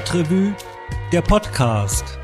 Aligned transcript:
Stadtrevue, 0.00 0.54
der 1.12 1.20
Podcast. 1.20 2.18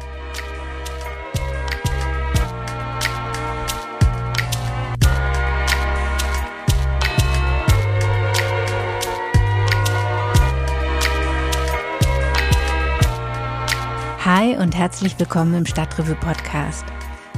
Hi 14.24 14.56
und 14.56 14.74
herzlich 14.74 15.19
willkommen 15.19 15.52
im 15.52 15.66
Stadtrevue 15.66 16.15
Podcast. 16.15 16.87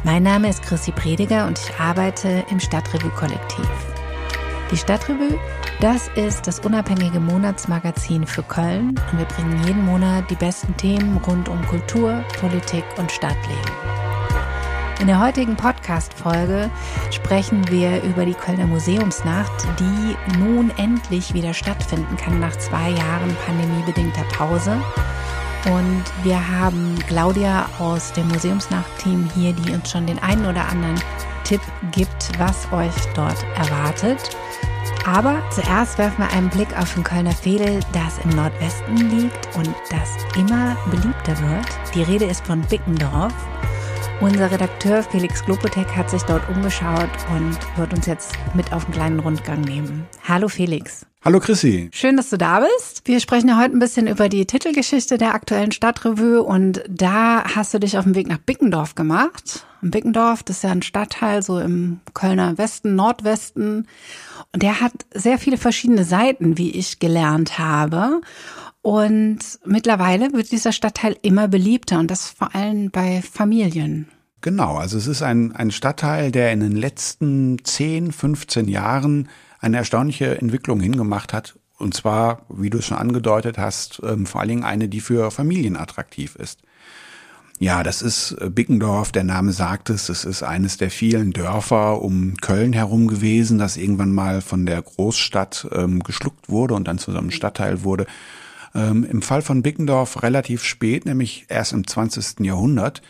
Mein 0.05 0.23
Name 0.23 0.49
ist 0.49 0.63
Chrissy 0.63 0.93
Prediger 0.93 1.49
und 1.49 1.59
ich 1.59 1.81
arbeite 1.81 2.45
im 2.49 2.61
Stadtrevue 2.61 3.11
Kollektiv. 3.11 3.69
Die 4.71 4.77
Stadtrevue 4.77 5.37
das 5.81 6.09
ist 6.17 6.47
das 6.47 6.59
unabhängige 6.61 7.21
Monatsmagazin 7.21 8.27
für 8.27 8.43
Köln 8.43 8.89
und 9.13 9.19
wir 9.19 9.27
bringen 9.27 9.63
jeden 9.65 9.85
Monat 9.85 10.29
die 10.29 10.35
besten 10.35 10.77
Themen 10.77 11.19
rund 11.19 11.49
um 11.49 11.65
Kultur, 11.67 12.25
Politik 12.41 12.85
und 12.97 13.13
Stadtleben. 13.13 13.73
In 15.01 15.07
der 15.07 15.21
heutigen 15.21 15.55
Podcast-Folge 15.55 16.69
sprechen 17.13 17.69
wir 17.71 18.03
über 18.03 18.27
die 18.27 18.35
Kölner 18.35 18.67
Museumsnacht, 18.67 19.69
die 19.79 20.39
nun 20.39 20.73
endlich 20.77 21.33
wieder 21.33 21.55
stattfinden 21.55 22.17
kann 22.17 22.41
nach 22.41 22.57
zwei 22.59 22.91
Jahren 22.91 23.37
pandemiebedingter 23.47 24.25
Pause. 24.37 24.77
Und 25.67 26.05
wir 26.25 26.49
haben 26.49 26.99
Claudia 27.07 27.69
aus 27.79 28.13
dem 28.13 28.27
Museumsnacht-Team 28.29 29.31
hier, 29.35 29.53
die 29.53 29.73
uns 29.73 29.91
schon 29.91 30.07
den 30.07 30.19
einen 30.19 30.47
oder 30.47 30.69
anderen 30.69 31.01
Tipp 31.45 31.61
gibt, 31.93 32.37
was 32.39 32.67
euch 32.73 32.95
dort 33.15 33.45
erwartet. 33.57 34.37
Aber 35.15 35.43
zuerst 35.51 35.97
werfen 35.97 36.19
wir 36.19 36.31
einen 36.35 36.51
Blick 36.51 36.79
auf 36.79 36.93
den 36.93 37.03
Kölner 37.03 37.33
Veedel, 37.43 37.81
das 37.95 38.19
im 38.25 38.37
Nordwesten 38.37 38.95
liegt 39.09 39.57
und 39.57 39.75
das 39.89 40.11
immer 40.37 40.77
beliebter 40.91 41.35
wird. 41.41 41.67
Die 41.95 42.03
Rede 42.03 42.27
ist 42.27 42.47
von 42.47 42.61
Bickendorf. 42.69 43.33
Unser 44.21 44.51
Redakteur 44.51 45.03
Felix 45.03 45.43
Glopotek 45.47 45.97
hat 45.97 46.11
sich 46.11 46.21
dort 46.25 46.47
umgeschaut 46.51 47.09
und 47.35 47.57
wird 47.79 47.95
uns 47.95 48.05
jetzt 48.05 48.35
mit 48.53 48.71
auf 48.71 48.85
einen 48.85 48.93
kleinen 48.93 49.21
Rundgang 49.21 49.63
nehmen. 49.63 50.07
Hallo 50.29 50.47
Felix. 50.47 51.07
Hallo 51.25 51.41
Chrissy. 51.41 51.89
Schön, 51.91 52.19
dass 52.19 52.29
du 52.29 52.37
da 52.37 52.61
bist. 52.61 53.01
Wir 53.07 53.21
sprechen 53.21 53.49
ja 53.49 53.59
heute 53.59 53.75
ein 53.75 53.79
bisschen 53.79 54.09
über 54.09 54.29
die 54.29 54.45
Titelgeschichte 54.45 55.17
der 55.17 55.33
aktuellen 55.33 55.73
Stadtrevue 55.73 56.43
und 56.43 56.83
da 56.87 57.45
hast 57.55 57.73
du 57.73 57.81
dich 57.81 57.97
auf 57.97 58.05
den 58.05 58.15
Weg 58.15 58.29
nach 58.29 58.39
Bickendorf 58.39 58.95
gemacht. 58.95 59.65
Bickendorf, 59.83 60.43
das 60.43 60.59
ist 60.59 60.63
ja 60.63 60.71
ein 60.71 60.83
Stadtteil 60.83 61.43
so 61.43 61.59
im 61.59 62.01
Kölner 62.15 62.59
Westen, 62.59 62.95
Nordwesten 62.95 63.87
und 64.53 64.63
der 64.63 64.81
hat 64.81 64.93
sehr 65.15 65.39
viele 65.39 65.59
verschiedene 65.59 66.05
Seiten, 66.05 66.59
wie 66.59 66.71
ich 66.71 66.99
gelernt 66.99 67.59
habe. 67.59 68.21
Und 68.83 69.39
mittlerweile 69.65 70.33
wird 70.33 70.53
dieser 70.53 70.73
Stadtteil 70.73 71.17
immer 71.23 71.49
beliebter 71.49 71.99
und 71.99 72.11
das 72.11 72.31
vor 72.31 72.55
allem 72.55 72.91
bei 72.91 73.23
Familien. 73.23 74.09
Genau, 74.41 74.77
also 74.77 74.97
es 74.97 75.07
ist 75.07 75.23
ein, 75.23 75.55
ein 75.55 75.71
Stadtteil, 75.71 76.31
der 76.31 76.53
in 76.53 76.61
den 76.61 76.77
letzten 76.77 77.63
10, 77.63 78.13
15 78.13 78.69
Jahren 78.69 79.29
eine 79.59 79.79
erstaunliche 79.79 80.41
Entwicklung 80.41 80.81
hingemacht 80.81 81.33
hat. 81.33 81.59
Und 81.77 81.95
zwar, 81.95 82.47
wie 82.49 82.71
du 82.71 82.79
es 82.79 82.87
schon 82.87 82.99
angedeutet 82.99 83.59
hast, 83.59 84.01
ähm, 84.05 84.27
vor 84.27 84.41
allen 84.41 84.49
Dingen 84.49 84.65
eine, 84.65 84.89
die 84.89 85.01
für 85.01 85.31
Familien 85.31 85.77
attraktiv 85.77 86.37
ist. 86.37 86.63
Ja, 87.61 87.83
das 87.83 88.03
ist 88.03 88.33
äh, 88.41 88.51
Bickendorf, 88.51 89.11
der 89.11 89.25
Name 89.25 89.53
sagt 89.53 89.91
es, 89.91 90.09
es 90.09 90.25
ist 90.25 90.45
eines 90.45 90.77
der 90.77 90.91
vielen 90.91 91.33
Dörfer 91.33 92.01
um 92.03 92.37
Köln 92.37 92.73
herum 92.73 93.09
gewesen, 93.09 93.59
das 93.59 93.77
irgendwann 93.77 94.13
mal 94.13 94.43
von 94.43 94.65
der 94.65 94.81
Großstadt 94.81 95.67
ähm, 95.73 96.03
geschluckt 96.05 96.49
wurde 96.49 96.75
und 96.75 96.87
dann 96.87 96.99
zu 96.99 97.11
so 97.11 97.19
einem 97.19 97.33
Stadtteil 97.33 97.83
wurde. 97.83 98.07
Ähm, 98.77 99.05
Im 99.05 99.23
Fall 99.23 99.43
von 99.43 99.63
Bickendorf 99.63 100.23
relativ 100.23 100.63
spät, 100.63 101.05
nämlich 101.05 101.47
erst 101.49 101.73
im 101.73 101.85
20. 101.85 102.41
Jahrhundert. 102.41 103.03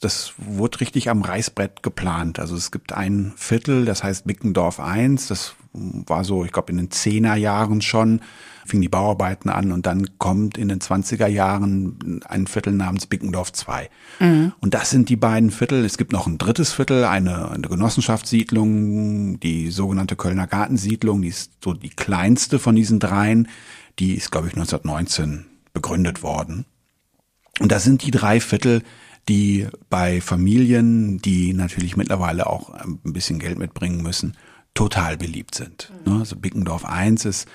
Das 0.00 0.34
wurde 0.36 0.80
richtig 0.80 1.08
am 1.08 1.22
Reißbrett 1.22 1.82
geplant. 1.82 2.38
Also 2.38 2.56
es 2.56 2.70
gibt 2.70 2.92
ein 2.92 3.32
Viertel, 3.36 3.84
das 3.84 4.02
heißt 4.04 4.26
Bickendorf 4.26 4.78
I, 4.78 5.16
das 5.28 5.54
war 5.72 6.24
so, 6.24 6.44
ich 6.44 6.52
glaube, 6.52 6.70
in 6.70 6.78
den 6.78 6.90
Zehnerjahren 6.90 7.80
schon 7.82 8.20
fing 8.66 8.80
die 8.80 8.88
Bauarbeiten 8.88 9.50
an 9.50 9.72
und 9.72 9.86
dann 9.86 10.18
kommt 10.18 10.56
in 10.56 10.68
den 10.68 10.80
20er 10.80 11.26
Jahren 11.26 12.22
ein 12.26 12.46
Viertel 12.46 12.72
namens 12.72 13.06
Bickendorf 13.06 13.52
2. 13.52 13.90
Mhm. 14.20 14.52
Und 14.60 14.74
das 14.74 14.90
sind 14.90 15.08
die 15.08 15.16
beiden 15.16 15.50
Viertel. 15.50 15.84
Es 15.84 15.98
gibt 15.98 16.12
noch 16.12 16.26
ein 16.26 16.38
drittes 16.38 16.72
Viertel, 16.72 17.04
eine, 17.04 17.50
eine 17.50 17.68
Genossenschaftssiedlung, 17.68 19.38
die 19.40 19.70
sogenannte 19.70 20.16
Kölner 20.16 20.46
Gartensiedlung, 20.46 21.22
die 21.22 21.28
ist 21.28 21.52
so 21.62 21.74
die 21.74 21.90
kleinste 21.90 22.58
von 22.58 22.74
diesen 22.74 23.00
dreien. 23.00 23.48
Die 23.98 24.14
ist, 24.14 24.30
glaube 24.32 24.48
ich, 24.48 24.54
1919 24.54 25.46
begründet 25.72 26.22
worden. 26.22 26.64
Und 27.60 27.70
das 27.70 27.84
sind 27.84 28.02
die 28.04 28.10
drei 28.10 28.40
Viertel, 28.40 28.82
die 29.28 29.68
bei 29.90 30.20
Familien, 30.20 31.18
die 31.18 31.52
natürlich 31.52 31.96
mittlerweile 31.96 32.46
auch 32.46 32.70
ein 32.70 32.98
bisschen 33.02 33.38
Geld 33.38 33.58
mitbringen 33.58 34.02
müssen, 34.02 34.36
total 34.74 35.16
beliebt 35.16 35.54
sind. 35.54 35.92
Mhm. 36.04 36.20
Also 36.20 36.36
Bickendorf 36.36 36.84
1 36.84 37.24
ist 37.24 37.48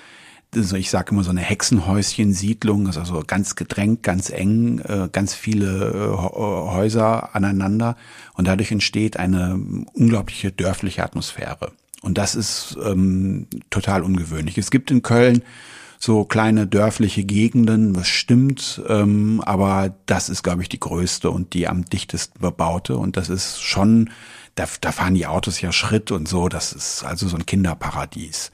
also 0.54 0.76
ich 0.76 0.90
sage 0.90 1.12
immer 1.12 1.22
so 1.22 1.30
eine 1.30 1.42
Hexenhäuschen-Siedlung, 1.42 2.88
ist 2.88 2.98
also 2.98 3.22
ganz 3.26 3.54
gedrängt, 3.54 4.02
ganz 4.02 4.30
eng, 4.30 4.80
äh, 4.80 5.08
ganz 5.12 5.34
viele 5.34 5.90
äh, 5.92 6.16
Häuser 6.16 7.34
aneinander 7.36 7.96
und 8.34 8.48
dadurch 8.48 8.72
entsteht 8.72 9.16
eine 9.16 9.60
unglaubliche 9.92 10.50
dörfliche 10.50 11.04
Atmosphäre. 11.04 11.72
Und 12.02 12.18
das 12.18 12.34
ist 12.34 12.76
ähm, 12.84 13.46
total 13.68 14.02
ungewöhnlich. 14.02 14.58
Es 14.58 14.70
gibt 14.70 14.90
in 14.90 15.02
Köln 15.02 15.42
so 16.02 16.24
kleine 16.24 16.66
dörfliche 16.66 17.24
Gegenden, 17.24 17.92
das 17.92 18.08
stimmt, 18.08 18.80
ähm, 18.88 19.42
aber 19.44 19.94
das 20.06 20.30
ist, 20.30 20.42
glaube 20.42 20.62
ich, 20.62 20.70
die 20.70 20.80
größte 20.80 21.30
und 21.30 21.52
die 21.52 21.68
am 21.68 21.84
dichtesten 21.84 22.40
bebaute 22.40 22.96
und 22.96 23.18
das 23.18 23.28
ist 23.28 23.60
schon, 23.60 24.08
da, 24.54 24.64
da 24.80 24.92
fahren 24.92 25.14
die 25.14 25.26
Autos 25.26 25.60
ja 25.60 25.72
Schritt 25.72 26.10
und 26.10 26.26
so, 26.26 26.48
das 26.48 26.72
ist 26.72 27.04
also 27.04 27.28
so 27.28 27.36
ein 27.36 27.44
Kinderparadies. 27.44 28.50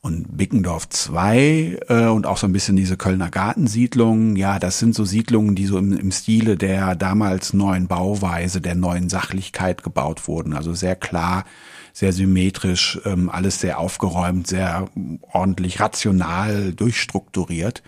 Und 0.00 0.36
Bickendorf 0.36 0.86
2 0.90 1.78
äh, 1.88 2.06
und 2.08 2.26
auch 2.26 2.36
so 2.36 2.46
ein 2.46 2.52
bisschen 2.52 2.76
diese 2.76 2.98
Kölner 2.98 3.30
Gartensiedlungen, 3.30 4.36
ja, 4.36 4.58
das 4.58 4.78
sind 4.80 4.94
so 4.94 5.04
Siedlungen, 5.04 5.54
die 5.54 5.64
so 5.64 5.78
im, 5.78 5.96
im 5.96 6.10
Stile 6.10 6.58
der 6.58 6.94
damals 6.96 7.54
neuen 7.54 7.86
Bauweise, 7.86 8.60
der 8.60 8.74
neuen 8.74 9.08
Sachlichkeit 9.08 9.82
gebaut 9.82 10.28
wurden. 10.28 10.52
Also 10.52 10.74
sehr 10.74 10.96
klar, 10.96 11.44
sehr 11.94 12.12
symmetrisch, 12.12 13.00
ähm, 13.06 13.30
alles 13.30 13.60
sehr 13.60 13.78
aufgeräumt, 13.78 14.48
sehr 14.48 14.90
ordentlich 15.32 15.80
rational 15.80 16.72
durchstrukturiert. 16.72 17.82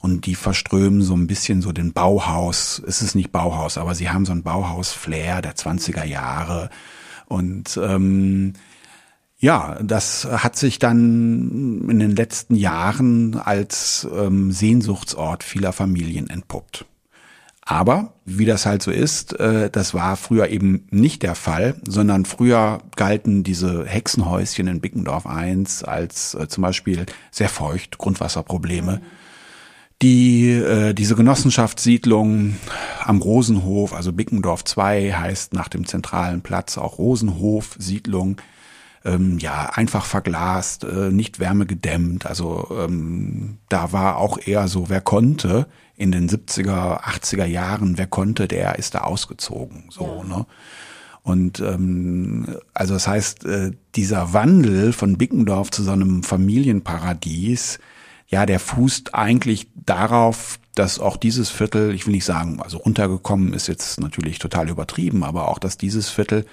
Und 0.00 0.26
die 0.26 0.34
verströmen 0.34 1.02
so 1.02 1.14
ein 1.16 1.26
bisschen 1.26 1.62
so 1.62 1.72
den 1.72 1.92
Bauhaus, 1.92 2.80
es 2.86 3.02
ist 3.02 3.16
nicht 3.16 3.32
Bauhaus, 3.32 3.78
aber 3.78 3.94
sie 3.94 4.10
haben 4.10 4.26
so 4.26 4.32
ein 4.32 4.42
Bauhaus-Flair 4.42 5.42
der 5.42 5.56
20er 5.56 6.04
Jahre. 6.04 6.70
Und 7.26 7.80
ähm, 7.82 8.52
ja, 9.38 9.78
das 9.82 10.26
hat 10.26 10.56
sich 10.56 10.78
dann 10.78 11.88
in 11.88 11.98
den 11.98 12.14
letzten 12.14 12.54
Jahren 12.54 13.36
als 13.36 14.06
ähm, 14.14 14.52
Sehnsuchtsort 14.52 15.42
vieler 15.42 15.72
Familien 15.72 16.28
entpuppt. 16.28 16.84
Aber 17.68 18.14
wie 18.24 18.44
das 18.44 18.64
halt 18.64 18.80
so 18.80 18.92
ist, 18.92 19.38
äh, 19.40 19.68
das 19.70 19.92
war 19.92 20.16
früher 20.16 20.48
eben 20.48 20.86
nicht 20.90 21.24
der 21.24 21.34
Fall, 21.34 21.74
sondern 21.86 22.24
früher 22.24 22.78
galten 22.94 23.42
diese 23.42 23.84
Hexenhäuschen 23.84 24.68
in 24.68 24.80
Bickendorf 24.80 25.24
I 25.26 25.64
als 25.84 26.34
äh, 26.34 26.46
zum 26.46 26.62
Beispiel 26.62 27.06
sehr 27.32 27.48
feucht, 27.48 27.98
Grundwasserprobleme. 27.98 29.00
Die 30.00 30.50
äh, 30.50 30.94
diese 30.94 31.16
Genossenschaftssiedlung 31.16 32.54
am 33.02 33.20
Rosenhof, 33.20 33.94
also 33.94 34.12
Bickendorf 34.12 34.62
2 34.64 35.12
heißt 35.14 35.52
nach 35.52 35.68
dem 35.68 35.86
zentralen 35.86 36.42
Platz 36.42 36.78
auch 36.78 36.98
Rosenhof 36.98 37.74
Siedlung 37.80 38.40
ähm, 39.04 39.38
ja 39.38 39.70
einfach 39.74 40.04
verglast, 40.04 40.84
äh, 40.84 41.10
nicht 41.10 41.40
wärmegedämmt. 41.40 42.26
Also 42.26 42.68
ähm, 42.78 43.58
da 43.68 43.90
war 43.90 44.18
auch 44.18 44.38
eher 44.38 44.68
so, 44.68 44.88
wer 44.88 45.00
konnte 45.00 45.66
in 45.96 46.12
den 46.12 46.28
70er, 46.28 47.02
80er 47.02 47.46
Jahren, 47.46 47.98
wer 47.98 48.06
konnte, 48.06 48.48
der 48.48 48.78
ist 48.78 48.94
da 48.94 49.00
ausgezogen. 49.00 49.84
So, 49.90 50.24
ja. 50.28 50.36
ne? 50.36 50.46
Und 51.22 51.58
ähm, 51.58 52.56
also 52.72 52.94
das 52.94 53.08
heißt, 53.08 53.46
äh, 53.46 53.72
dieser 53.96 54.32
Wandel 54.32 54.92
von 54.92 55.18
Bickendorf 55.18 55.70
zu 55.72 55.82
so 55.82 55.90
einem 55.90 56.22
Familienparadies, 56.22 57.80
ja, 58.28 58.46
der 58.46 58.60
fußt 58.60 59.14
eigentlich 59.14 59.68
darauf, 59.74 60.60
dass 60.76 61.00
auch 61.00 61.16
dieses 61.16 61.50
Viertel, 61.50 61.94
ich 61.94 62.06
will 62.06 62.12
nicht 62.12 62.24
sagen, 62.24 62.60
also 62.60 62.76
runtergekommen 62.78 63.54
ist 63.54 63.66
jetzt 63.66 63.98
natürlich 63.98 64.38
total 64.38 64.68
übertrieben, 64.68 65.24
aber 65.24 65.48
auch, 65.48 65.58
dass 65.58 65.76
dieses 65.78 66.10
Viertel 66.10 66.44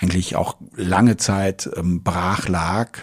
eigentlich 0.00 0.34
auch 0.34 0.56
lange 0.74 1.16
Zeit 1.16 1.70
ähm, 1.76 2.02
brach 2.02 2.48
lag. 2.48 2.98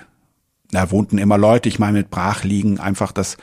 Da 0.71 0.91
wohnten 0.91 1.19
immer 1.19 1.38
Leute, 1.38 1.69
ich 1.69 1.79
meine 1.79 2.00
mit 2.00 2.09
brach 2.09 2.44
liegen, 2.44 2.79
einfach, 2.79 3.12
dass 3.12 3.38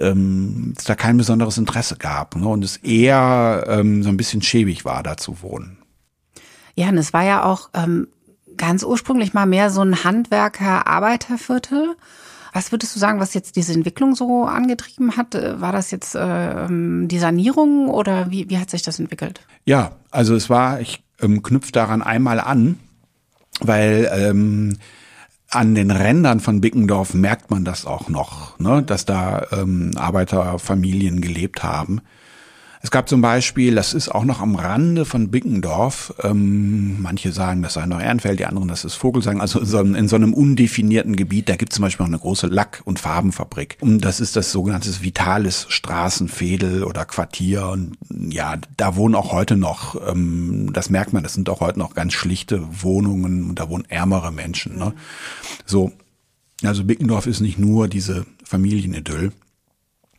ähm, 0.00 0.74
es 0.76 0.84
da 0.84 0.94
kein 0.94 1.16
besonderes 1.16 1.58
Interesse 1.58 1.96
gab 1.96 2.36
ne? 2.36 2.46
und 2.48 2.64
es 2.64 2.76
eher 2.78 3.64
ähm, 3.68 4.02
so 4.02 4.08
ein 4.08 4.16
bisschen 4.16 4.42
schäbig 4.42 4.84
war, 4.84 5.02
da 5.02 5.16
zu 5.16 5.42
wohnen. 5.42 5.78
Ja, 6.74 6.88
und 6.88 6.98
es 6.98 7.12
war 7.12 7.24
ja 7.24 7.44
auch 7.44 7.70
ähm, 7.74 8.08
ganz 8.56 8.82
ursprünglich 8.82 9.34
mal 9.34 9.46
mehr 9.46 9.70
so 9.70 9.82
ein 9.82 10.04
Handwerker-Arbeiterviertel. 10.04 11.96
Was 12.52 12.72
würdest 12.72 12.94
du 12.94 13.00
sagen, 13.00 13.20
was 13.20 13.34
jetzt 13.34 13.56
diese 13.56 13.74
Entwicklung 13.74 14.14
so 14.14 14.44
angetrieben 14.44 15.16
hat? 15.16 15.34
Äh, 15.34 15.60
war 15.60 15.72
das 15.72 15.90
jetzt 15.90 16.14
äh, 16.14 16.66
die 16.68 17.18
Sanierung 17.18 17.88
oder 17.88 18.30
wie, 18.30 18.48
wie 18.50 18.58
hat 18.58 18.70
sich 18.70 18.82
das 18.82 18.98
entwickelt? 18.98 19.40
Ja, 19.64 19.92
also 20.10 20.34
es 20.34 20.48
war, 20.50 20.80
ich 20.80 21.02
ähm, 21.20 21.42
knüpfe 21.42 21.72
daran 21.72 22.02
einmal 22.02 22.40
an, 22.40 22.78
weil 23.60 24.10
ähm, 24.12 24.78
an 25.50 25.74
den 25.74 25.90
Rändern 25.90 26.40
von 26.40 26.60
Bickendorf 26.60 27.14
merkt 27.14 27.50
man 27.50 27.64
das 27.64 27.86
auch 27.86 28.08
noch, 28.08 28.58
ne, 28.58 28.82
dass 28.82 29.04
da 29.04 29.46
ähm, 29.52 29.92
Arbeiterfamilien 29.96 31.20
gelebt 31.20 31.62
haben. 31.62 32.00
Es 32.86 32.92
gab 32.92 33.08
zum 33.08 33.20
Beispiel, 33.20 33.74
das 33.74 33.94
ist 33.94 34.10
auch 34.10 34.24
noch 34.24 34.40
am 34.40 34.54
Rande 34.54 35.04
von 35.06 35.28
Bickendorf, 35.28 36.14
ähm, 36.22 37.02
manche 37.02 37.32
sagen, 37.32 37.60
das 37.62 37.74
sei 37.74 37.84
noch 37.84 38.00
Ehrenfeld, 38.00 38.38
die 38.38 38.46
anderen, 38.46 38.68
das 38.68 38.84
ist 38.84 38.94
Vogelsang, 38.94 39.40
also 39.40 39.58
in 39.58 39.66
so, 39.66 39.78
einem, 39.78 39.96
in 39.96 40.06
so 40.06 40.14
einem 40.14 40.32
undefinierten 40.32 41.16
Gebiet, 41.16 41.48
da 41.48 41.56
gibt 41.56 41.72
es 41.72 41.74
zum 41.74 41.82
Beispiel 41.82 42.04
noch 42.04 42.10
eine 42.12 42.20
große 42.20 42.46
Lack- 42.46 42.82
und 42.84 43.00
Farbenfabrik. 43.00 43.76
Und 43.80 44.04
das 44.04 44.20
ist 44.20 44.36
das 44.36 44.52
sogenannte 44.52 45.02
Vitales 45.02 45.66
Straßenfädel 45.68 46.84
oder 46.84 47.04
Quartier. 47.06 47.66
Und 47.66 47.98
ja, 48.08 48.54
da 48.76 48.94
wohnen 48.94 49.16
auch 49.16 49.32
heute 49.32 49.56
noch, 49.56 50.00
ähm, 50.08 50.70
das 50.72 50.88
merkt 50.88 51.12
man, 51.12 51.24
das 51.24 51.34
sind 51.34 51.48
auch 51.48 51.58
heute 51.58 51.80
noch 51.80 51.92
ganz 51.92 52.12
schlichte 52.12 52.62
Wohnungen 52.84 53.50
und 53.50 53.58
da 53.58 53.68
wohnen 53.68 53.86
ärmere 53.88 54.30
Menschen. 54.30 54.78
Ne? 54.78 54.94
So, 55.64 55.90
also 56.62 56.84
Bickendorf 56.84 57.26
ist 57.26 57.40
nicht 57.40 57.58
nur 57.58 57.88
diese 57.88 58.26
Familienidyll. 58.44 59.32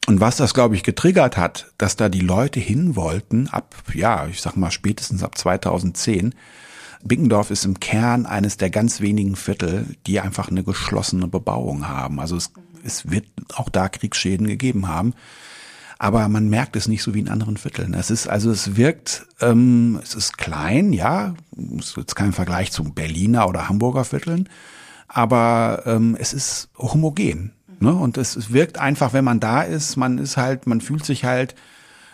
Und 0.08 0.22
was 0.22 0.38
das, 0.38 0.54
glaube 0.54 0.76
ich, 0.76 0.84
getriggert 0.84 1.36
hat, 1.36 1.74
dass 1.78 1.98
da 1.98 2.08
die 2.08 2.22
Leute 2.22 2.62
hin 2.62 2.96
wollten, 2.96 3.50
ab, 3.50 3.76
ja, 3.94 4.26
ich 4.28 4.42
sag 4.42 4.56
mal 4.56 4.72
spätestens 4.72 5.22
ab 5.22 5.38
2010, 5.38 6.34
Biggendorf 7.04 7.52
ist 7.52 7.66
im 7.66 7.82
Kern 7.82 8.26
eines 8.26 8.56
der 8.56 8.70
ganz 8.70 9.02
wenigen 9.02 9.36
Viertel, 9.36 9.98
die 10.08 10.22
einfach 10.22 10.50
eine 10.50 10.64
geschlossene 10.64 11.28
Bebauung 11.28 11.90
haben. 11.90 12.22
Also 12.22 12.38
es, 12.38 12.54
es 12.86 13.12
wird 13.12 13.26
auch 13.54 13.68
da 13.68 13.90
Kriegsschäden 13.90 14.48
gegeben 14.48 14.88
haben. 14.88 15.14
Aber 16.00 16.30
man 16.30 16.48
merkt 16.48 16.78
es 16.78 16.88
nicht 16.88 17.04
so 17.04 17.14
wie 17.14 17.20
in 17.20 17.30
anderen 17.30 17.58
Vierteln. 17.58 17.94
Es 17.94 18.10
ist, 18.10 18.30
also 18.30 18.50
es 18.50 18.78
wirkt, 18.78 19.26
ähm, 19.42 20.00
es 20.02 20.16
ist 20.16 20.38
klein, 20.38 20.94
ja, 20.94 21.34
es 21.78 21.98
ist 21.98 22.16
kein 22.16 22.32
Vergleich 22.32 22.72
zu 22.72 22.86
Berliner 22.86 23.50
oder 23.50 23.68
Hamburger 23.68 24.06
Vierteln, 24.06 24.48
aber 25.10 25.84
ähm, 25.86 26.16
es 26.18 26.32
ist 26.32 26.70
homogen. 26.78 27.57
Ne? 27.80 27.94
Und 27.94 28.18
es, 28.18 28.52
wirkt 28.52 28.80
einfach, 28.80 29.14
wenn 29.14 29.26
man 29.26 29.40
da 29.40 29.62
ist, 29.62 29.96
man 29.98 30.18
ist 30.18 30.38
halt, 30.38 30.68
man 30.68 30.82
fühlt 30.82 31.06
sich 31.06 31.26
halt, 31.26 31.56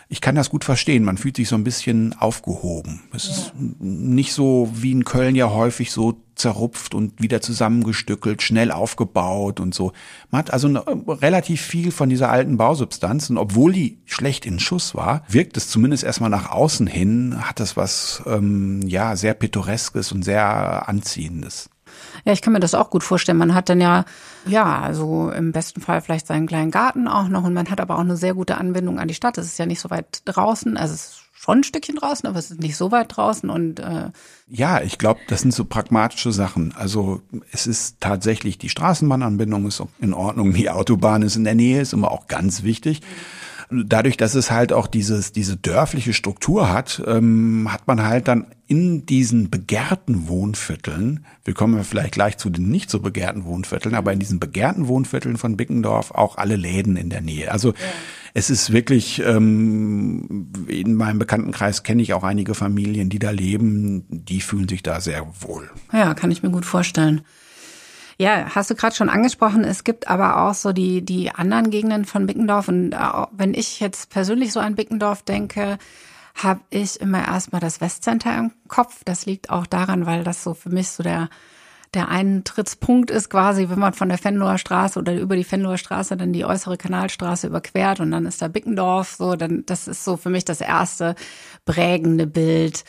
ich 0.09 0.21
kann 0.21 0.35
das 0.35 0.49
gut 0.49 0.63
verstehen, 0.63 1.03
man 1.03 1.17
fühlt 1.17 1.37
sich 1.37 1.47
so 1.47 1.55
ein 1.55 1.63
bisschen 1.63 2.13
aufgehoben. 2.19 3.01
Es 3.13 3.25
ja. 3.25 3.31
ist 3.31 3.53
nicht 3.79 4.33
so 4.33 4.69
wie 4.73 4.91
in 4.91 5.05
Köln 5.05 5.35
ja 5.35 5.49
häufig 5.49 5.91
so 5.91 6.21
zerrupft 6.35 6.93
und 6.93 7.21
wieder 7.21 7.41
zusammengestückelt, 7.41 8.41
schnell 8.41 8.71
aufgebaut 8.71 9.59
und 9.59 9.73
so. 9.73 9.91
Man 10.29 10.39
hat 10.39 10.51
also 10.51 10.67
eine, 10.67 10.83
relativ 11.07 11.61
viel 11.61 11.91
von 11.91 12.09
dieser 12.09 12.29
alten 12.29 12.57
Bausubstanz 12.57 13.29
und 13.29 13.37
obwohl 13.37 13.73
die 13.73 13.99
schlecht 14.05 14.45
in 14.45 14.59
Schuss 14.59 14.93
war, 14.93 15.23
wirkt 15.27 15.57
es 15.57 15.69
zumindest 15.69 16.03
erstmal 16.03 16.29
nach 16.29 16.51
außen 16.51 16.87
hin, 16.87 17.35
hat 17.39 17.59
das 17.59 17.77
was 17.77 18.21
ähm, 18.25 18.81
ja 18.87 19.15
sehr 19.15 19.33
pittoreskes 19.33 20.11
und 20.11 20.23
sehr 20.23 20.87
anziehendes. 20.89 21.69
Ja, 22.25 22.33
ich 22.33 22.41
kann 22.41 22.53
mir 22.53 22.59
das 22.59 22.75
auch 22.75 22.89
gut 22.89 23.03
vorstellen. 23.03 23.37
Man 23.37 23.53
hat 23.53 23.69
dann 23.69 23.81
ja, 23.81 24.05
ja, 24.45 24.79
also 24.79 25.29
im 25.31 25.51
besten 25.51 25.81
Fall 25.81 26.01
vielleicht 26.01 26.27
seinen 26.27 26.47
kleinen 26.47 26.71
Garten 26.71 27.07
auch 27.07 27.27
noch 27.27 27.43
und 27.43 27.53
man 27.53 27.69
hat 27.69 27.81
aber 27.81 27.95
auch 27.95 28.01
eine 28.01 28.17
sehr 28.17 28.33
gute 28.33 28.57
Anbindung 28.57 28.99
an 28.99 29.07
die 29.07 29.13
Stadt. 29.13 29.37
Es 29.37 29.45
ist 29.45 29.59
ja 29.59 29.65
nicht 29.65 29.79
so 29.79 29.89
weit 29.89 30.21
draußen, 30.25 30.77
also 30.77 30.93
es 30.93 31.01
ist 31.01 31.19
schon 31.33 31.59
ein 31.59 31.63
Stückchen 31.63 31.95
draußen, 31.95 32.27
aber 32.27 32.39
es 32.39 32.51
ist 32.51 32.61
nicht 32.61 32.77
so 32.77 32.91
weit 32.91 33.15
draußen 33.15 33.49
und 33.49 33.79
äh 33.79 34.11
ja, 34.47 34.81
ich 34.81 34.97
glaube, 34.97 35.19
das 35.27 35.41
sind 35.41 35.53
so 35.53 35.65
pragmatische 35.65 36.31
Sachen. 36.31 36.73
Also 36.75 37.21
es 37.51 37.67
ist 37.67 37.97
tatsächlich 37.99 38.57
die 38.57 38.69
Straßenbahnanbindung 38.69 39.67
ist 39.67 39.81
in 39.99 40.13
Ordnung, 40.13 40.53
die 40.53 40.69
Autobahn 40.69 41.21
ist 41.21 41.35
in 41.35 41.43
der 41.43 41.55
Nähe, 41.55 41.81
ist 41.81 41.93
immer 41.93 42.11
auch 42.11 42.27
ganz 42.27 42.63
wichtig. 42.63 43.01
Mhm 43.01 43.43
dadurch, 43.69 44.17
dass 44.17 44.35
es 44.35 44.51
halt 44.51 44.73
auch 44.73 44.87
dieses, 44.87 45.31
diese 45.31 45.57
dörfliche 45.57 46.13
Struktur 46.13 46.71
hat, 46.71 47.01
ähm, 47.05 47.67
hat 47.71 47.87
man 47.87 48.03
halt 48.03 48.27
dann 48.27 48.47
in 48.67 49.05
diesen 49.05 49.49
begehrten 49.49 50.27
Wohnvierteln, 50.27 51.25
wir 51.43 51.53
kommen 51.53 51.77
ja 51.77 51.83
vielleicht 51.83 52.13
gleich 52.13 52.37
zu 52.37 52.49
den 52.49 52.69
nicht 52.69 52.89
so 52.89 52.99
begehrten 52.99 53.45
Wohnvierteln, 53.45 53.95
aber 53.95 54.13
in 54.13 54.19
diesen 54.19 54.39
begehrten 54.39 54.87
Wohnvierteln 54.87 55.37
von 55.37 55.57
Bickendorf 55.57 56.11
auch 56.11 56.37
alle 56.37 56.55
Läden 56.55 56.95
in 56.95 57.09
der 57.09 57.21
Nähe. 57.21 57.51
Also 57.51 57.69
ja. 57.69 57.75
es 58.33 58.49
ist 58.49 58.71
wirklich, 58.71 59.21
ähm, 59.25 60.49
in 60.67 60.95
meinem 60.95 61.19
Bekanntenkreis 61.19 61.83
kenne 61.83 62.01
ich 62.01 62.13
auch 62.13 62.23
einige 62.23 62.55
Familien, 62.55 63.09
die 63.09 63.19
da 63.19 63.31
leben, 63.31 64.05
die 64.09 64.41
fühlen 64.41 64.69
sich 64.69 64.81
da 64.81 65.01
sehr 65.01 65.27
wohl. 65.41 65.69
Ja, 65.91 66.13
kann 66.13 66.31
ich 66.31 66.41
mir 66.41 66.49
gut 66.49 66.65
vorstellen. 66.65 67.21
Ja, 68.23 68.55
hast 68.55 68.69
du 68.69 68.75
gerade 68.75 68.95
schon 68.95 69.09
angesprochen. 69.09 69.65
Es 69.65 69.83
gibt 69.83 70.07
aber 70.07 70.37
auch 70.37 70.53
so 70.53 70.71
die, 70.71 71.03
die 71.03 71.31
anderen 71.31 71.71
Gegenden 71.71 72.05
von 72.05 72.25
Bickendorf. 72.25 72.69
Und 72.69 72.95
wenn 73.31 73.53
ich 73.53 73.81
jetzt 73.81 74.11
persönlich 74.11 74.53
so 74.53 74.61
an 74.61 74.75
Bickendorf 74.75 75.23
denke, 75.23 75.77
habe 76.41 76.61
ich 76.69 77.01
immer 77.01 77.27
erstmal 77.27 77.59
das 77.59 77.81
Westcenter 77.81 78.37
im 78.37 78.53
Kopf. 78.69 79.01
Das 79.03 79.25
liegt 79.25 79.49
auch 79.49 79.67
daran, 79.67 80.05
weil 80.05 80.23
das 80.23 80.41
so 80.41 80.53
für 80.53 80.69
mich 80.69 80.87
so 80.87 81.03
der, 81.03 81.27
der 81.93 82.07
Eintrittspunkt 82.07 83.11
ist 83.11 83.29
quasi, 83.29 83.67
wenn 83.67 83.79
man 83.79 83.91
von 83.91 84.07
der 84.07 84.17
Fenloher 84.17 84.57
Straße 84.57 84.97
oder 84.99 85.13
über 85.15 85.35
die 85.35 85.43
Fenloher 85.43 85.77
Straße 85.77 86.15
dann 86.15 86.31
die 86.31 86.45
äußere 86.45 86.77
Kanalstraße 86.77 87.47
überquert 87.47 87.99
und 87.99 88.11
dann 88.11 88.25
ist 88.25 88.41
da 88.41 88.47
Bickendorf, 88.47 89.15
so, 89.17 89.35
dann, 89.35 89.65
das 89.65 89.89
ist 89.89 90.05
so 90.05 90.15
für 90.15 90.29
mich 90.29 90.45
das 90.45 90.61
erste 90.61 91.15
prägende 91.65 92.25
Bild. 92.25 92.85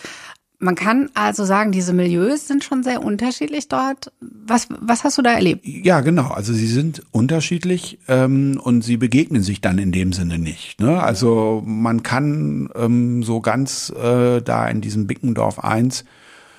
Man 0.64 0.76
kann 0.76 1.10
also 1.12 1.44
sagen, 1.44 1.72
diese 1.72 1.92
Milieus 1.92 2.48
sind 2.48 2.64
schon 2.64 2.82
sehr 2.82 3.04
unterschiedlich 3.04 3.68
dort. 3.68 4.10
Was, 4.20 4.68
was 4.70 5.04
hast 5.04 5.18
du 5.18 5.22
da 5.22 5.32
erlebt? 5.32 5.66
Ja, 5.66 6.00
genau. 6.00 6.28
Also 6.28 6.54
sie 6.54 6.66
sind 6.66 7.02
unterschiedlich 7.12 7.98
ähm, 8.08 8.58
und 8.62 8.80
sie 8.80 8.96
begegnen 8.96 9.42
sich 9.42 9.60
dann 9.60 9.76
in 9.76 9.92
dem 9.92 10.14
Sinne 10.14 10.38
nicht. 10.38 10.80
Ne? 10.80 11.02
Also 11.02 11.62
man 11.66 12.02
kann 12.02 12.70
ähm, 12.76 13.22
so 13.22 13.42
ganz 13.42 13.90
äh, 13.90 14.40
da 14.40 14.66
in 14.66 14.80
diesem 14.80 15.06
Bickendorf 15.06 15.58
1 15.58 16.06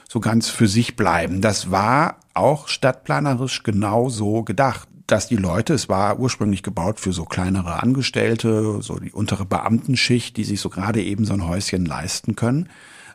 so 0.07 0.19
ganz 0.19 0.49
für 0.49 0.67
sich 0.67 0.95
bleiben. 0.95 1.41
Das 1.41 1.71
war 1.71 2.19
auch 2.35 2.67
stadtplanerisch 2.67 3.63
genau 3.63 4.09
so 4.09 4.43
gedacht 4.43 4.87
dass 5.07 5.27
die 5.27 5.35
Leute, 5.35 5.75
es 5.75 5.87
war 5.87 6.19
ursprünglich 6.19 6.63
gebaut 6.63 6.99
für 6.99 7.13
so 7.13 7.25
kleinere 7.25 7.83
Angestellte, 7.83 8.81
so 8.81 8.97
die 8.97 9.11
untere 9.11 9.45
Beamtenschicht, 9.45 10.35
die 10.35 10.43
sich 10.43 10.59
so 10.59 10.69
gerade 10.69 11.03
eben 11.03 11.25
so 11.25 11.33
ein 11.33 11.47
Häuschen 11.47 11.85
leisten 11.85 12.35
können 12.35 12.69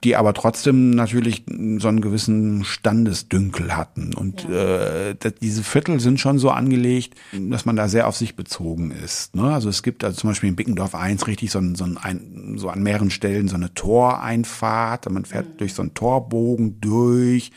die 0.04 0.16
aber 0.16 0.32
trotzdem 0.32 0.90
natürlich 0.90 1.44
so 1.46 1.88
einen 1.88 2.00
gewissen 2.00 2.64
Standesdünkel 2.64 3.76
hatten. 3.76 4.14
Und 4.14 4.46
ja. 4.48 5.10
äh, 5.10 5.14
diese 5.42 5.62
Viertel 5.62 6.00
sind 6.00 6.18
schon 6.18 6.38
so 6.38 6.50
angelegt, 6.50 7.14
dass 7.32 7.66
man 7.66 7.76
da 7.76 7.88
sehr 7.88 8.08
auf 8.08 8.16
sich 8.16 8.34
bezogen 8.34 8.90
ist. 8.92 9.34
Ne? 9.34 9.52
Also 9.52 9.68
es 9.68 9.82
gibt 9.82 10.02
also 10.02 10.18
zum 10.18 10.30
Beispiel 10.30 10.48
in 10.48 10.56
Bickendorf 10.56 10.94
1 10.94 11.26
richtig 11.26 11.50
so, 11.50 11.58
ein, 11.58 11.74
so, 11.74 11.84
ein, 11.84 12.54
so 12.56 12.70
an 12.70 12.82
mehreren 12.82 13.10
Stellen 13.10 13.48
so 13.48 13.56
eine 13.56 13.74
Toreinfahrt. 13.74 15.10
Man 15.10 15.26
fährt 15.26 15.54
mhm. 15.54 15.56
durch 15.58 15.74
so 15.74 15.82
einen 15.82 15.94
Torbogen 15.94 16.80
durch. 16.80 17.52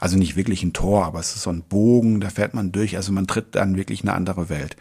Also 0.00 0.18
nicht 0.18 0.36
wirklich 0.36 0.62
ein 0.64 0.72
Tor, 0.72 1.04
aber 1.04 1.20
es 1.20 1.34
ist 1.34 1.42
so 1.42 1.50
ein 1.50 1.62
Bogen, 1.62 2.20
da 2.20 2.28
fährt 2.28 2.54
man 2.54 2.72
durch. 2.72 2.96
Also 2.96 3.12
man 3.12 3.26
tritt 3.26 3.54
dann 3.54 3.76
wirklich 3.76 4.02
eine 4.02 4.14
andere 4.14 4.48
Welt. 4.48 4.76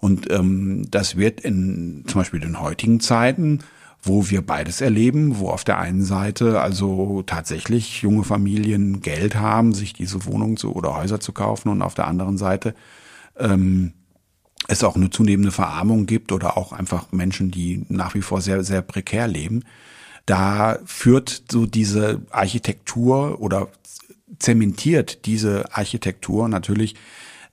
Und 0.00 0.30
ähm, 0.30 0.86
das 0.90 1.16
wird 1.16 1.40
in 1.40 2.04
zum 2.06 2.20
Beispiel 2.20 2.42
in 2.42 2.60
heutigen 2.60 3.00
Zeiten 3.00 3.60
wo 4.02 4.30
wir 4.30 4.42
beides 4.42 4.80
erleben, 4.80 5.38
wo 5.38 5.48
auf 5.50 5.64
der 5.64 5.78
einen 5.78 6.02
Seite 6.02 6.60
also 6.60 7.22
tatsächlich 7.22 8.02
junge 8.02 8.24
Familien 8.24 9.00
Geld 9.00 9.34
haben, 9.34 9.72
sich 9.72 9.92
diese 9.92 10.24
Wohnungen 10.26 10.56
zu 10.56 10.74
oder 10.74 10.96
Häuser 10.96 11.20
zu 11.20 11.32
kaufen 11.32 11.68
und 11.68 11.82
auf 11.82 11.94
der 11.94 12.06
anderen 12.06 12.38
Seite 12.38 12.74
ähm, 13.38 13.92
es 14.68 14.84
auch 14.84 14.96
eine 14.96 15.10
zunehmende 15.10 15.52
Verarmung 15.52 16.06
gibt 16.06 16.32
oder 16.32 16.56
auch 16.56 16.72
einfach 16.72 17.12
Menschen, 17.12 17.50
die 17.50 17.84
nach 17.88 18.14
wie 18.14 18.22
vor 18.22 18.40
sehr, 18.40 18.64
sehr 18.64 18.82
prekär 18.82 19.28
leben. 19.28 19.64
Da 20.24 20.78
führt 20.84 21.44
so 21.50 21.66
diese 21.66 22.22
Architektur 22.30 23.40
oder 23.40 23.68
zementiert 24.38 25.24
diese 25.26 25.72
Architektur 25.72 26.48
natürlich 26.48 26.96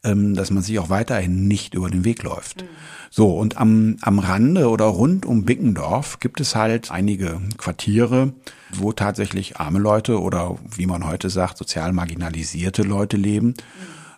ähm, 0.03 0.35
dass 0.35 0.51
man 0.51 0.63
sich 0.63 0.79
auch 0.79 0.89
weiterhin 0.89 1.47
nicht 1.47 1.73
über 1.73 1.89
den 1.89 2.05
Weg 2.05 2.23
läuft. 2.23 2.65
So, 3.09 3.29
und 3.37 3.57
am, 3.57 3.97
am 4.01 4.19
Rande 4.19 4.69
oder 4.69 4.85
rund 4.85 5.25
um 5.25 5.45
Bickendorf 5.45 6.19
gibt 6.19 6.41
es 6.41 6.55
halt 6.55 6.91
einige 6.91 7.39
Quartiere, 7.57 8.33
wo 8.73 8.91
tatsächlich 8.91 9.57
arme 9.57 9.79
Leute 9.79 10.19
oder 10.19 10.57
wie 10.75 10.87
man 10.87 11.05
heute 11.05 11.29
sagt, 11.29 11.57
sozial 11.57 11.93
marginalisierte 11.93 12.81
Leute 12.81 13.17
leben. 13.17 13.53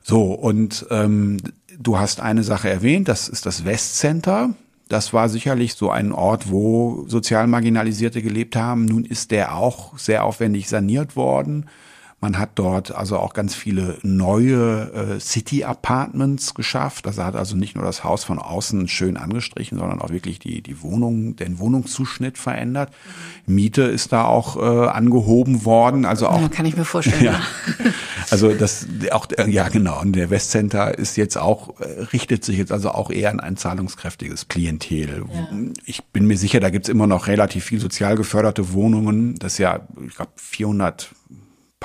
So, 0.02 0.32
und 0.32 0.86
ähm, 0.92 1.38
du 1.78 2.00
hast 2.00 2.22
eine 2.22 2.44
Sache 2.44 2.70
erwähnt, 2.70 3.08
das 3.08 3.28
ist 3.28 3.46
das 3.46 3.66
Westcenter. 3.66 4.56
Das 4.88 5.14
war 5.14 5.30
sicherlich 5.30 5.74
so 5.74 5.90
ein 5.90 6.12
Ort, 6.12 6.50
wo 6.50 7.06
sozial 7.08 7.48
Marginalisierte 7.48 8.22
gelebt 8.22 8.56
haben. 8.56 8.86
Nun 8.86 9.04
ist 9.04 9.32
der 9.32 9.56
auch 9.56 9.98
sehr 9.98 10.24
aufwendig 10.24 10.70
saniert 10.70 11.16
worden. 11.16 11.66
Man 12.26 12.40
hat 12.40 12.54
dort 12.56 12.92
also 12.92 13.20
auch 13.20 13.36
ganz 13.36 13.54
viele 13.54 14.00
neue 14.02 14.92
äh, 14.96 15.20
City-Apartments 15.20 16.56
geschafft. 16.56 17.06
Das 17.06 17.20
hat 17.20 17.36
also 17.36 17.56
nicht 17.56 17.76
nur 17.76 17.86
das 17.86 18.04
Haus 18.04 18.24
von 18.24 18.40
außen 18.40 18.88
schön 18.88 19.16
angestrichen, 19.16 19.78
sondern 19.78 20.02
auch 20.02 20.10
wirklich 20.10 20.40
die, 20.40 20.64
die 20.64 20.82
Wohnung, 20.82 21.36
den 21.36 21.60
Wohnungszuschnitt 21.60 22.40
verändert. 22.40 22.90
Miete 23.46 23.84
ist 23.84 24.12
da 24.12 24.26
auch 24.26 24.58
äh, 24.58 24.88
angehoben 24.88 25.66
worden. 25.66 26.04
Also 26.04 26.26
auch. 26.26 26.42
Ja, 26.42 26.50
kann 26.50 26.66
ich 26.66 26.76
mir 26.76 26.84
vorstellen. 26.84 27.24
ja. 27.24 27.40
Also 28.32 28.52
das 28.56 28.88
auch 29.12 29.28
ja 29.46 29.70
genau. 29.70 30.02
Und 30.02 30.14
der 30.14 30.32
Westcenter 30.32 30.98
ist 30.98 31.16
jetzt 31.16 31.38
auch 31.38 31.80
äh, 31.80 32.02
richtet 32.12 32.44
sich 32.44 32.58
jetzt 32.58 32.72
also 32.72 32.90
auch 32.90 33.12
eher 33.12 33.30
an 33.30 33.40
ein 33.40 33.56
zahlungskräftiges 33.56 34.48
Klientel. 34.48 35.26
Ja. 35.32 35.48
Ich 35.86 36.04
bin 36.06 36.26
mir 36.26 36.36
sicher, 36.36 36.60
da 36.60 36.72
gibt's 36.72 36.90
immer 36.90 37.06
noch 37.06 37.28
relativ 37.28 37.66
viel 37.66 37.80
sozial 37.80 38.16
geförderte 38.16 38.74
Wohnungen. 38.74 39.36
Das 39.36 39.54
ist 39.54 39.58
ja, 39.60 39.82
ich 40.08 40.16
glaube, 40.16 40.32
400 40.38 41.12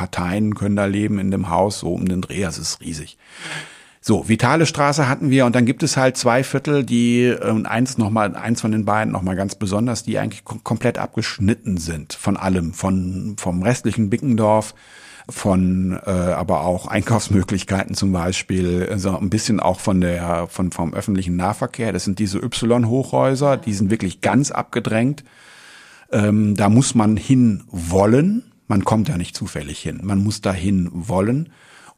Parteien 0.00 0.54
können 0.54 0.76
da 0.76 0.87
leben 0.87 1.19
in 1.19 1.30
dem 1.30 1.50
Haus, 1.50 1.80
so 1.80 1.92
um 1.92 2.09
den 2.09 2.23
Dreh, 2.23 2.40
das 2.40 2.57
ist 2.57 2.80
riesig. 2.80 3.19
So, 4.00 4.30
Vitale 4.30 4.64
Straße 4.64 5.07
hatten 5.07 5.28
wir 5.28 5.45
und 5.45 5.54
dann 5.54 5.66
gibt 5.66 5.83
es 5.83 5.99
halt 5.99 6.16
zwei 6.16 6.42
Viertel, 6.42 6.85
die 6.85 7.30
und 7.30 7.66
eins 7.66 7.99
noch 7.99 8.09
mal 8.09 8.35
eins 8.35 8.62
von 8.62 8.73
den 8.73 8.87
beiden 8.87 9.12
noch 9.12 9.21
mal 9.21 9.37
ganz 9.37 9.57
besonders, 9.57 10.02
die 10.02 10.19
eigentlich 10.19 10.42
kom 10.42 10.64
komplett 10.64 10.97
abgeschnitten 10.97 11.76
sind 11.76 12.14
von 12.14 12.38
allem, 12.38 12.73
von 12.73 13.37
vom 13.38 13.62
restlichen 13.62 14.09
Bickendorf, 14.09 14.75
von 15.28 16.00
äh, 16.07 16.11
aber 16.11 16.62
auch 16.62 16.87
Einkaufsmöglichkeiten 16.87 17.95
zum 17.95 18.11
Beispiel, 18.11 18.88
also 18.90 19.19
ein 19.19 19.28
bisschen 19.28 19.61
auch 19.61 19.80
von 19.80 20.00
der 20.00 20.47
von 20.47 20.71
vom 20.73 20.95
öffentlichen 20.95 21.37
Nahverkehr. 21.37 21.92
Das 21.92 22.04
sind 22.04 22.19
diese 22.19 22.38
Y-Hochhäuser, 22.38 23.59
die 23.59 23.75
sind 23.75 23.90
wirklich 23.90 24.23
ganz 24.23 24.50
abgedrängt. 24.50 25.25
Ähm, 26.11 26.54
da 26.57 26.71
muss 26.71 26.95
man 26.95 27.19
hin 27.19 27.64
wollen. 27.71 28.50
Man 28.71 28.85
kommt 28.85 29.09
ja 29.09 29.19
nicht 29.19 29.35
zufällig 29.35 29.81
hin. 29.81 29.99
Man 30.05 30.23
muss 30.23 30.43
dahin 30.43 30.89
wollen. 30.93 31.49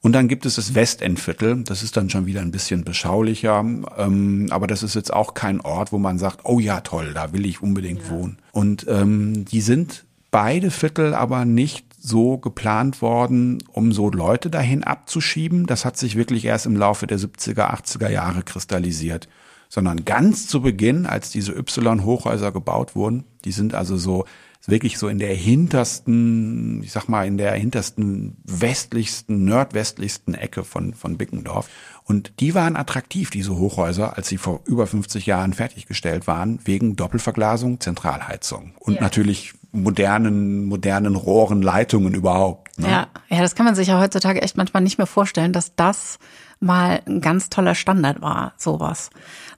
Und 0.01 0.13
dann 0.15 0.27
gibt 0.27 0.47
es 0.47 0.55
das 0.55 0.75
Westendviertel. 0.75 1.65
Das 1.65 1.83
ist 1.83 1.99
dann 1.99 2.09
schon 2.09 2.25
wieder 2.25 2.41
ein 2.41 2.51
bisschen 2.51 2.83
beschaulicher. 2.83 3.61
Ähm, 3.61 4.47
aber 4.49 4.67
das 4.67 4.83
ist 4.83 4.95
jetzt 4.95 5.13
auch 5.13 5.35
kein 5.35 5.61
Ort, 5.61 5.93
wo 5.93 5.99
man 5.99 6.19
sagt, 6.19 6.41
oh 6.45 6.61
ja, 6.61 6.81
toll, 6.81 7.13
da 7.13 7.35
will 7.35 7.45
ich 7.45 7.63
unbedingt 7.63 8.05
ja. 8.05 8.11
wohnen. 8.11 8.39
Und 8.53 8.87
ähm, 8.89 9.45
die 9.45 9.61
sind 9.61 10.07
beide 10.31 10.71
Viertel 10.71 11.13
aber 11.13 11.45
nicht 11.45 11.85
so 12.01 12.39
geplant 12.39 13.03
worden, 13.03 13.63
um 13.71 13.93
so 13.93 14.11
Leute 14.11 14.49
dahin 14.49 14.83
abzuschieben. 14.83 15.67
Das 15.67 15.85
hat 15.85 15.99
sich 15.99 16.17
wirklich 16.17 16.47
erst 16.47 16.65
im 16.65 16.77
Laufe 16.77 17.07
der 17.07 17.19
70er, 17.19 17.71
80er 17.71 18.09
Jahre 18.09 18.45
kristallisiert. 18.45 19.29
Sondern 19.69 20.07
ganz 20.07 20.47
zu 20.47 20.63
Beginn, 20.63 21.05
als 21.05 21.29
diese 21.29 21.53
Y-Hochhäuser 21.53 22.51
gebaut 22.51 22.97
wurden, 22.97 23.25
die 23.45 23.53
sind 23.53 23.75
also 23.75 23.99
so 23.99 24.25
wirklich 24.67 24.99
so 24.99 25.09
in 25.09 25.19
der 25.19 25.35
hintersten, 25.35 26.83
ich 26.83 26.93
sag 26.93 27.09
mal, 27.09 27.27
in 27.27 27.37
der 27.37 27.53
hintersten 27.55 28.37
westlichsten, 28.45 29.45
nordwestlichsten 29.45 30.35
Ecke 30.35 30.65
von, 30.65 30.95
von 30.95 31.19
Bickendorf. 31.19 31.69
Und 32.05 32.33
die 32.41 32.55
waren 32.55 32.77
attraktiv, 32.77 33.31
diese 33.31 33.57
Hochhäuser, 33.57 34.17
als 34.17 34.29
sie 34.29 34.39
vor 34.39 34.61
über 34.67 34.87
50 34.87 35.27
Jahren 35.27 35.53
fertiggestellt 35.53 36.27
waren, 36.27 36.61
wegen 36.65 36.97
Doppelverglasung, 36.97 37.81
Zentralheizung 37.81 38.73
und 38.79 38.97
ja. 38.97 39.01
natürlich 39.01 39.55
modernen, 39.73 40.67
modernen 40.67 41.17
Rohren, 41.17 41.63
Leitungen 41.63 42.15
überhaupt. 42.15 42.79
Ne? 42.79 42.89
Ja, 42.89 43.07
ja, 43.29 43.41
das 43.41 43.55
kann 43.55 43.67
man 43.67 43.75
sich 43.75 43.89
ja 43.89 43.99
heutzutage 44.01 44.43
echt 44.43 44.57
manchmal 44.57 44.83
nicht 44.83 44.99
mehr 44.99 45.07
vorstellen, 45.07 45.53
dass 45.53 45.75
das 45.75 46.19
mal 46.63 47.03
ein 47.07 47.21
ganz 47.21 47.51
toller 47.51 47.75
Standard 47.75 48.21
war, 48.23 48.55
sowas. 48.57 49.11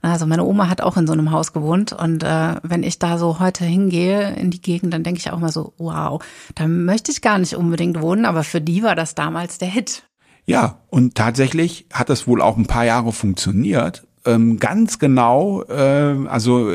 Also 0.02 0.26
meine 0.26 0.44
Oma 0.44 0.68
hat 0.68 0.80
auch 0.80 0.96
in 0.96 1.06
so 1.06 1.12
einem 1.12 1.30
Haus 1.30 1.52
gewohnt 1.52 1.92
und 1.92 2.22
äh, 2.22 2.56
wenn 2.62 2.82
ich 2.82 2.98
da 2.98 3.18
so 3.18 3.38
heute 3.38 3.64
hingehe 3.64 4.34
in 4.34 4.50
die 4.50 4.60
Gegend, 4.60 4.92
dann 4.92 5.02
denke 5.02 5.18
ich 5.18 5.30
auch 5.30 5.38
mal 5.38 5.52
so, 5.52 5.72
wow, 5.78 6.22
da 6.54 6.66
möchte 6.66 7.10
ich 7.10 7.22
gar 7.22 7.38
nicht 7.38 7.54
unbedingt 7.54 8.00
wohnen, 8.00 8.24
aber 8.24 8.44
für 8.44 8.60
die 8.60 8.82
war 8.82 8.94
das 8.94 9.14
damals 9.14 9.58
der 9.58 9.68
Hit. 9.68 10.04
Ja, 10.46 10.78
und 10.90 11.14
tatsächlich 11.14 11.86
hat 11.92 12.10
das 12.10 12.26
wohl 12.26 12.42
auch 12.42 12.56
ein 12.56 12.66
paar 12.66 12.84
Jahre 12.84 13.12
funktioniert. 13.12 14.06
Ähm, 14.26 14.58
ganz 14.58 14.98
genau, 14.98 15.62
äh, 15.64 16.26
also 16.28 16.72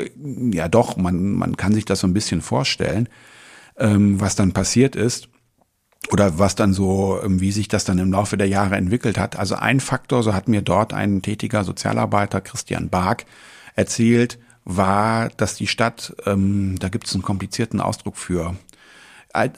ja 0.51 0.67
doch, 0.67 0.97
man, 0.97 1.33
man 1.33 1.57
kann 1.57 1.73
sich 1.73 1.85
das 1.85 1.99
so 1.99 2.07
ein 2.07 2.13
bisschen 2.13 2.41
vorstellen, 2.41 3.09
ähm, 3.77 4.19
was 4.19 4.35
dann 4.35 4.53
passiert 4.53 4.95
ist 4.95 5.29
oder 6.11 6.39
was 6.39 6.55
dann 6.55 6.73
so, 6.73 7.19
ähm, 7.23 7.39
wie 7.39 7.51
sich 7.51 7.67
das 7.67 7.85
dann 7.85 7.99
im 7.99 8.11
Laufe 8.11 8.37
der 8.37 8.47
Jahre 8.47 8.75
entwickelt 8.75 9.17
hat. 9.17 9.37
Also 9.37 9.55
ein 9.55 9.79
Faktor, 9.79 10.23
so 10.23 10.33
hat 10.33 10.47
mir 10.47 10.61
dort 10.61 10.93
ein 10.93 11.21
tätiger 11.21 11.63
Sozialarbeiter, 11.63 12.41
Christian 12.41 12.89
Bark, 12.89 13.25
erzählt, 13.75 14.39
war, 14.65 15.29
dass 15.29 15.55
die 15.55 15.67
Stadt, 15.67 16.15
ähm, 16.25 16.77
da 16.79 16.89
gibt 16.89 17.07
es 17.07 17.13
einen 17.13 17.23
komplizierten 17.23 17.81
Ausdruck 17.81 18.17
für, 18.17 18.55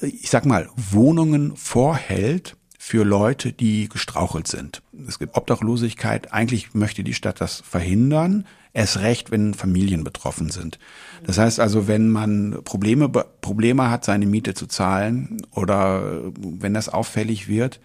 ich 0.02 0.30
sag 0.30 0.46
mal, 0.46 0.70
Wohnungen 0.76 1.56
vorhält 1.56 2.56
für 2.78 3.04
Leute, 3.04 3.54
die 3.54 3.90
gestrauchelt 3.90 4.48
sind. 4.48 4.82
Es 5.08 5.20
gibt 5.20 5.36
Obdachlosigkeit. 5.36 6.34
Eigentlich 6.34 6.74
möchte 6.74 7.04
die 7.04 7.14
Stadt 7.14 7.40
das 7.40 7.62
verhindern. 7.62 8.46
Erst 8.74 9.00
recht, 9.00 9.32
wenn 9.32 9.54
Familien 9.54 10.04
betroffen 10.04 10.50
sind. 10.50 10.80
Das 11.26 11.38
heißt 11.38 11.60
also, 11.60 11.88
wenn 11.88 12.10
man 12.10 12.60
Probleme, 12.64 13.10
Probleme 13.10 13.90
hat, 13.90 14.06
seine 14.06 14.26
Miete 14.26 14.54
zu 14.54 14.66
zahlen 14.66 15.42
oder 15.52 16.32
wenn 16.38 16.74
das 16.74 16.88
auffällig 16.88 17.48
wird, 17.48 17.82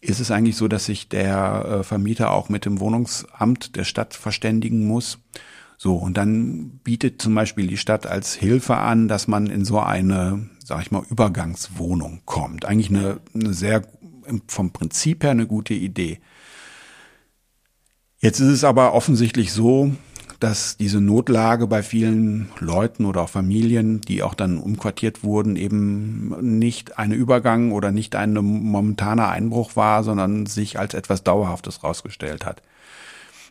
ist 0.00 0.20
es 0.20 0.30
eigentlich 0.30 0.56
so, 0.56 0.68
dass 0.68 0.84
sich 0.84 1.08
der 1.08 1.80
äh, 1.80 1.82
Vermieter 1.82 2.30
auch 2.30 2.48
mit 2.48 2.64
dem 2.64 2.80
Wohnungsamt 2.80 3.76
der 3.76 3.84
Stadt 3.84 4.14
verständigen 4.14 4.86
muss. 4.86 5.18
So, 5.76 5.96
und 5.96 6.16
dann 6.16 6.80
bietet 6.82 7.22
zum 7.22 7.34
Beispiel 7.34 7.66
die 7.66 7.76
Stadt 7.76 8.06
als 8.06 8.34
Hilfe 8.34 8.76
an, 8.76 9.08
dass 9.08 9.28
man 9.28 9.46
in 9.46 9.64
so 9.64 9.78
eine, 9.78 10.48
sag 10.64 10.82
ich 10.82 10.90
mal, 10.90 11.04
Übergangswohnung 11.08 12.22
kommt. 12.24 12.64
Eigentlich 12.64 12.90
eine, 12.90 13.20
eine 13.34 13.52
sehr, 13.52 13.82
vom 14.48 14.72
Prinzip 14.72 15.22
her 15.22 15.30
eine 15.30 15.46
gute 15.46 15.74
Idee. 15.74 16.20
Jetzt 18.20 18.40
ist 18.40 18.48
es 18.48 18.64
aber 18.64 18.94
offensichtlich 18.94 19.52
so, 19.52 19.92
dass 20.40 20.76
diese 20.76 21.00
Notlage 21.00 21.66
bei 21.66 21.82
vielen 21.82 22.48
Leuten 22.58 23.06
oder 23.06 23.22
auch 23.22 23.28
Familien, 23.28 24.00
die 24.00 24.22
auch 24.22 24.34
dann 24.34 24.58
umquartiert 24.58 25.22
wurden, 25.22 25.56
eben 25.56 26.58
nicht 26.58 26.98
eine 26.98 27.14
Übergang 27.14 27.72
oder 27.72 27.92
nicht 27.92 28.16
ein 28.16 28.34
momentaner 28.34 29.28
Einbruch 29.28 29.76
war, 29.76 30.02
sondern 30.02 30.46
sich 30.46 30.78
als 30.78 30.94
etwas 30.94 31.22
Dauerhaftes 31.22 31.82
rausgestellt 31.84 32.44
hat. 32.44 32.62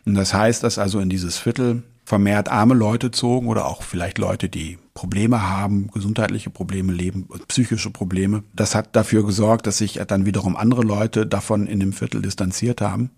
Und 0.04 0.14
das 0.14 0.32
heißt, 0.32 0.62
dass 0.62 0.78
also 0.78 1.00
in 1.00 1.10
dieses 1.10 1.38
Viertel 1.38 1.82
vermehrt 2.04 2.48
arme 2.50 2.74
Leute 2.74 3.10
zogen 3.10 3.48
oder 3.48 3.66
auch 3.66 3.82
vielleicht 3.82 4.16
Leute, 4.16 4.48
die 4.48 4.78
Probleme 4.94 5.48
haben, 5.48 5.90
gesundheitliche 5.92 6.48
Probleme, 6.48 6.92
leben, 6.92 7.28
psychische 7.48 7.90
Probleme. 7.90 8.44
Das 8.54 8.74
hat 8.74 8.96
dafür 8.96 9.26
gesorgt, 9.26 9.66
dass 9.66 9.78
sich 9.78 10.00
dann 10.08 10.24
wiederum 10.24 10.56
andere 10.56 10.82
Leute 10.82 11.26
davon 11.26 11.66
in 11.66 11.80
dem 11.80 11.92
Viertel 11.92 12.22
distanziert 12.22 12.80
haben 12.80 13.10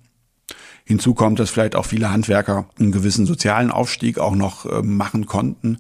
Hinzu 0.91 1.15
kommt, 1.15 1.39
dass 1.39 1.51
vielleicht 1.51 1.77
auch 1.77 1.87
viele 1.87 2.11
Handwerker 2.11 2.67
einen 2.77 2.91
gewissen 2.91 3.25
sozialen 3.25 3.71
Aufstieg 3.71 4.19
auch 4.19 4.35
noch 4.35 4.67
äh, 4.67 4.83
machen 4.83 5.25
konnten. 5.25 5.79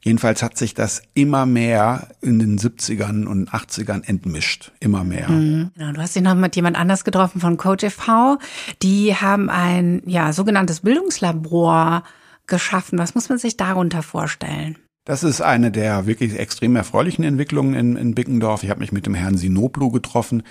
Jedenfalls 0.00 0.44
hat 0.44 0.56
sich 0.56 0.74
das 0.74 1.02
immer 1.14 1.44
mehr 1.44 2.10
in 2.20 2.38
den 2.38 2.56
70ern 2.56 3.24
und 3.26 3.50
80ern 3.50 4.06
entmischt. 4.06 4.70
Immer 4.78 5.02
mehr. 5.02 5.28
Mhm. 5.28 5.72
Genau, 5.74 5.92
du 5.92 6.00
hast 6.00 6.14
dich 6.14 6.22
noch 6.22 6.36
mit 6.36 6.54
jemand 6.54 6.78
anders 6.78 7.02
getroffen 7.02 7.40
von 7.40 7.56
Coach 7.56 7.82
e.V. 7.82 8.38
Die 8.80 9.16
haben 9.16 9.50
ein 9.50 10.02
ja, 10.06 10.32
sogenanntes 10.32 10.82
Bildungslabor 10.82 12.04
geschaffen. 12.46 12.96
Was 13.00 13.16
muss 13.16 13.28
man 13.28 13.38
sich 13.38 13.56
darunter 13.56 14.02
vorstellen? 14.02 14.78
Das 15.04 15.24
ist 15.24 15.40
eine 15.40 15.72
der 15.72 16.06
wirklich 16.06 16.38
extrem 16.38 16.76
erfreulichen 16.76 17.24
Entwicklungen 17.24 17.74
in, 17.74 17.96
in 17.96 18.14
Bickendorf. 18.14 18.62
Ich 18.62 18.70
habe 18.70 18.80
mich 18.80 18.92
mit 18.92 19.06
dem 19.06 19.14
Herrn 19.14 19.36
Sinoplu 19.36 19.90
getroffen. 19.90 20.44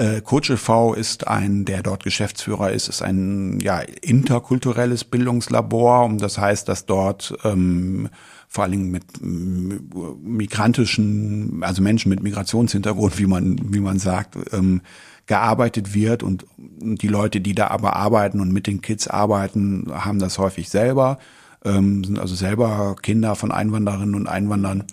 Äh, 0.00 0.22
Coach 0.22 0.48
e.V. 0.48 0.94
ist 0.94 1.28
ein, 1.28 1.66
der 1.66 1.82
dort 1.82 2.04
Geschäftsführer 2.04 2.72
ist, 2.72 2.88
ist 2.88 3.02
ein 3.02 3.60
ja, 3.60 3.80
interkulturelles 3.80 5.04
Bildungslabor. 5.04 6.06
Und 6.06 6.22
das 6.22 6.38
heißt, 6.38 6.66
dass 6.70 6.86
dort 6.86 7.36
ähm, 7.44 8.08
vor 8.48 8.64
allen 8.64 8.72
Dingen 8.72 8.90
mit 8.90 9.04
migrantischen, 9.20 11.62
also 11.62 11.82
Menschen 11.82 12.08
mit 12.08 12.22
Migrationshintergrund, 12.22 13.18
wie 13.18 13.26
man, 13.26 13.60
wie 13.74 13.80
man 13.80 13.98
sagt, 13.98 14.38
ähm, 14.54 14.80
gearbeitet 15.26 15.92
wird 15.92 16.22
und 16.22 16.46
die 16.56 17.08
Leute, 17.08 17.42
die 17.42 17.54
da 17.54 17.66
aber 17.66 17.94
arbeiten 17.94 18.40
und 18.40 18.54
mit 18.54 18.66
den 18.66 18.80
Kids 18.80 19.06
arbeiten, 19.06 19.92
haben 19.92 20.18
das 20.18 20.38
häufig 20.38 20.70
selber, 20.70 21.18
ähm, 21.62 22.04
sind 22.04 22.18
also 22.18 22.34
selber 22.34 22.96
Kinder 23.02 23.34
von 23.34 23.52
Einwanderinnen 23.52 24.14
und 24.14 24.28
Einwanderern. 24.28 24.84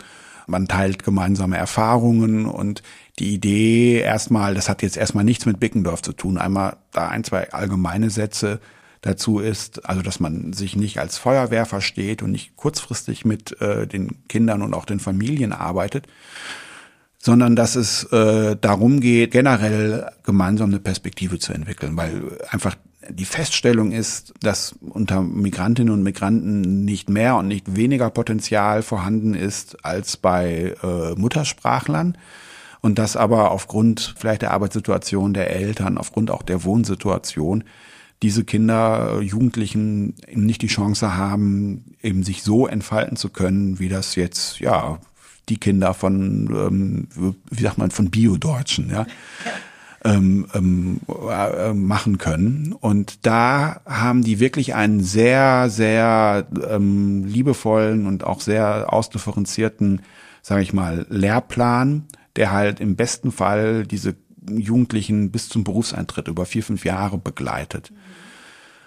Man 0.48 0.68
teilt 0.68 1.04
gemeinsame 1.04 1.58
Erfahrungen 1.58 2.46
und 2.46 2.82
die 3.20 3.34
Idee 3.34 4.00
erstmal, 4.00 4.54
das 4.54 4.70
hat 4.70 4.82
jetzt 4.82 4.98
erstmal 4.98 5.24
nichts 5.24 5.46
mit 5.46 5.60
Bickendorf 5.60 6.02
zu 6.02 6.14
tun. 6.14 6.38
Einmal 6.38 6.78
da 6.92 7.08
ein, 7.08 7.24
zwei 7.24 7.52
allgemeine 7.52 8.10
Sätze 8.10 8.60
dazu 9.02 9.40
ist, 9.40 9.86
also 9.86 10.02
dass 10.02 10.20
man 10.20 10.54
sich 10.54 10.76
nicht 10.76 11.00
als 11.00 11.18
Feuerwehr 11.18 11.66
versteht 11.66 12.22
und 12.22 12.32
nicht 12.32 12.56
kurzfristig 12.56 13.26
mit 13.26 13.60
äh, 13.62 13.88
den 13.88 14.28
Kindern 14.28 14.62
und 14.62 14.74
auch 14.74 14.86
den 14.86 15.00
Familien 15.00 15.54
arbeitet, 15.54 16.08
sondern 17.18 17.56
dass 17.56 17.76
es 17.76 18.04
äh, 18.06 18.56
darum 18.60 19.00
geht, 19.00 19.32
generell 19.32 20.12
gemeinsam 20.24 20.70
eine 20.70 20.80
Perspektive 20.80 21.40
zu 21.40 21.54
entwickeln, 21.54 21.98
weil 21.98 22.38
einfach 22.50 22.76
die 23.10 23.26
Feststellung 23.26 23.92
ist, 23.92 24.34
dass 24.42 24.76
unter 24.82 25.22
Migrantinnen 25.22 25.94
und 25.94 26.04
Migranten 26.04 26.84
nicht 26.84 27.10
mehr 27.10 27.38
und 27.38 27.48
nicht 27.48 27.76
weniger 27.76 28.10
Potenzial 28.10 28.84
vorhanden 28.84 29.34
ist 29.34 29.86
als 29.86 30.18
bei 30.18 30.76
äh, 30.84 31.14
Muttersprachlern. 31.16 32.18
Und 32.82 33.00
dass 33.00 33.16
aber 33.16 33.52
aufgrund 33.52 34.16
vielleicht 34.18 34.42
der 34.42 34.52
Arbeitssituation 34.52 35.34
der 35.34 35.52
Eltern, 35.52 35.98
aufgrund 35.98 36.32
auch 36.32 36.44
der 36.44 36.64
Wohnsituation, 36.64 37.64
diese 38.24 38.44
Kinder, 38.44 39.20
Jugendlichen 39.22 40.16
eben 40.28 40.46
nicht 40.46 40.62
die 40.62 40.68
Chance 40.68 41.16
haben, 41.16 41.96
eben 42.02 42.24
sich 42.24 42.44
so 42.44 42.68
entfalten 42.68 43.16
zu 43.16 43.30
können, 43.30 43.80
wie 43.80 43.90
das 43.90 44.16
jetzt, 44.16 44.60
ja, 44.60 45.00
die 45.50 45.58
Kinder 45.58 45.94
von, 45.94 46.50
ähm, 46.52 47.36
wie 47.50 47.62
sagt 47.62 47.78
man, 47.78 47.92
von 47.92 48.10
Bio-Deutschen, 48.10 48.90
ja. 48.90 49.06
Ähm, 50.04 50.48
ähm, 50.54 51.00
äh, 51.32 51.74
machen 51.74 52.18
können. 52.18 52.72
Und 52.72 53.26
da 53.26 53.82
haben 53.86 54.24
die 54.24 54.40
wirklich 54.40 54.76
einen 54.76 55.02
sehr, 55.02 55.70
sehr 55.70 56.48
ähm, 56.70 57.26
liebevollen 57.26 58.06
und 58.06 58.24
auch 58.24 58.40
sehr 58.40 58.94
ausdifferenzierten, 58.94 60.04
sage 60.44 60.62
ich 60.62 60.72
mal, 60.72 61.08
Lehrplan, 61.10 62.06
der 62.38 62.52
halt 62.52 62.80
im 62.80 62.96
besten 62.96 63.32
Fall 63.32 63.86
diese 63.86 64.16
Jugendlichen 64.50 65.32
bis 65.32 65.50
zum 65.50 65.64
Berufseintritt 65.64 66.28
über 66.28 66.46
vier, 66.46 66.64
fünf 66.64 66.86
Jahre 66.86 67.18
begleitet. 67.18 67.92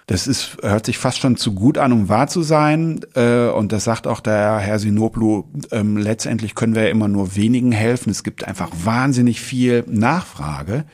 Das 0.07 0.27
ist, 0.27 0.57
hört 0.63 0.87
sich 0.87 0.99
fast 0.99 1.19
schon 1.19 1.37
zu 1.37 1.55
gut 1.55 1.79
an, 1.79 1.93
um 1.93 2.09
wahr 2.09 2.27
zu 2.27 2.43
sein. 2.43 3.01
Äh, 3.15 3.49
und 3.49 3.71
das 3.71 3.85
sagt 3.85 4.09
auch 4.09 4.19
der 4.19 4.59
Herr 4.59 4.81
Sinoplu, 4.81 5.45
ähm, 5.71 5.97
letztendlich 5.97 6.57
können 6.57 6.75
wir 6.75 6.91
immer 6.91 7.07
nur 7.07 7.37
wenigen 7.37 7.71
helfen. 7.71 8.11
Es 8.11 8.25
gibt 8.25 8.43
einfach 8.43 8.71
wahnsinnig 8.73 9.41
viel 9.41 9.85
Nachfrage. 9.87 10.85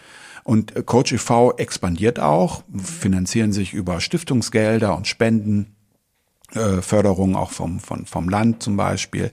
Und 0.45 0.87
Coach 0.87 1.13
e.V. 1.13 1.57
expandiert 1.57 2.21
auch, 2.21 2.63
finanzieren 2.77 3.53
sich 3.53 3.73
über 3.73 4.01
Stiftungsgelder 4.01 4.95
und 4.95 5.07
Spenden, 5.07 5.75
äh, 6.53 6.83
Förderung 6.83 7.37
auch 7.37 7.53
vom, 7.53 7.81
vom, 7.81 8.05
vom 8.05 8.29
Land 8.29 8.63
zum 8.63 8.77
Beispiel 8.77 9.31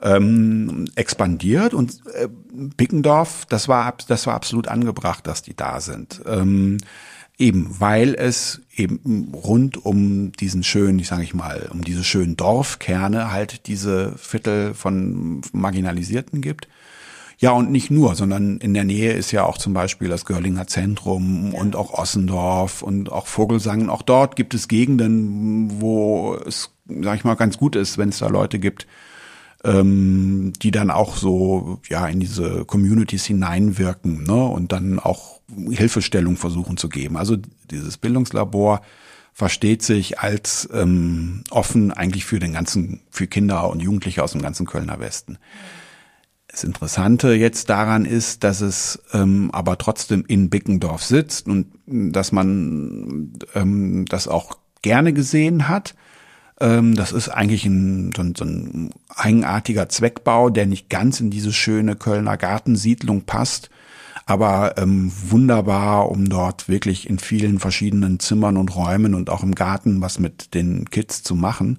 ähm, 0.00 0.86
expandiert 0.94 1.74
und 1.74 2.00
äh, 2.14 2.28
Bickendorf, 2.52 3.46
das 3.46 3.68
war 3.68 3.94
das 4.06 4.26
war 4.26 4.34
absolut 4.34 4.68
angebracht, 4.68 5.26
dass 5.26 5.42
die 5.42 5.54
da 5.54 5.80
sind. 5.80 6.22
Ähm, 6.26 6.78
eben 7.38 7.80
weil 7.80 8.14
es 8.14 8.60
eben 8.74 9.32
rund 9.32 9.84
um 9.84 10.32
diesen 10.32 10.64
schönen, 10.64 10.98
ich 10.98 11.08
sage 11.08 11.22
ich 11.22 11.34
mal, 11.34 11.68
um 11.72 11.82
diese 11.82 12.04
schönen 12.04 12.36
Dorfkerne 12.36 13.30
halt 13.30 13.66
diese 13.68 14.16
Viertel 14.18 14.74
von 14.74 15.40
Marginalisierten 15.52 16.40
gibt. 16.40 16.68
Ja, 17.40 17.52
und 17.52 17.70
nicht 17.70 17.92
nur, 17.92 18.16
sondern 18.16 18.58
in 18.58 18.74
der 18.74 18.82
Nähe 18.82 19.12
ist 19.12 19.30
ja 19.30 19.44
auch 19.44 19.58
zum 19.58 19.72
Beispiel 19.72 20.08
das 20.08 20.24
Görlinger 20.24 20.66
Zentrum 20.66 21.54
und 21.54 21.76
auch 21.76 21.92
Ossendorf 21.92 22.82
und 22.82 23.12
auch 23.12 23.28
Vogelsang. 23.28 23.88
Auch 23.88 24.02
dort 24.02 24.34
gibt 24.34 24.54
es 24.54 24.66
Gegenden, 24.66 25.80
wo 25.80 26.34
es, 26.34 26.70
sag 26.88 27.14
ich 27.16 27.22
mal, 27.22 27.36
ganz 27.36 27.56
gut 27.56 27.76
ist, 27.76 27.96
wenn 27.96 28.08
es 28.08 28.18
da 28.18 28.26
Leute 28.26 28.58
gibt, 28.58 28.88
ähm, 29.64 30.52
die 30.62 30.70
dann 30.70 30.90
auch 30.90 31.16
so 31.16 31.80
ja 31.88 32.06
in 32.06 32.20
diese 32.20 32.64
Communities 32.64 33.24
hineinwirken 33.24 34.22
ne? 34.24 34.44
und 34.44 34.72
dann 34.72 34.98
auch 34.98 35.40
Hilfestellung 35.70 36.36
versuchen 36.36 36.76
zu 36.76 36.88
geben. 36.88 37.16
Also 37.16 37.36
dieses 37.70 37.96
Bildungslabor 37.96 38.82
versteht 39.32 39.82
sich 39.82 40.18
als 40.18 40.68
ähm, 40.72 41.44
offen 41.50 41.92
eigentlich 41.92 42.24
für 42.24 42.38
den 42.38 42.52
ganzen, 42.52 43.02
für 43.10 43.26
Kinder 43.26 43.70
und 43.70 43.80
Jugendliche 43.80 44.22
aus 44.22 44.32
dem 44.32 44.42
ganzen 44.42 44.66
Kölner 44.66 45.00
Westen. 45.00 45.38
Das 46.48 46.64
Interessante 46.64 47.34
jetzt 47.34 47.68
daran 47.68 48.04
ist, 48.04 48.42
dass 48.42 48.60
es 48.62 49.00
ähm, 49.12 49.50
aber 49.52 49.78
trotzdem 49.78 50.24
in 50.26 50.50
Bickendorf 50.50 51.04
sitzt 51.04 51.46
und 51.46 51.66
dass 51.86 52.32
man 52.32 53.32
ähm, 53.54 54.06
das 54.08 54.28
auch 54.28 54.58
gerne 54.82 55.12
gesehen 55.12 55.68
hat 55.68 55.94
das 56.94 57.12
ist 57.12 57.28
eigentlich 57.28 57.64
ein, 57.66 58.12
so, 58.16 58.22
ein, 58.22 58.34
so 58.36 58.44
ein 58.44 58.90
eigenartiger 59.14 59.88
Zweckbau, 59.88 60.50
der 60.50 60.66
nicht 60.66 60.90
ganz 60.90 61.20
in 61.20 61.30
diese 61.30 61.52
schöne 61.52 61.94
Kölner 61.94 62.36
Gartensiedlung 62.36 63.22
passt, 63.22 63.70
aber 64.26 64.76
ähm, 64.76 65.12
wunderbar, 65.28 66.10
um 66.10 66.28
dort 66.28 66.68
wirklich 66.68 67.08
in 67.08 67.18
vielen 67.18 67.60
verschiedenen 67.60 68.18
Zimmern 68.18 68.56
und 68.56 68.74
Räumen 68.74 69.14
und 69.14 69.30
auch 69.30 69.42
im 69.42 69.54
Garten 69.54 70.00
was 70.00 70.18
mit 70.18 70.54
den 70.54 70.90
Kids 70.90 71.22
zu 71.22 71.34
machen. 71.34 71.78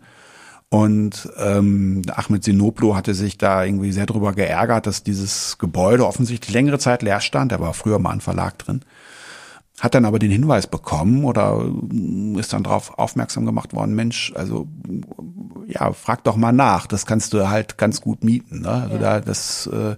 Und 0.70 1.28
ähm, 1.38 2.04
Ahmed 2.12 2.44
Sinoplo 2.44 2.96
hatte 2.96 3.16
sich 3.16 3.38
da 3.38 3.64
irgendwie 3.64 3.92
sehr 3.92 4.06
drüber 4.06 4.34
geärgert, 4.34 4.88
dass 4.88 5.04
dieses 5.04 5.58
Gebäude 5.58 6.06
offensichtlich 6.08 6.54
längere 6.54 6.80
Zeit 6.80 7.02
leer 7.02 7.22
stand. 7.22 7.52
Er 7.52 7.60
war 7.60 7.74
früher 7.74 8.00
mal 8.00 8.12
ein 8.12 8.22
Verlag 8.22 8.58
drin 8.60 8.82
hat 9.80 9.96
dann 9.96 10.06
aber 10.06 10.20
den 10.20 10.32
Hinweis 10.32 10.68
bekommen 10.68 11.24
oder 11.24 11.66
ist 12.38 12.54
dann 12.54 12.64
darauf 12.64 12.98
aufmerksam 12.98 13.46
gemacht 13.46 13.74
worden, 13.74 13.96
Mensch, 13.96 14.34
also 14.36 14.68
ja, 15.68 15.94
frag 15.94 16.24
doch 16.24 16.36
mal 16.36 16.52
nach, 16.52 16.88
das 16.88 17.06
kannst 17.06 17.34
du 17.34 17.50
halt 17.50 17.78
ganz 17.78 18.02
gut 18.02 18.24
mieten. 18.24 18.62
Ne? 18.62 18.70
Also 18.70 18.96
ja. 18.96 19.02
da, 19.02 19.22
das, 19.22 19.68
äh, 19.68 19.96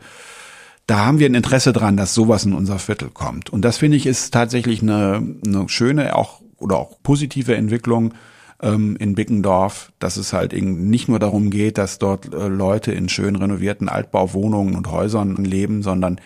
da 0.88 1.06
haben 1.06 1.20
wir 1.20 1.30
ein 1.30 1.36
Interesse 1.36 1.74
dran, 1.74 1.98
dass 1.98 2.14
sowas 2.14 2.46
in 2.46 2.54
unser 2.54 2.78
Viertel 2.78 3.10
kommt. 3.10 3.50
Und 3.50 3.64
das 3.64 3.78
finde 3.78 3.98
ich 3.98 4.06
ist 4.06 4.34
tatsächlich 4.34 4.82
eine, 4.82 5.36
eine 5.46 5.70
schöne 5.70 6.16
auch 6.16 6.42
oder 6.58 6.78
auch 6.78 7.02
positive 7.02 7.56
Entwicklung 7.56 8.14
ähm, 8.62 8.96
in 8.98 9.16
Bickendorf, 9.16 9.92
dass 10.00 10.18
es 10.18 10.34
halt 10.34 10.54
eben 10.54 10.90
nicht 10.90 11.08
nur 11.08 11.20
darum 11.20 11.50
geht, 11.50 11.78
dass 11.78 11.98
dort 11.98 12.34
äh, 12.34 12.48
Leute 12.48 12.92
in 12.92 13.10
schön 13.10 13.36
renovierten 13.36 13.90
Altbauwohnungen 13.90 14.76
und 14.76 14.92
Häusern 14.92 15.38
leben, 15.38 15.82
sondern 15.82 16.22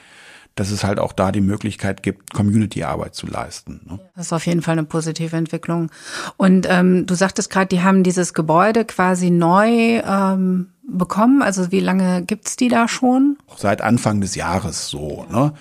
dass 0.56 0.72
es 0.72 0.84
halt 0.84 1.00
auch 1.00 1.12
da 1.12 1.32
die 1.32 1.42
Möglichkeit 1.42 2.02
gibt, 2.02 2.34
Community-Arbeit 2.34 3.14
zu 3.14 3.28
leisten. 3.28 3.82
Ne? 3.88 4.00
Das 4.16 4.28
ist 4.28 4.34
auf 4.34 4.46
jeden 4.46 4.62
Fall 4.62 4.74
eine 4.74 4.86
positive 4.86 5.36
Entwicklung. 5.36 5.92
Und 6.38 6.66
ähm, 6.70 7.06
du 7.06 7.14
sagtest 7.14 7.50
gerade, 7.50 7.68
die 7.68 7.82
haben 7.82 8.04
dieses 8.04 8.34
Gebäude 8.34 8.86
quasi 8.86 9.30
neu 9.30 10.00
ähm, 10.00 10.68
bekommen. 10.88 11.42
Also 11.42 11.72
wie 11.72 11.82
lange 11.82 12.24
gibt's 12.24 12.56
die 12.56 12.70
da 12.70 12.88
schon? 12.88 13.38
Seit 13.58 13.82
Anfang 13.82 14.22
des 14.22 14.36
Jahres 14.36 14.88
so. 14.88 15.26
Ne? 15.30 15.54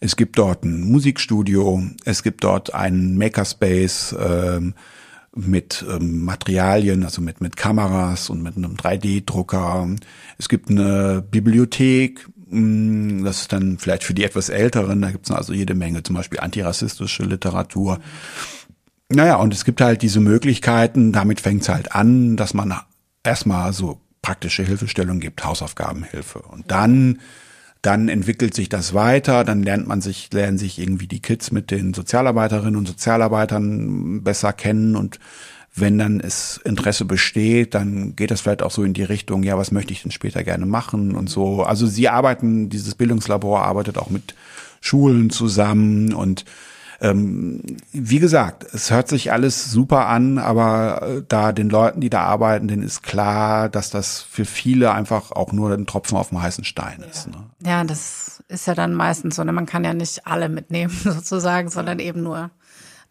Es 0.00 0.16
gibt 0.16 0.36
dort 0.38 0.64
ein 0.64 0.80
Musikstudio, 0.90 1.80
es 2.04 2.24
gibt 2.24 2.42
dort 2.42 2.74
einen 2.74 3.16
Makerspace 3.16 4.16
ähm, 4.18 4.74
mit 5.34 5.84
ähm, 5.88 6.24
Materialien, 6.24 7.04
also 7.04 7.22
mit, 7.22 7.40
mit 7.40 7.56
Kameras 7.56 8.28
und 8.28 8.42
mit 8.42 8.56
einem 8.56 8.74
3D-Drucker. 8.74 9.88
Es 10.38 10.48
gibt 10.48 10.70
eine 10.70 11.22
Bibliothek 11.30 12.26
das 12.52 13.42
ist 13.42 13.52
dann 13.52 13.78
vielleicht 13.78 14.04
für 14.04 14.14
die 14.14 14.24
etwas 14.24 14.50
Älteren, 14.50 15.00
da 15.00 15.10
gibt 15.10 15.24
es 15.26 15.34
also 15.34 15.54
jede 15.54 15.74
Menge, 15.74 16.02
zum 16.02 16.16
Beispiel 16.16 16.40
antirassistische 16.40 17.22
Literatur. 17.22 17.98
Naja, 19.08 19.36
und 19.36 19.54
es 19.54 19.64
gibt 19.64 19.80
halt 19.80 20.02
diese 20.02 20.20
Möglichkeiten, 20.20 21.12
damit 21.12 21.40
fängt 21.40 21.62
es 21.62 21.68
halt 21.70 21.94
an, 21.94 22.36
dass 22.36 22.52
man 22.52 22.74
erstmal 23.24 23.72
so 23.72 24.00
praktische 24.20 24.62
Hilfestellung 24.62 25.18
gibt, 25.18 25.44
Hausaufgabenhilfe. 25.44 26.40
Und 26.40 26.70
dann, 26.70 27.20
dann 27.80 28.08
entwickelt 28.08 28.54
sich 28.54 28.68
das 28.68 28.92
weiter, 28.94 29.44
dann 29.44 29.62
lernt 29.62 29.88
man 29.88 30.00
sich, 30.00 30.32
lernen 30.32 30.58
sich 30.58 30.78
irgendwie 30.78 31.08
die 31.08 31.20
Kids 31.20 31.52
mit 31.52 31.70
den 31.70 31.94
Sozialarbeiterinnen 31.94 32.76
und 32.76 32.86
Sozialarbeitern 32.86 34.22
besser 34.22 34.52
kennen 34.52 34.94
und 34.94 35.18
wenn 35.74 35.98
dann 35.98 36.20
es 36.20 36.60
Interesse 36.64 37.04
besteht, 37.04 37.74
dann 37.74 38.14
geht 38.14 38.30
das 38.30 38.42
vielleicht 38.42 38.62
auch 38.62 38.70
so 38.70 38.84
in 38.84 38.92
die 38.92 39.04
Richtung, 39.04 39.42
ja, 39.42 39.56
was 39.56 39.72
möchte 39.72 39.92
ich 39.92 40.02
denn 40.02 40.12
später 40.12 40.44
gerne 40.44 40.66
machen 40.66 41.14
und 41.14 41.30
so. 41.30 41.62
Also 41.62 41.86
sie 41.86 42.08
arbeiten, 42.08 42.68
dieses 42.68 42.94
Bildungslabor 42.94 43.62
arbeitet 43.62 43.96
auch 43.96 44.10
mit 44.10 44.34
Schulen 44.80 45.30
zusammen 45.30 46.12
und 46.12 46.44
ähm, 47.00 47.62
wie 47.92 48.20
gesagt, 48.20 48.64
es 48.72 48.92
hört 48.92 49.08
sich 49.08 49.32
alles 49.32 49.72
super 49.72 50.06
an, 50.06 50.38
aber 50.38 51.02
äh, 51.02 51.22
da 51.26 51.50
den 51.50 51.68
Leuten, 51.68 52.00
die 52.00 52.10
da 52.10 52.20
arbeiten, 52.22 52.68
denen 52.68 52.84
ist 52.84 53.02
klar, 53.02 53.68
dass 53.68 53.90
das 53.90 54.22
für 54.22 54.44
viele 54.44 54.92
einfach 54.92 55.32
auch 55.32 55.52
nur 55.52 55.72
ein 55.72 55.86
Tropfen 55.86 56.16
auf 56.16 56.28
dem 56.28 56.40
heißen 56.40 56.62
Stein 56.62 57.02
ist. 57.10 57.26
Ne? 57.26 57.42
Ja, 57.66 57.82
das 57.82 58.44
ist 58.46 58.68
ja 58.68 58.74
dann 58.76 58.94
meistens 58.94 59.34
so. 59.34 59.42
Ne? 59.42 59.52
Man 59.52 59.66
kann 59.66 59.82
ja 59.82 59.94
nicht 59.94 60.28
alle 60.28 60.48
mitnehmen 60.48 60.96
sozusagen, 61.02 61.70
sondern 61.70 61.98
eben 61.98 62.22
nur 62.22 62.50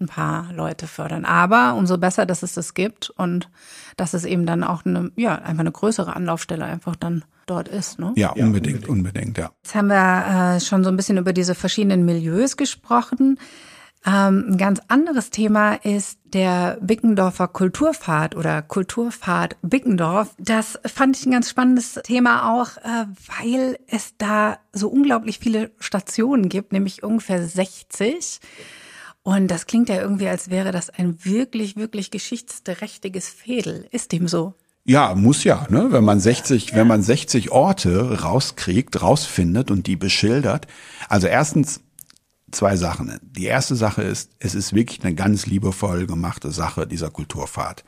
ein 0.02 0.08
paar 0.08 0.52
Leute 0.54 0.88
fördern. 0.88 1.26
Aber 1.26 1.76
umso 1.76 1.98
besser, 1.98 2.26
dass 2.26 2.44
es 2.44 2.54
das 2.54 2.74
gibt 2.74 3.10
und 3.12 3.50
dass 3.98 4.14
es 4.14 4.26
eben 4.26 4.46
dann 4.46 4.64
auch 4.64 4.86
eine, 4.86 5.12
ja, 5.16 5.36
einfach 5.36 5.62
eine 5.62 5.72
größere 5.72 6.16
Anlaufstelle 6.16 6.66
einfach 6.66 6.96
dann 6.96 7.24
dort 7.46 7.68
ist. 7.68 8.00
Ne? 8.00 8.14
Ja, 8.16 8.32
unbedingt, 8.32 8.88
unbedingt, 8.88 9.38
ja. 9.38 9.52
Jetzt 9.64 9.76
haben 9.76 9.88
wir 9.88 10.56
äh, 10.56 10.60
schon 10.60 10.84
so 10.84 10.90
ein 10.90 10.98
bisschen 10.98 11.18
über 11.18 11.34
diese 11.34 11.56
verschiedenen 11.56 12.06
Milieus 12.06 12.58
gesprochen. 12.58 13.38
Ähm, 14.04 14.46
ein 14.50 14.58
ganz 14.58 14.82
anderes 14.88 15.30
Thema 15.30 15.76
ist 15.76 16.18
der 16.24 16.78
Bickendorfer 16.82 17.48
Kulturpfad 17.48 18.36
oder 18.36 18.64
Kulturpfad 18.64 19.58
Bickendorf. 19.62 20.34
Das 20.40 20.80
fand 20.86 21.18
ich 21.18 21.26
ein 21.28 21.32
ganz 21.32 21.50
spannendes 21.50 22.00
Thema 22.04 22.52
auch, 22.52 22.78
äh, 22.78 23.06
weil 23.40 23.78
es 23.88 24.16
da 24.18 24.58
so 24.74 24.90
unglaublich 24.90 25.38
viele 25.38 25.72
Stationen 25.80 26.50
gibt, 26.50 26.72
nämlich 26.72 27.04
ungefähr 27.04 27.46
60. 27.46 28.40
Und 29.24 29.50
das 29.50 29.68
klingt 29.68 29.90
ja 29.90 30.02
irgendwie, 30.02 30.28
als 30.28 30.50
wäre 30.50 30.72
das 30.72 30.90
ein 30.90 31.24
wirklich, 31.24 31.76
wirklich 31.76 32.10
geschichtsträchtiges 32.10 33.30
Fädel. 33.30 33.88
Ist 33.92 34.12
dem 34.12 34.28
so? 34.28 34.56
Ja, 34.84 35.14
muss 35.14 35.44
ja, 35.44 35.68
ne? 35.70 35.92
Wenn 35.92 36.04
man 36.04 36.20
60, 36.20 36.70
ja. 36.70 36.76
wenn 36.78 36.88
man 36.88 37.04
60 37.04 37.52
Orte 37.52 38.24
rauskriegt, 38.24 39.02
rausfindet 39.02 39.70
und 39.70 39.86
die 39.86 39.96
beschildert. 39.96 40.66
Also 41.08 41.28
erstens 41.28 41.82
zwei 42.52 42.76
Sachen. 42.76 43.20
Die 43.22 43.46
erste 43.46 43.76
Sache 43.76 44.02
ist, 44.02 44.32
es 44.40 44.56
ist 44.56 44.74
wirklich 44.74 45.04
eine 45.04 45.14
ganz 45.14 45.46
liebevoll 45.46 46.08
gemachte 46.08 46.52
Sache, 46.52 46.88
dieser 46.88 47.12
Kulturfahrt. 47.12 47.84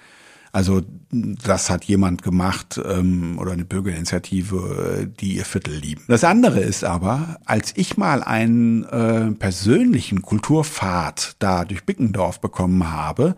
Also 0.54 0.84
das 1.12 1.72
hat 1.72 1.84
jemand 1.86 2.22
gemacht 2.22 2.80
ähm, 2.86 3.40
oder 3.40 3.54
eine 3.54 3.66
Bürgerinitiative, 3.66 5.12
die 5.20 5.38
ihr 5.38 5.46
Viertel 5.46 5.74
lieben. 5.74 6.04
Das 6.08 6.24
andere 6.24 6.60
ist 6.60 6.84
aber, 6.84 7.40
als 7.44 7.74
ich 7.76 7.98
mal 7.98 8.22
einen 8.22 8.84
äh, 8.84 9.32
persönlichen 9.32 10.22
Kulturpfad 10.22 11.38
da 11.40 11.66
durch 11.66 11.86
Bickendorf 11.86 12.40
bekommen 12.40 12.92
habe, 12.92 13.36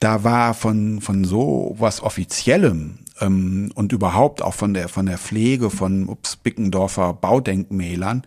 da 0.00 0.24
war 0.24 0.54
von 0.54 1.00
von 1.00 1.22
so 1.22 1.76
was 1.78 2.02
offiziellem 2.02 2.98
ähm, 3.20 3.70
und 3.76 3.92
überhaupt 3.92 4.42
auch 4.42 4.54
von 4.54 4.74
der 4.74 4.88
von 4.88 5.06
der 5.06 5.18
Pflege 5.18 5.70
von 5.70 6.08
ups, 6.08 6.34
Bickendorfer 6.34 7.12
Baudenkmälern 7.12 8.26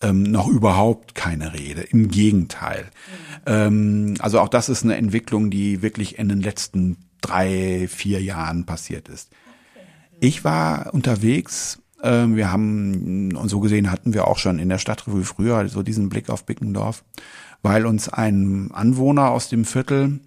ähm, 0.00 0.24
noch 0.24 0.48
überhaupt 0.48 1.14
keine 1.14 1.54
Rede. 1.54 1.82
Im 1.82 2.08
Gegenteil. 2.08 2.86
Mhm. 2.86 3.42
Ähm, 3.46 4.14
also 4.18 4.40
auch 4.40 4.48
das 4.48 4.68
ist 4.68 4.82
eine 4.82 4.96
Entwicklung, 4.96 5.50
die 5.50 5.80
wirklich 5.80 6.18
in 6.18 6.28
den 6.28 6.40
letzten 6.40 6.96
drei, 7.22 7.88
vier 7.88 8.22
Jahren 8.22 8.66
passiert 8.66 9.08
ist. 9.08 9.30
Ich 10.20 10.44
war 10.44 10.92
unterwegs. 10.92 11.80
Äh, 12.02 12.26
wir 12.28 12.52
haben, 12.52 13.34
und 13.34 13.48
so 13.48 13.60
gesehen 13.60 13.90
hatten 13.90 14.14
wir 14.14 14.28
auch 14.28 14.38
schon 14.38 14.58
in 14.58 14.68
der 14.68 14.78
Stadtrevue 14.78 15.24
früher 15.24 15.68
so 15.68 15.82
diesen 15.82 16.08
Blick 16.08 16.28
auf 16.28 16.44
Bickendorf, 16.44 17.04
weil 17.62 17.86
uns 17.86 18.08
ein 18.08 18.70
Anwohner 18.72 19.30
aus 19.30 19.48
dem 19.48 19.64
Viertel 19.64 20.20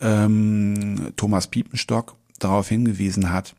ähm, 0.00 1.12
Thomas 1.16 1.48
Piepenstock 1.48 2.16
darauf 2.38 2.68
hingewiesen 2.68 3.32
hat, 3.32 3.54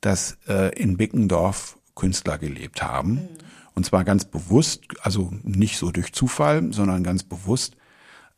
dass 0.00 0.38
äh, 0.48 0.74
in 0.78 0.96
Bickendorf 0.96 1.78
Künstler 1.94 2.38
gelebt 2.38 2.82
haben. 2.82 3.12
Mhm. 3.12 3.28
Und 3.74 3.86
zwar 3.86 4.04
ganz 4.04 4.24
bewusst, 4.24 4.82
also 5.02 5.32
nicht 5.42 5.78
so 5.78 5.90
durch 5.90 6.12
Zufall, 6.12 6.72
sondern 6.72 7.02
ganz 7.02 7.22
bewusst. 7.22 7.76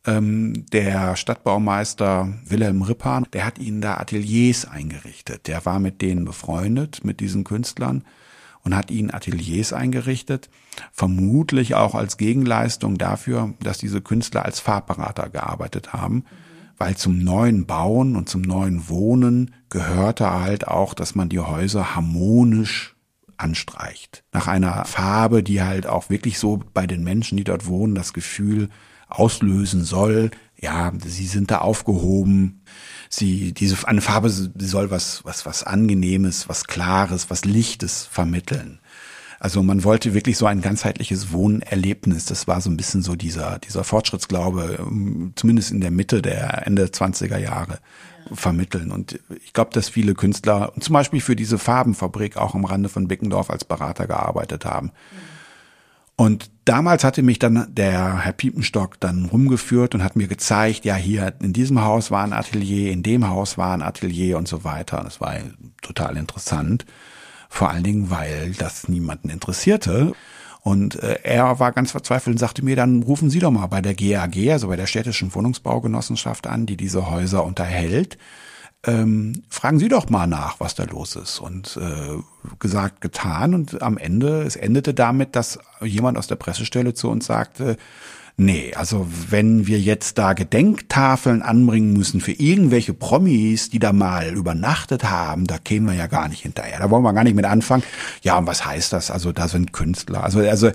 Ähm, 0.05 0.65
der 0.71 1.15
Stadtbaumeister 1.15 2.33
Wilhelm 2.47 2.81
Rippan, 2.81 3.25
der 3.33 3.45
hat 3.45 3.59
ihnen 3.59 3.81
da 3.81 3.97
Ateliers 3.97 4.65
eingerichtet. 4.65 5.47
Der 5.47 5.65
war 5.65 5.79
mit 5.79 6.01
denen 6.01 6.25
befreundet, 6.25 7.03
mit 7.03 7.19
diesen 7.19 7.43
Künstlern 7.43 8.03
und 8.63 8.75
hat 8.75 8.91
ihnen 8.91 9.11
Ateliers 9.11 9.73
eingerichtet, 9.73 10.49
vermutlich 10.91 11.75
auch 11.75 11.95
als 11.95 12.17
Gegenleistung 12.17 12.97
dafür, 12.97 13.53
dass 13.61 13.77
diese 13.77 14.01
Künstler 14.01 14.45
als 14.45 14.59
Farbberater 14.59 15.29
gearbeitet 15.29 15.93
haben. 15.93 16.15
Mhm 16.15 16.45
weil 16.77 16.97
zum 16.97 17.19
neuen 17.19 17.65
Bauen 17.65 18.15
und 18.15 18.29
zum 18.29 18.41
neuen 18.41 18.89
Wohnen 18.89 19.55
gehörte 19.69 20.31
halt 20.31 20.67
auch, 20.67 20.93
dass 20.93 21.15
man 21.15 21.29
die 21.29 21.39
Häuser 21.39 21.95
harmonisch 21.95 22.95
anstreicht. 23.37 24.23
Nach 24.31 24.47
einer 24.47 24.85
Farbe, 24.85 25.43
die 25.43 25.61
halt 25.61 25.87
auch 25.87 26.09
wirklich 26.09 26.39
so 26.39 26.61
bei 26.73 26.87
den 26.87 27.03
Menschen, 27.03 27.37
die 27.37 27.43
dort 27.43 27.67
wohnen, 27.67 27.95
das 27.95 28.13
Gefühl 28.13 28.69
auslösen 29.17 29.83
soll, 29.83 30.31
ja, 30.59 30.91
sie 31.05 31.27
sind 31.27 31.51
da 31.51 31.59
aufgehoben. 31.59 32.61
Sie, 33.09 33.53
diese, 33.53 33.87
eine 33.87 34.01
Farbe, 34.01 34.29
soll 34.29 34.89
was, 34.89 35.23
was, 35.23 35.45
was 35.45 35.63
Angenehmes, 35.63 36.49
was 36.49 36.65
Klares, 36.65 37.29
was 37.29 37.45
Lichtes 37.45 38.05
vermitteln. 38.05 38.79
Also 39.39 39.61
man 39.61 39.83
wollte 39.83 40.13
wirklich 40.13 40.37
so 40.37 40.45
ein 40.47 40.61
ganzheitliches 40.61 41.31
Wohnerlebnis. 41.31 42.25
Das 42.25 42.47
war 42.47 42.61
so 42.61 42.69
ein 42.69 42.77
bisschen 42.77 43.03
so 43.03 43.15
dieser, 43.15 43.59
dieser 43.59 43.83
Fortschrittsglaube, 43.83 44.79
ähm, 44.79 45.33
zumindest 45.35 45.71
in 45.71 45.81
der 45.81 45.91
Mitte 45.91 46.21
der 46.21 46.65
Ende 46.65 46.85
20er 46.85 47.37
Jahre 47.37 47.79
vermitteln. 48.33 48.91
Und 48.91 49.19
ich 49.43 49.53
glaube, 49.53 49.71
dass 49.71 49.89
viele 49.89 50.15
Künstler 50.15 50.73
zum 50.79 50.93
Beispiel 50.93 51.21
für 51.21 51.35
diese 51.35 51.59
Farbenfabrik 51.59 52.37
auch 52.37 52.55
am 52.55 52.65
Rande 52.65 52.89
von 52.89 53.07
Bickendorf 53.07 53.49
als 53.49 53.65
Berater 53.65 54.07
gearbeitet 54.07 54.65
haben. 54.65 54.91
Und 56.17 56.49
damals 56.63 57.03
hatte 57.03 57.23
mich 57.23 57.39
dann 57.39 57.67
der 57.73 58.23
Herr 58.23 58.31
Piepenstock 58.31 58.99
dann 58.99 59.25
rumgeführt 59.25 59.95
und 59.95 60.03
hat 60.03 60.15
mir 60.15 60.27
gezeigt, 60.27 60.85
ja, 60.85 60.95
hier 60.95 61.33
in 61.41 61.51
diesem 61.51 61.81
Haus 61.81 62.09
war 62.09 62.23
ein 62.23 62.31
Atelier, 62.31 62.91
in 62.91 63.03
dem 63.03 63.27
Haus 63.27 63.57
war 63.57 63.73
ein 63.73 63.81
Atelier 63.81 64.37
und 64.37 64.47
so 64.47 64.63
weiter. 64.63 65.01
Das 65.03 65.19
war 65.19 65.35
total 65.81 66.15
interessant. 66.15 66.85
Vor 67.49 67.69
allen 67.69 67.83
Dingen, 67.83 68.09
weil 68.09 68.53
das 68.57 68.87
niemanden 68.87 69.29
interessierte. 69.29 70.13
Und 70.61 70.95
äh, 71.03 71.19
er 71.23 71.59
war 71.59 71.73
ganz 71.73 71.91
verzweifelt 71.91 72.33
und 72.33 72.39
sagte 72.39 72.63
mir, 72.63 72.75
dann 72.75 73.03
rufen 73.03 73.29
Sie 73.29 73.39
doch 73.39 73.51
mal 73.51 73.67
bei 73.67 73.81
der 73.81 73.93
GAG, 73.93 74.51
also 74.51 74.69
bei 74.69 74.75
der 74.75 74.87
städtischen 74.87 75.35
Wohnungsbaugenossenschaft 75.35 76.47
an, 76.47 76.65
die 76.65 76.77
diese 76.77 77.09
Häuser 77.09 77.45
unterhält. 77.45 78.17
Ähm, 78.87 79.41
fragen 79.49 79.79
Sie 79.79 79.87
doch 79.87 80.09
mal 80.09 80.27
nach, 80.27 80.59
was 80.59 80.75
da 80.75 80.83
los 80.83 81.15
ist. 81.15 81.39
Und 81.39 81.77
äh, 81.77 82.17
gesagt, 82.59 83.01
getan. 83.01 83.53
Und 83.53 83.81
am 83.81 83.97
Ende, 83.97 84.43
es 84.43 84.55
endete 84.55 84.93
damit, 84.93 85.35
dass 85.35 85.59
jemand 85.81 86.17
aus 86.17 86.27
der 86.27 86.35
Pressestelle 86.35 86.93
zu 86.93 87.09
uns 87.09 87.25
sagte, 87.25 87.77
Nee, 88.37 88.73
also 88.75 89.07
wenn 89.29 89.65
wir 89.65 89.79
jetzt 89.79 90.17
da 90.17 90.33
Gedenktafeln 90.33 91.41
anbringen 91.41 91.93
müssen 91.93 92.19
für 92.19 92.33
irgendwelche 92.33 92.93
Promis, 92.93 93.69
die 93.69 93.79
da 93.79 93.93
mal 93.93 94.33
übernachtet 94.33 95.05
haben, 95.05 95.47
da 95.47 95.57
kämen 95.57 95.87
wir 95.87 95.93
ja 95.93 96.07
gar 96.07 96.27
nicht 96.27 96.41
hinterher. 96.41 96.79
Da 96.79 96.89
wollen 96.89 97.03
wir 97.03 97.13
gar 97.13 97.23
nicht 97.23 97.35
mit 97.35 97.45
anfangen. 97.45 97.83
Ja, 98.23 98.37
und 98.37 98.45
was 98.45 98.65
heißt 98.65 98.91
das? 98.91 99.09
Also 99.09 99.31
da 99.31 99.47
sind 99.47 99.71
Künstler. 99.71 100.23
Also, 100.23 100.39
also 100.39 100.71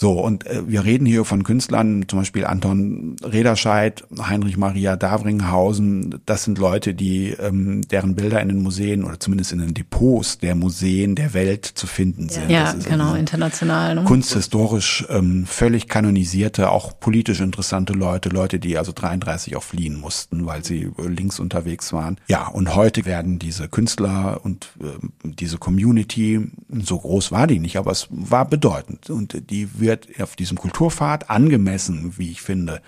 so, 0.00 0.12
und 0.12 0.46
äh, 0.46 0.66
wir 0.66 0.84
reden 0.84 1.04
hier 1.04 1.26
von 1.26 1.42
Künstlern, 1.44 2.06
zum 2.08 2.20
Beispiel 2.20 2.46
Anton 2.46 3.16
Rederscheid, 3.22 4.02
Heinrich 4.18 4.56
Maria 4.56 4.96
Davringhausen. 4.96 6.20
Das 6.24 6.44
sind 6.44 6.56
Leute, 6.56 6.94
die 6.94 7.32
ähm, 7.32 7.82
deren 7.88 8.14
Bilder 8.14 8.40
in 8.40 8.48
den 8.48 8.62
Museen 8.62 9.04
oder 9.04 9.20
zumindest 9.20 9.52
in 9.52 9.58
den 9.58 9.74
Depots 9.74 10.38
der 10.38 10.54
Museen 10.54 11.16
der 11.16 11.34
Welt 11.34 11.66
zu 11.66 11.86
finden 11.86 12.30
sind. 12.30 12.50
Ja, 12.50 12.72
genau, 12.88 13.14
international. 13.14 13.96
Ne? 13.96 14.04
Kunsthistorisch 14.04 15.04
ähm, 15.10 15.44
völlig 15.44 15.88
kanonisierte, 15.88 16.70
auch 16.70 16.98
politisch 17.00 17.40
interessante 17.40 17.92
Leute, 17.92 18.28
Leute, 18.30 18.58
die 18.58 18.78
also 18.78 18.92
33 18.92 19.56
auch 19.56 19.62
fliehen 19.62 19.98
mussten, 19.98 20.46
weil 20.46 20.64
sie 20.64 20.90
links 20.98 21.40
unterwegs 21.40 21.92
waren. 21.92 22.18
Ja, 22.28 22.48
und 22.48 22.74
heute 22.74 23.04
werden 23.04 23.38
diese 23.38 23.68
Künstler 23.68 24.40
und 24.42 24.70
äh, 24.80 25.06
diese 25.24 25.58
Community, 25.58 26.40
so 26.70 26.98
groß 26.98 27.32
war 27.32 27.46
die 27.46 27.58
nicht, 27.58 27.76
aber 27.76 27.90
es 27.90 28.08
war 28.10 28.46
bedeutend 28.48 29.10
und 29.10 29.50
die 29.50 29.80
wird 29.80 29.90
wird 29.90 30.20
auf 30.22 30.36
diesem 30.36 30.56
Kulturpfad 30.56 31.30
angemessen, 31.30 32.14
wie 32.16 32.30
ich 32.30 32.42
finde, 32.42 32.80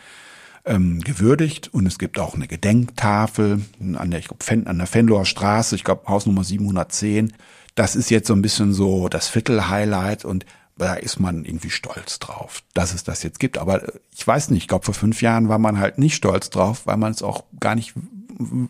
ähm, 0.64 1.00
gewürdigt. 1.00 1.70
Und 1.72 1.86
es 1.86 1.98
gibt 1.98 2.18
auch 2.18 2.34
eine 2.34 2.46
Gedenktafel 2.46 3.62
an 3.94 4.10
der, 4.10 4.20
ich 4.20 4.28
glaub, 4.28 4.44
an 4.66 4.78
der 4.78 4.86
Fenloher 4.86 5.24
Straße, 5.24 5.74
ich 5.74 5.84
glaube 5.84 6.06
Hausnummer 6.06 6.44
710. 6.44 7.32
Das 7.74 7.96
ist 7.96 8.10
jetzt 8.10 8.28
so 8.28 8.34
ein 8.34 8.42
bisschen 8.42 8.72
so 8.72 9.08
das 9.08 9.28
Viertel-Highlight 9.28 10.24
und 10.24 10.46
da 10.82 10.94
ist 10.94 11.20
man 11.20 11.44
irgendwie 11.44 11.70
stolz 11.70 12.18
drauf, 12.18 12.62
dass 12.74 12.92
es 12.92 13.04
das 13.04 13.22
jetzt 13.22 13.40
gibt. 13.40 13.58
Aber 13.58 13.82
ich 14.14 14.26
weiß 14.26 14.50
nicht, 14.50 14.62
ich 14.62 14.68
glaube, 14.68 14.84
vor 14.84 14.94
fünf 14.94 15.22
Jahren 15.22 15.48
war 15.48 15.58
man 15.58 15.78
halt 15.78 15.98
nicht 15.98 16.14
stolz 16.14 16.50
drauf, 16.50 16.86
weil 16.86 16.96
man 16.96 17.12
es 17.12 17.22
auch 17.22 17.44
gar 17.60 17.74
nicht 17.74 17.94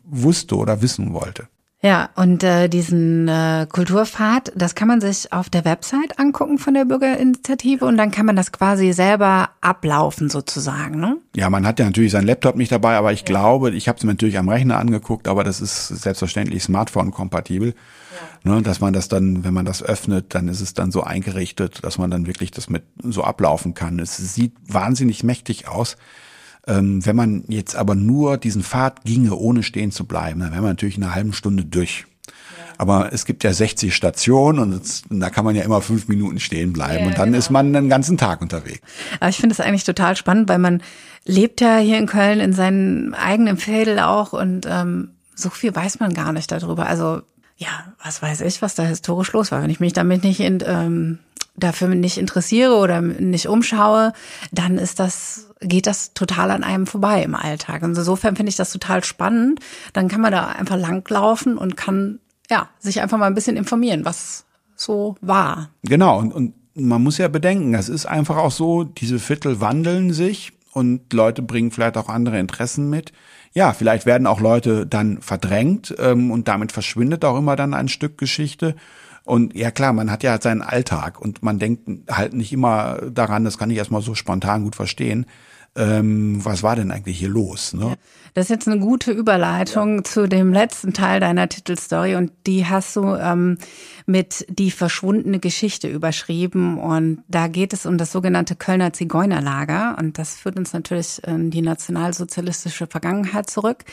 wusste 0.04 0.56
oder 0.56 0.82
wissen 0.82 1.12
wollte. 1.12 1.48
Ja, 1.84 2.10
und 2.14 2.44
äh, 2.44 2.68
diesen 2.68 3.26
äh, 3.26 3.66
Kulturpfad, 3.68 4.52
das 4.54 4.76
kann 4.76 4.86
man 4.86 5.00
sich 5.00 5.32
auf 5.32 5.50
der 5.50 5.64
Website 5.64 6.16
angucken 6.16 6.58
von 6.58 6.74
der 6.74 6.84
Bürgerinitiative 6.84 7.84
und 7.84 7.96
dann 7.96 8.12
kann 8.12 8.24
man 8.24 8.36
das 8.36 8.52
quasi 8.52 8.92
selber 8.92 9.50
ablaufen 9.60 10.30
sozusagen, 10.30 11.00
ne? 11.00 11.16
Ja, 11.34 11.50
man 11.50 11.66
hat 11.66 11.80
ja 11.80 11.84
natürlich 11.84 12.12
seinen 12.12 12.28
Laptop 12.28 12.54
nicht 12.54 12.70
dabei, 12.70 12.94
aber 12.94 13.12
ich 13.12 13.20
ja. 13.20 13.26
glaube, 13.26 13.72
ich 13.72 13.88
habe 13.88 13.98
es 13.98 14.04
mir 14.04 14.12
natürlich 14.12 14.38
am 14.38 14.48
Rechner 14.48 14.78
angeguckt, 14.78 15.26
aber 15.26 15.42
das 15.42 15.60
ist 15.60 15.88
selbstverständlich 15.88 16.62
Smartphone-kompatibel. 16.62 17.74
Ja. 18.44 18.54
Ne, 18.54 18.62
dass 18.62 18.80
man 18.80 18.92
das 18.92 19.08
dann, 19.08 19.44
wenn 19.44 19.54
man 19.54 19.64
das 19.64 19.82
öffnet, 19.82 20.34
dann 20.34 20.48
ist 20.48 20.60
es 20.60 20.74
dann 20.74 20.90
so 20.90 21.02
eingerichtet, 21.02 21.80
dass 21.82 21.98
man 21.98 22.10
dann 22.10 22.26
wirklich 22.26 22.50
das 22.50 22.68
mit 22.68 22.82
so 23.02 23.24
ablaufen 23.24 23.74
kann. 23.74 23.98
Es 23.98 24.16
sieht 24.16 24.54
wahnsinnig 24.66 25.22
mächtig 25.24 25.68
aus. 25.68 25.96
Ähm, 26.66 27.04
wenn 27.04 27.16
man 27.16 27.44
jetzt 27.48 27.74
aber 27.74 27.94
nur 27.94 28.36
diesen 28.36 28.62
Pfad 28.62 29.04
ginge, 29.04 29.34
ohne 29.34 29.62
stehen 29.62 29.90
zu 29.90 30.06
bleiben, 30.06 30.40
dann 30.40 30.52
wäre 30.52 30.62
man 30.62 30.72
natürlich 30.72 30.96
in 30.96 31.02
einer 31.02 31.14
halben 31.14 31.32
Stunde 31.32 31.64
durch. 31.64 32.06
Aber 32.78 33.12
es 33.12 33.24
gibt 33.24 33.44
ja 33.44 33.52
60 33.52 33.94
Stationen 33.94 34.58
und, 34.58 34.82
es, 34.82 35.02
da 35.08 35.30
kann 35.30 35.44
man 35.44 35.54
ja 35.54 35.62
immer 35.62 35.80
fünf 35.82 36.08
Minuten 36.08 36.40
stehen 36.40 36.72
bleiben 36.72 37.04
ja, 37.04 37.06
und 37.10 37.18
dann 37.18 37.26
genau. 37.26 37.38
ist 37.38 37.50
man 37.50 37.72
den 37.72 37.88
ganzen 37.88 38.16
Tag 38.16 38.40
unterwegs. 38.40 38.80
Aber 39.20 39.28
ich 39.28 39.36
finde 39.36 39.54
das 39.54 39.64
eigentlich 39.64 39.84
total 39.84 40.16
spannend, 40.16 40.48
weil 40.48 40.58
man 40.58 40.82
lebt 41.24 41.60
ja 41.60 41.78
hier 41.78 41.98
in 41.98 42.06
Köln 42.06 42.40
in 42.40 42.52
seinem 42.52 43.14
eigenen 43.14 43.56
Fädel 43.56 44.00
auch 44.00 44.32
und 44.32 44.66
ähm, 44.68 45.10
so 45.34 45.50
viel 45.50 45.74
weiß 45.74 46.00
man 46.00 46.14
gar 46.14 46.32
nicht 46.32 46.50
darüber. 46.50 46.86
Also 46.86 47.22
ja, 47.56 47.92
was 48.02 48.22
weiß 48.22 48.40
ich, 48.42 48.62
was 48.62 48.74
da 48.74 48.82
historisch 48.82 49.32
los 49.32 49.52
war. 49.52 49.62
Wenn 49.62 49.70
ich 49.70 49.80
mich 49.80 49.92
damit 49.92 50.24
nicht 50.24 50.40
in, 50.40 50.62
ähm, 50.66 51.18
dafür 51.56 51.88
nicht 51.88 52.18
interessiere 52.18 52.76
oder 52.76 53.00
nicht 53.00 53.46
umschaue, 53.48 54.12
dann 54.52 54.78
ist 54.78 54.98
das 54.98 55.48
geht 55.60 55.86
das 55.86 56.12
total 56.12 56.50
an 56.50 56.64
einem 56.64 56.86
vorbei 56.86 57.22
im 57.22 57.34
Alltag. 57.34 57.82
Und 57.82 57.96
insofern 57.96 58.36
finde 58.36 58.50
ich 58.50 58.56
das 58.56 58.72
total 58.72 59.04
spannend. 59.04 59.60
Dann 59.92 60.08
kann 60.08 60.20
man 60.20 60.32
da 60.32 60.48
einfach 60.48 60.76
langlaufen 60.76 61.56
und 61.56 61.76
kann 61.76 62.18
ja 62.50 62.68
sich 62.78 63.00
einfach 63.00 63.18
mal 63.18 63.26
ein 63.26 63.34
bisschen 63.34 63.56
informieren, 63.56 64.04
was 64.04 64.44
so 64.74 65.16
war. 65.20 65.70
Genau 65.84 66.18
und, 66.18 66.32
und 66.32 66.54
man 66.74 67.02
muss 67.02 67.18
ja 67.18 67.28
bedenken, 67.28 67.74
es 67.74 67.88
ist 67.88 68.06
einfach 68.06 68.36
auch 68.36 68.50
so, 68.50 68.84
diese 68.84 69.18
Viertel 69.18 69.60
wandeln 69.60 70.12
sich 70.12 70.52
und 70.72 71.12
Leute 71.12 71.42
bringen 71.42 71.70
vielleicht 71.70 71.96
auch 71.96 72.08
andere 72.08 72.38
Interessen 72.38 72.88
mit. 72.88 73.12
Ja, 73.54 73.72
vielleicht 73.74 74.06
werden 74.06 74.26
auch 74.26 74.40
Leute 74.40 74.86
dann 74.86 75.20
verdrängt 75.20 75.94
ähm, 75.98 76.30
und 76.30 76.48
damit 76.48 76.72
verschwindet 76.72 77.24
auch 77.24 77.36
immer 77.36 77.56
dann 77.56 77.74
ein 77.74 77.88
Stück 77.88 78.16
Geschichte. 78.16 78.74
Und 79.24 79.54
ja 79.54 79.70
klar, 79.70 79.92
man 79.92 80.10
hat 80.10 80.22
ja 80.22 80.40
seinen 80.40 80.62
Alltag 80.62 81.20
und 81.20 81.42
man 81.42 81.58
denkt 81.58 81.88
halt 82.10 82.32
nicht 82.32 82.52
immer 82.52 82.98
daran, 83.10 83.44
das 83.44 83.58
kann 83.58 83.70
ich 83.70 83.76
erstmal 83.76 84.02
so 84.02 84.14
spontan 84.14 84.64
gut 84.64 84.74
verstehen, 84.74 85.26
ähm, 85.74 86.44
was 86.44 86.62
war 86.62 86.76
denn 86.76 86.90
eigentlich 86.90 87.18
hier 87.18 87.28
los? 87.28 87.72
Ne? 87.72 87.96
Das 88.34 88.46
ist 88.46 88.50
jetzt 88.50 88.68
eine 88.68 88.78
gute 88.78 89.10
Überleitung 89.12 89.96
ja. 89.96 90.04
zu 90.04 90.28
dem 90.28 90.52
letzten 90.52 90.92
Teil 90.92 91.20
deiner 91.20 91.48
Titelstory 91.48 92.16
und 92.16 92.32
die 92.46 92.66
hast 92.66 92.94
du 92.96 93.14
ähm, 93.14 93.58
mit 94.06 94.46
die 94.50 94.70
verschwundene 94.70 95.38
Geschichte 95.38 95.88
überschrieben 95.88 96.78
und 96.78 97.22
da 97.28 97.48
geht 97.48 97.72
es 97.72 97.86
um 97.86 97.96
das 97.96 98.12
sogenannte 98.12 98.54
Kölner 98.54 98.92
Zigeunerlager 98.92 99.96
und 99.98 100.18
das 100.18 100.36
führt 100.36 100.58
uns 100.58 100.72
natürlich 100.72 101.22
in 101.26 101.50
die 101.50 101.62
nationalsozialistische 101.62 102.86
Vergangenheit 102.86 103.48
zurück 103.48 103.84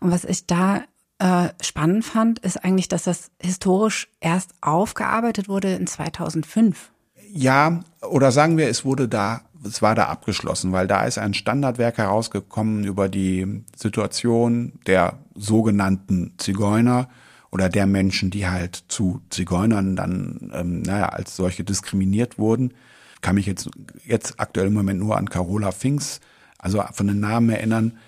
und 0.00 0.10
was 0.10 0.24
ich 0.24 0.46
da 0.46 0.82
äh, 1.18 1.48
spannend 1.60 2.04
fand, 2.04 2.38
ist 2.40 2.64
eigentlich, 2.64 2.88
dass 2.88 3.04
das 3.04 3.30
historisch 3.40 4.08
erst 4.20 4.52
aufgearbeitet 4.60 5.48
wurde 5.48 5.74
in 5.74 5.86
2005. 5.86 6.90
Ja, 7.30 7.80
oder 8.00 8.32
sagen 8.32 8.56
wir, 8.56 8.68
es 8.68 8.84
wurde 8.84 9.08
da 9.08 9.42
es 9.64 9.82
war 9.82 9.94
da 9.94 10.04
abgeschlossen, 10.04 10.72
weil 10.72 10.86
da 10.86 11.04
ist 11.04 11.18
ein 11.18 11.34
Standardwerk 11.34 11.98
herausgekommen 11.98 12.84
über 12.84 13.08
die 13.08 13.64
Situation 13.76 14.72
der 14.86 15.18
sogenannten 15.34 16.34
Zigeuner 16.38 17.08
oder 17.50 17.68
der 17.68 17.86
Menschen, 17.86 18.30
die 18.30 18.46
halt 18.46 18.84
zu 18.88 19.20
Zigeunern 19.30 19.96
dann, 19.96 20.52
ähm, 20.54 20.82
naja, 20.82 21.08
als 21.08 21.34
solche 21.34 21.64
diskriminiert 21.64 22.38
wurden. 22.38 22.74
Kann 23.20 23.34
mich 23.34 23.46
jetzt, 23.46 23.70
jetzt 24.04 24.38
aktuell 24.38 24.68
im 24.68 24.74
Moment 24.74 25.00
nur 25.00 25.16
an 25.16 25.30
Carola 25.30 25.72
Finks, 25.72 26.20
also 26.58 26.82
von 26.92 27.06
den 27.06 27.20
Namen 27.20 27.50
erinnern, 27.50 27.98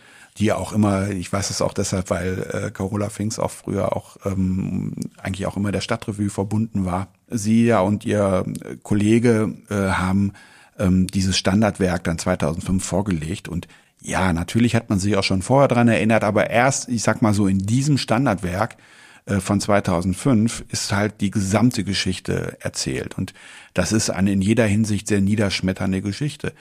die 0.41 0.53
auch 0.53 0.73
immer, 0.73 1.11
ich 1.11 1.33
weiß 1.33 1.51
es 1.51 1.63
auch 1.63 1.75
deshalb, 1.75 2.11
weil 2.11 2.47
äh, 2.53 2.71
Carola 2.71 3.11
Finks 3.11 3.39
auch 3.39 3.51
früher 3.51 3.95
auch 3.95 4.17
ähm, 4.25 4.95
eigentlich 5.23 5.47
auch 5.47 5.57
immer 5.57 5.71
der 5.71 5.83
Stadtrevue 5.83 6.31
verbunden 6.31 6.85
war. 6.85 7.09
Sie 7.29 7.67
ja 7.67 7.81
und 7.81 8.05
ihr 8.05 8.45
Kollege 8.83 9.55
äh, 9.69 9.75
haben 9.75 10.33
ähm, 10.79 11.07
dieses 11.07 11.37
Standardwerk 11.37 12.05
dann 12.05 12.19
2005 12.19 12.85
vorgelegt 12.85 13.49
und 13.49 13.69
ja, 14.03 14.33
natürlich 14.33 14.75
hat 14.75 14.89
man 14.89 14.99
sich 14.99 15.17
auch 15.17 15.25
schon 15.25 15.43
vorher 15.43 15.69
dran 15.69 15.89
erinnert, 15.89 16.25
aber 16.25 16.49
erst, 16.49 16.89
ich 16.89 17.03
sag 17.03 17.21
mal 17.21 17.35
so, 17.35 17.47
in 17.47 17.59
diesem 17.59 17.99
Standardwerk 17.99 18.77
äh, 19.27 19.41
von 19.41 19.61
2005 19.61 20.65
ist 20.71 20.93
halt 20.93 21.21
die 21.21 21.31
gesamte 21.31 21.85
Geschichte 21.85 22.57
erzählt. 22.61 23.19
Und 23.19 23.35
das 23.75 23.93
ist 23.93 24.11
eine 24.11 24.33
in 24.33 24.41
jeder 24.41 24.65
Hinsicht 24.65 25.07
sehr 25.07 25.21
niederschmetternde 25.21 26.01
Geschichte. 26.01 26.55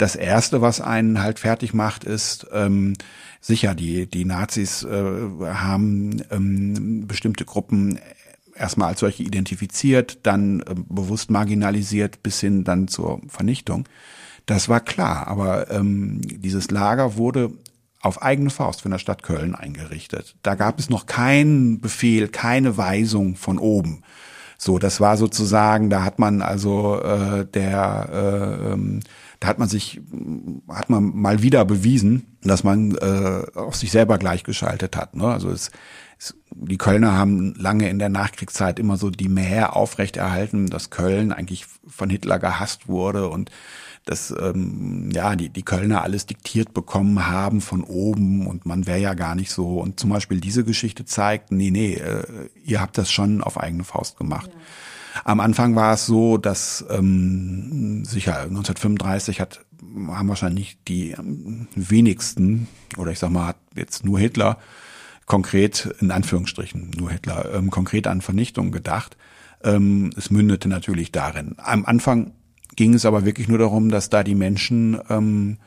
Das 0.00 0.16
erste, 0.16 0.62
was 0.62 0.80
einen 0.80 1.22
halt 1.22 1.38
fertig 1.38 1.74
macht, 1.74 2.04
ist 2.04 2.46
ähm, 2.54 2.94
sicher, 3.38 3.74
die, 3.74 4.06
die 4.06 4.24
Nazis 4.24 4.82
äh, 4.82 4.88
haben 5.42 6.22
ähm, 6.30 7.06
bestimmte 7.06 7.44
Gruppen 7.44 7.98
erstmal 8.54 8.88
als 8.88 9.00
solche 9.00 9.22
identifiziert, 9.22 10.20
dann 10.22 10.60
äh, 10.60 10.74
bewusst 10.88 11.30
marginalisiert 11.30 12.22
bis 12.22 12.40
hin 12.40 12.64
dann 12.64 12.88
zur 12.88 13.20
Vernichtung. 13.28 13.86
Das 14.46 14.70
war 14.70 14.80
klar, 14.80 15.28
aber 15.28 15.70
ähm, 15.70 16.22
dieses 16.24 16.70
Lager 16.70 17.18
wurde 17.18 17.52
auf 18.00 18.22
eigene 18.22 18.48
Faust 18.48 18.80
von 18.80 18.92
der 18.92 18.98
Stadt 18.98 19.22
Köln 19.22 19.54
eingerichtet. 19.54 20.34
Da 20.42 20.54
gab 20.54 20.78
es 20.78 20.88
noch 20.88 21.04
keinen 21.04 21.82
Befehl, 21.82 22.28
keine 22.28 22.78
Weisung 22.78 23.36
von 23.36 23.58
oben. 23.58 24.02
So, 24.56 24.78
das 24.78 24.98
war 24.98 25.18
sozusagen, 25.18 25.90
da 25.90 26.04
hat 26.04 26.18
man 26.18 26.40
also 26.40 27.00
äh, 27.02 27.44
der, 27.44 28.08
äh, 28.10 28.72
ähm, 28.72 29.00
da 29.40 29.48
hat 29.48 29.58
man 29.58 29.68
sich, 29.68 30.00
hat 30.68 30.90
man 30.90 31.16
mal 31.16 31.42
wieder 31.42 31.64
bewiesen, 31.64 32.36
dass 32.42 32.62
man 32.62 32.94
äh, 32.96 33.42
auf 33.54 33.74
sich 33.74 33.90
selber 33.90 34.18
gleichgeschaltet 34.18 34.96
hat. 34.96 35.16
Ne? 35.16 35.24
Also 35.24 35.50
es, 35.50 35.70
die 36.50 36.76
Kölner 36.76 37.16
haben 37.16 37.54
lange 37.54 37.88
in 37.88 37.98
der 37.98 38.10
Nachkriegszeit 38.10 38.78
immer 38.78 38.98
so 38.98 39.08
die 39.08 39.30
Mähe 39.30 39.74
aufrechterhalten, 39.74 40.68
dass 40.68 40.90
Köln 40.90 41.32
eigentlich 41.32 41.64
von 41.86 42.10
Hitler 42.10 42.38
gehasst 42.38 42.86
wurde 42.86 43.28
und 43.28 43.50
dass 44.04 44.34
ähm, 44.38 45.10
ja 45.12 45.36
die 45.36 45.50
die 45.50 45.62
Kölner 45.62 46.02
alles 46.02 46.26
diktiert 46.26 46.74
bekommen 46.74 47.26
haben 47.26 47.60
von 47.60 47.82
oben 47.84 48.46
und 48.46 48.64
man 48.64 48.86
wäre 48.86 48.98
ja 48.98 49.14
gar 49.14 49.34
nicht 49.34 49.50
so 49.50 49.78
und 49.78 50.00
zum 50.00 50.10
Beispiel 50.10 50.40
diese 50.40 50.64
Geschichte 50.64 51.04
zeigt 51.04 51.52
nee 51.52 51.70
nee 51.70 51.94
äh, 51.94 52.48
ihr 52.64 52.80
habt 52.80 52.96
das 52.96 53.10
schon 53.10 53.42
auf 53.42 53.60
eigene 53.60 53.84
Faust 53.84 54.16
gemacht 54.16 54.50
ja. 54.52 54.60
Am 55.24 55.40
Anfang 55.40 55.76
war 55.76 55.94
es 55.94 56.06
so 56.06 56.38
dass 56.38 56.84
ähm, 56.90 58.04
sicher 58.04 58.42
1935 58.42 59.40
hat 59.40 59.60
haben 60.08 60.28
wahrscheinlich 60.28 60.78
die 60.86 61.16
wenigsten 61.74 62.68
oder 62.96 63.10
ich 63.10 63.18
sag 63.18 63.30
mal 63.30 63.54
jetzt 63.74 64.04
nur 64.04 64.18
Hitler 64.18 64.58
konkret, 65.30 65.94
in 66.00 66.10
Anführungsstrichen, 66.10 66.90
nur 66.98 67.12
Hitler, 67.12 67.54
ähm, 67.54 67.70
konkret 67.70 68.08
an 68.08 68.20
Vernichtung 68.20 68.72
gedacht. 68.72 69.16
Ähm, 69.62 70.10
es 70.16 70.30
mündete 70.30 70.68
natürlich 70.68 71.12
darin. 71.12 71.54
Am 71.58 71.86
Anfang 71.86 72.32
ging 72.74 72.94
es 72.94 73.06
aber 73.06 73.24
wirklich 73.24 73.46
nur 73.46 73.58
darum, 73.58 73.90
dass 73.90 74.10
da 74.10 74.24
die 74.24 74.34
Menschen 74.34 74.98
ähm, 75.08 75.58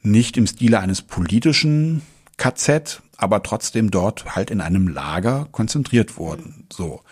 nicht 0.00 0.36
im 0.36 0.46
Stile 0.46 0.78
eines 0.78 1.02
politischen 1.02 2.02
KZ, 2.36 3.02
aber 3.16 3.42
trotzdem 3.42 3.90
dort 3.90 4.36
halt 4.36 4.52
in 4.52 4.60
einem 4.60 4.86
Lager 4.86 5.48
konzentriert 5.50 6.16
wurden. 6.16 6.66
So. 6.72 7.02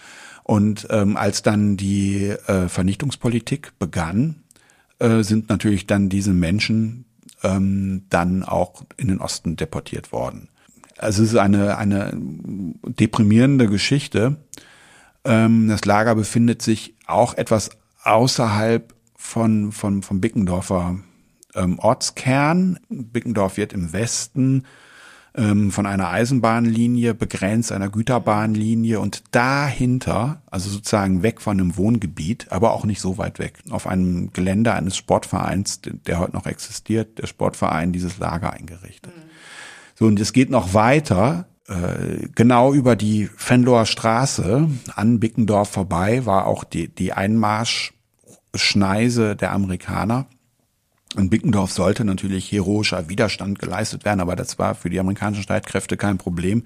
Und 0.50 0.88
ähm, 0.90 1.16
als 1.16 1.42
dann 1.42 1.76
die 1.76 2.24
äh, 2.26 2.68
Vernichtungspolitik 2.68 3.78
begann, 3.78 4.42
äh, 4.98 5.22
sind 5.22 5.48
natürlich 5.48 5.86
dann 5.86 6.08
diese 6.08 6.32
Menschen 6.32 7.04
ähm, 7.44 8.06
dann 8.10 8.42
auch 8.42 8.82
in 8.96 9.06
den 9.06 9.20
Osten 9.20 9.54
deportiert 9.54 10.10
worden. 10.10 10.48
Also 10.98 11.22
es 11.22 11.28
ist 11.28 11.38
eine, 11.38 11.78
eine 11.78 12.10
deprimierende 12.16 13.68
Geschichte. 13.68 14.38
Ähm, 15.22 15.68
das 15.68 15.84
Lager 15.84 16.16
befindet 16.16 16.62
sich 16.62 16.96
auch 17.06 17.34
etwas 17.34 17.70
außerhalb 18.02 18.92
von, 19.14 19.70
von, 19.70 20.02
vom 20.02 20.20
Bickendorfer 20.20 20.98
ähm, 21.54 21.78
Ortskern. 21.78 22.80
Bickendorf 22.88 23.56
wird 23.56 23.72
im 23.72 23.92
Westen 23.92 24.64
ähm, 25.34 25.70
von 25.70 25.86
einer 25.86 26.10
Eisenbahnlinie 26.10 27.14
begrenzt, 27.14 27.70
einer 27.72 27.88
Güterbahnlinie 27.88 29.00
und 29.00 29.22
dahinter, 29.30 30.42
also 30.50 30.68
sozusagen 30.70 31.22
weg 31.22 31.40
von 31.40 31.60
einem 31.60 31.76
Wohngebiet, 31.76 32.48
aber 32.50 32.72
auch 32.72 32.84
nicht 32.84 33.00
so 33.00 33.16
weit 33.18 33.38
weg, 33.38 33.60
auf 33.70 33.86
einem 33.86 34.32
Gelände 34.32 34.74
eines 34.74 34.96
Sportvereins, 34.96 35.80
der 35.82 36.18
heute 36.18 36.32
noch 36.32 36.46
existiert, 36.46 37.18
der 37.18 37.26
Sportverein 37.26 37.92
dieses 37.92 38.18
Lager 38.18 38.52
eingerichtet. 38.52 39.16
Mhm. 39.16 39.20
So, 39.94 40.06
und 40.06 40.18
es 40.18 40.32
geht 40.32 40.50
noch 40.50 40.74
weiter. 40.74 41.46
Äh, 41.68 42.26
genau 42.34 42.72
über 42.72 42.96
die 42.96 43.28
Fenloher 43.36 43.86
Straße 43.86 44.68
an 44.96 45.20
Bickendorf 45.20 45.70
vorbei 45.70 46.26
war 46.26 46.46
auch 46.46 46.64
die, 46.64 46.88
die 46.88 47.12
Einmarschschneise 47.12 49.36
der 49.36 49.52
Amerikaner. 49.52 50.26
In 51.16 51.28
Bickendorf 51.28 51.72
sollte 51.72 52.04
natürlich 52.04 52.52
heroischer 52.52 53.08
Widerstand 53.08 53.58
geleistet 53.58 54.04
werden, 54.04 54.20
aber 54.20 54.36
das 54.36 54.58
war 54.58 54.74
für 54.74 54.90
die 54.90 55.00
amerikanischen 55.00 55.42
Streitkräfte 55.42 55.96
kein 55.96 56.18
Problem. 56.18 56.64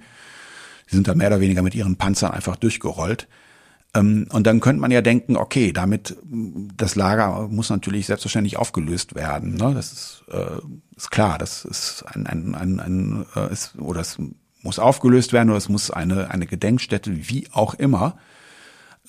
Sie 0.87 0.95
sind 0.95 1.07
da 1.07 1.15
mehr 1.15 1.27
oder 1.27 1.39
weniger 1.39 1.63
mit 1.63 1.73
ihren 1.73 1.95
Panzern 1.95 2.31
einfach 2.31 2.55
durchgerollt. 2.55 3.27
Ähm, 3.95 4.27
und 4.31 4.45
dann 4.45 4.59
könnte 4.59 4.81
man 4.81 4.91
ja 4.91 5.01
denken, 5.01 5.35
okay, 5.35 5.71
damit 5.71 6.17
das 6.23 6.95
Lager 6.95 7.47
muss 7.47 7.69
natürlich 7.69 8.05
selbstverständlich 8.05 8.57
aufgelöst 8.57 9.15
werden. 9.15 9.55
Ne? 9.55 9.73
Das 9.73 9.91
ist, 9.91 10.23
äh, 10.31 10.59
ist 10.95 11.09
klar, 11.09 11.39
das 11.39 11.65
ist 11.65 12.03
ein, 12.07 12.27
ein, 12.27 12.53
ein, 12.53 12.79
ein 12.79 13.25
äh, 13.35 13.51
ist, 13.51 13.79
oder 13.79 14.01
es 14.01 14.19
muss 14.61 14.79
aufgelöst 14.79 15.33
werden 15.33 15.49
oder 15.49 15.57
es 15.57 15.69
muss 15.69 15.89
eine, 15.89 16.29
eine 16.29 16.45
Gedenkstätte, 16.45 17.29
wie 17.29 17.47
auch 17.51 17.73
immer. 17.73 18.17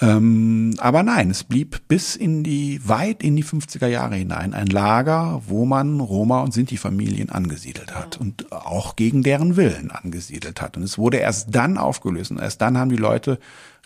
Ähm, 0.01 0.75
aber 0.79 1.03
nein, 1.03 1.31
es 1.31 1.45
blieb 1.45 1.89
bis 1.89 2.17
in 2.17 2.43
die, 2.43 2.87
weit 2.87 3.23
in 3.23 3.35
die 3.35 3.45
50er 3.45 3.87
Jahre 3.87 4.17
hinein 4.17 4.53
ein 4.53 4.67
Lager, 4.67 5.43
wo 5.47 5.65
man 5.65 6.01
Roma 6.01 6.41
und 6.41 6.53
Sinti-Familien 6.53 7.31
angesiedelt 7.31 7.95
hat 7.95 8.21
und 8.21 8.53
auch 8.53 8.97
gegen 8.97 9.23
deren 9.23 9.57
Willen 9.57 9.91
angesiedelt 9.91 10.61
hat. 10.61 10.77
Und 10.77 10.83
es 10.83 10.99
wurde 10.99 11.17
erst 11.17 11.55
dann 11.55 11.79
aufgelöst 11.79 12.31
und 12.31 12.41
erst 12.41 12.61
dann 12.61 12.77
haben 12.77 12.91
die 12.91 12.97
Leute 12.97 13.39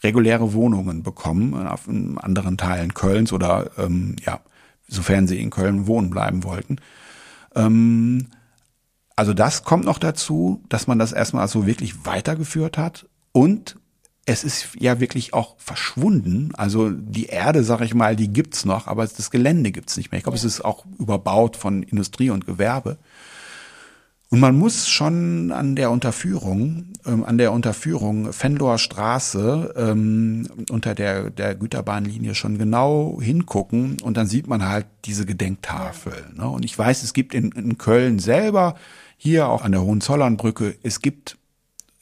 reguläre 0.02 0.52
Wohnungen 0.52 1.02
bekommen 1.02 1.54
auf 1.66 1.88
anderen 1.88 2.56
Teilen 2.56 2.94
Kölns 2.94 3.32
oder 3.32 3.70
ähm, 3.78 4.16
ja, 4.24 4.40
sofern 4.88 5.28
sie 5.28 5.40
in 5.40 5.50
Köln 5.50 5.86
wohnen 5.86 6.10
bleiben 6.10 6.42
wollten. 6.42 6.76
Ähm, 7.54 8.28
also 9.14 9.34
das 9.34 9.64
kommt 9.64 9.84
noch 9.84 9.98
dazu, 9.98 10.64
dass 10.68 10.86
man 10.86 10.98
das 10.98 11.12
erstmal 11.12 11.46
so 11.46 11.66
wirklich 11.66 12.06
weitergeführt 12.06 12.78
hat 12.78 13.06
und 13.32 13.76
es 14.32 14.44
ist 14.44 14.68
ja 14.78 15.00
wirklich 15.00 15.34
auch 15.34 15.54
verschwunden. 15.58 16.50
Also 16.56 16.90
die 16.90 17.26
Erde, 17.26 17.64
sag 17.64 17.80
ich 17.80 17.94
mal, 17.94 18.16
die 18.16 18.28
gibt's 18.28 18.64
noch, 18.64 18.86
aber 18.86 19.06
das 19.06 19.30
Gelände 19.30 19.72
gibt's 19.72 19.96
nicht 19.96 20.10
mehr. 20.10 20.18
Ich 20.18 20.24
glaube, 20.24 20.36
ja. 20.36 20.40
es 20.40 20.44
ist 20.44 20.64
auch 20.64 20.84
überbaut 20.98 21.56
von 21.56 21.82
Industrie 21.82 22.30
und 22.30 22.46
Gewerbe. 22.46 22.98
Und 24.32 24.38
man 24.38 24.56
muss 24.56 24.88
schon 24.88 25.50
an 25.50 25.74
der 25.74 25.90
Unterführung, 25.90 26.92
ähm, 27.04 27.24
an 27.24 27.36
der 27.36 27.50
Unterführung 27.50 28.32
Fenloher 28.32 28.78
Straße 28.78 29.74
ähm, 29.76 30.46
unter 30.70 30.94
der, 30.94 31.30
der 31.30 31.56
Güterbahnlinie 31.56 32.36
schon 32.36 32.56
genau 32.56 33.18
hingucken 33.20 33.96
und 34.00 34.16
dann 34.16 34.28
sieht 34.28 34.46
man 34.46 34.68
halt 34.68 34.86
diese 35.04 35.26
Gedenktafel. 35.26 36.12
Ne? 36.36 36.48
Und 36.48 36.64
ich 36.64 36.78
weiß, 36.78 37.02
es 37.02 37.12
gibt 37.12 37.34
in, 37.34 37.50
in 37.50 37.76
Köln 37.76 38.20
selber, 38.20 38.76
hier 39.16 39.48
auch 39.48 39.64
an 39.64 39.72
der 39.72 39.82
Hohenzollernbrücke, 39.82 40.76
es 40.84 41.00
gibt 41.00 41.36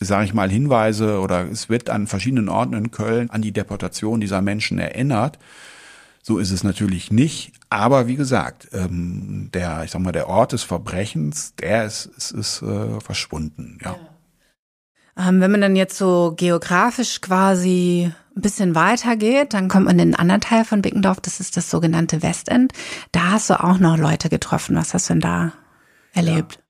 sage 0.07 0.25
ich 0.25 0.35
mal, 0.35 0.51
Hinweise 0.51 1.21
oder 1.21 1.49
es 1.51 1.69
wird 1.69 1.91
an 1.91 2.07
verschiedenen 2.07 2.49
Orten 2.49 2.75
in 2.75 2.91
Köln 2.91 3.31
an 3.31 3.43
die 3.43 3.53
Deportation 3.53 4.21
dieser 4.21 4.43
Menschen 4.43 4.79
erinnert. 4.79 5.39
So 6.23 6.39
ist 6.39 6.51
es 6.51 6.63
natürlich 6.63 7.11
nicht. 7.11 7.53
Aber 7.71 8.07
wie 8.07 8.17
gesagt, 8.17 8.69
ähm, 8.73 9.51
der, 9.53 9.85
ich 9.85 9.91
sag 9.91 10.03
mal, 10.03 10.13
der 10.13 10.29
Ort 10.29 10.53
des 10.53 10.63
Verbrechens, 10.63 11.55
der 11.57 11.85
ist, 11.85 12.07
ist, 12.07 12.31
ist 12.33 12.63
äh, 12.63 13.01
verschwunden, 13.01 13.79
ja. 13.83 13.93
ja. 13.93 13.99
Ähm, 15.29 15.41
wenn 15.41 15.51
man 15.51 15.61
dann 15.61 15.75
jetzt 15.75 15.99
so 15.99 16.35
geografisch 16.37 17.21
quasi 17.21 18.13
ein 18.37 18.41
bisschen 18.41 18.77
weiter 18.77 19.17
geht, 19.17 19.53
dann 19.53 19.69
kommt 19.69 19.87
man 19.87 19.99
in 19.99 20.01
einen 20.01 20.15
anderen 20.15 20.41
Teil 20.41 20.65
von 20.65 20.81
Bickendorf, 20.81 21.21
das 21.21 21.41
ist 21.41 21.57
das 21.57 21.71
sogenannte 21.71 22.23
Westend. 22.23 22.73
Da 23.11 23.33
hast 23.33 23.51
du 23.51 23.63
auch 23.63 23.79
noch 23.79 23.97
Leute 23.97 24.29
getroffen. 24.29 24.77
Was 24.77 24.95
hast 24.95 25.11
du 25.11 25.15
denn 25.15 25.21
da 25.21 25.53
erlebt? 26.13 26.55
Ja. 26.55 26.63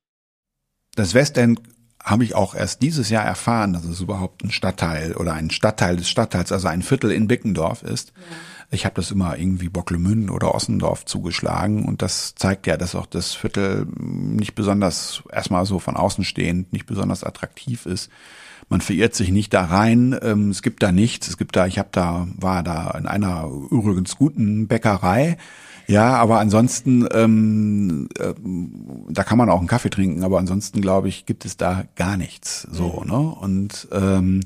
Das 0.95 1.13
Westend 1.13 1.61
habe 2.03 2.23
ich 2.23 2.35
auch 2.35 2.55
erst 2.55 2.81
dieses 2.81 3.09
Jahr 3.09 3.25
erfahren, 3.25 3.73
dass 3.73 3.85
es 3.85 4.01
überhaupt 4.01 4.43
ein 4.43 4.51
Stadtteil 4.51 5.15
oder 5.15 5.33
ein 5.33 5.51
Stadtteil 5.51 5.97
des 5.97 6.09
Stadtteils, 6.09 6.51
also 6.51 6.67
ein 6.67 6.81
Viertel 6.81 7.11
in 7.11 7.27
Bickendorf 7.27 7.83
ist. 7.83 8.13
Ja. 8.15 8.35
Ich 8.71 8.85
habe 8.85 8.95
das 8.95 9.09
immer 9.09 9.37
irgendwie 9.37 9.67
Bocklemünden 9.67 10.29
oder 10.29 10.53
Ossendorf 10.53 11.05
zugeschlagen 11.05 11.85
und 11.85 12.03
das 12.03 12.35
zeigt 12.35 12.67
ja, 12.67 12.77
dass 12.77 12.93
auch 12.93 13.07
das 13.07 13.33
Viertel 13.33 13.87
nicht 13.97 14.53
besonders 14.53 15.23
erstmal 15.31 15.65
so 15.65 15.79
von 15.79 15.97
außen 15.97 16.23
stehend, 16.23 16.71
nicht 16.71 16.85
besonders 16.85 17.23
attraktiv 17.23 17.87
ist. 17.87 18.11
Man 18.69 18.81
verirrt 18.81 19.15
sich 19.15 19.31
nicht 19.31 19.53
da 19.55 19.65
rein. 19.65 20.17
Ähm, 20.21 20.51
es 20.51 20.61
gibt 20.61 20.83
da 20.83 20.91
nichts. 20.91 21.27
Es 21.27 21.37
gibt 21.37 21.55
da, 21.55 21.65
ich 21.65 21.79
habe 21.79 21.89
da, 21.91 22.27
war 22.35 22.61
da 22.61 22.91
in 22.91 23.07
einer 23.07 23.49
übrigens 23.71 24.15
guten 24.15 24.67
Bäckerei 24.67 25.37
ja, 25.89 26.15
aber 26.15 26.39
ansonsten, 26.39 27.07
ähm, 27.11 28.09
äh, 28.19 28.33
da 29.09 29.23
kann 29.23 29.39
man 29.39 29.49
auch 29.49 29.59
einen 29.59 29.67
Kaffee 29.67 29.89
trinken, 29.89 30.23
aber 30.23 30.37
ansonsten 30.37 30.81
glaube 30.81 31.09
ich, 31.09 31.25
gibt 31.25 31.45
es 31.45 31.57
da 31.57 31.83
gar 31.95 32.15
nichts. 32.15 32.67
So, 32.71 33.03
ne? 33.05 33.17
Und 33.17 33.87
ähm, 33.91 34.41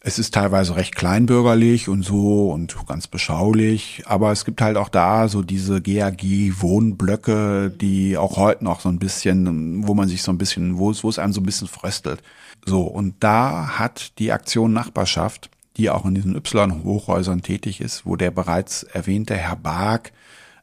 es 0.00 0.20
ist 0.20 0.32
teilweise 0.34 0.76
recht 0.76 0.94
kleinbürgerlich 0.94 1.88
und 1.88 2.04
so 2.04 2.52
und 2.52 2.76
ganz 2.86 3.08
beschaulich, 3.08 4.04
aber 4.06 4.30
es 4.30 4.44
gibt 4.44 4.60
halt 4.60 4.76
auch 4.76 4.88
da 4.88 5.28
so 5.28 5.42
diese 5.42 5.82
GAG-Wohnblöcke, 5.82 7.70
die 7.70 8.16
auch 8.16 8.36
heute 8.36 8.62
noch 8.62 8.80
so 8.80 8.88
ein 8.88 9.00
bisschen, 9.00 9.86
wo 9.88 9.94
man 9.94 10.08
sich 10.08 10.22
so 10.22 10.30
ein 10.30 10.38
bisschen, 10.38 10.78
wo 10.78 10.92
es, 10.92 11.02
wo 11.02 11.08
es 11.08 11.18
einem 11.18 11.32
so 11.32 11.40
ein 11.40 11.46
bisschen 11.46 11.66
fröstelt. 11.66 12.22
So, 12.64 12.82
und 12.82 13.16
da 13.20 13.78
hat 13.78 14.18
die 14.20 14.30
Aktion 14.30 14.72
Nachbarschaft, 14.72 15.50
die 15.76 15.90
auch 15.90 16.04
in 16.04 16.14
diesen 16.14 16.36
Y-Hochhäusern 16.36 17.42
tätig 17.42 17.80
ist, 17.80 18.06
wo 18.06 18.14
der 18.14 18.30
bereits 18.30 18.84
erwähnte 18.84 19.34
Herr 19.34 19.56
Bark 19.56 20.12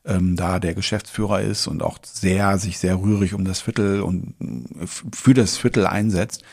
ähm, 0.05 0.35
da 0.35 0.59
der 0.59 0.73
Geschäftsführer 0.73 1.41
ist 1.41 1.67
und 1.67 1.83
auch 1.83 1.97
sehr, 2.03 2.57
sich 2.57 2.77
sehr 2.77 2.99
rührig 2.99 3.33
um 3.33 3.45
das 3.45 3.61
Viertel 3.61 4.01
und 4.01 4.33
äh, 4.39 4.85
für 4.85 5.33
das 5.33 5.57
Viertel 5.57 5.87
einsetzt. 5.87 6.43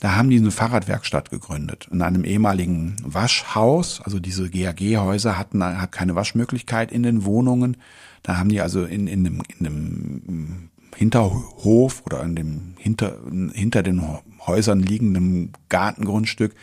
Da 0.00 0.14
haben 0.14 0.28
die 0.28 0.36
eine 0.36 0.50
Fahrradwerkstatt 0.50 1.30
gegründet. 1.30 1.88
In 1.90 2.02
einem 2.02 2.24
ehemaligen 2.24 2.96
Waschhaus, 3.02 4.02
also 4.02 4.20
diese 4.20 4.50
GAG-Häuser 4.50 5.38
hatten 5.38 5.64
hat 5.64 5.90
keine 5.90 6.14
Waschmöglichkeit 6.14 6.92
in 6.92 7.02
den 7.02 7.24
Wohnungen. 7.24 7.78
Da 8.22 8.36
haben 8.36 8.50
die 8.50 8.60
also 8.60 8.84
in, 8.84 9.06
in, 9.06 9.24
dem, 9.24 9.42
in 9.58 9.64
dem 9.64 10.68
Hinterhof 10.94 12.02
oder 12.04 12.22
in 12.22 12.36
dem 12.36 12.74
hinter, 12.78 13.18
hinter 13.54 13.82
den 13.82 14.02
Häusern 14.46 14.80
liegenden 14.80 15.52
Gartengrundstück 15.70 16.54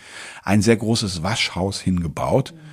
ein 0.43 0.61
sehr 0.61 0.77
großes 0.77 1.23
Waschhaus 1.23 1.81
hingebaut. 1.81 2.53
Mhm 2.55 2.72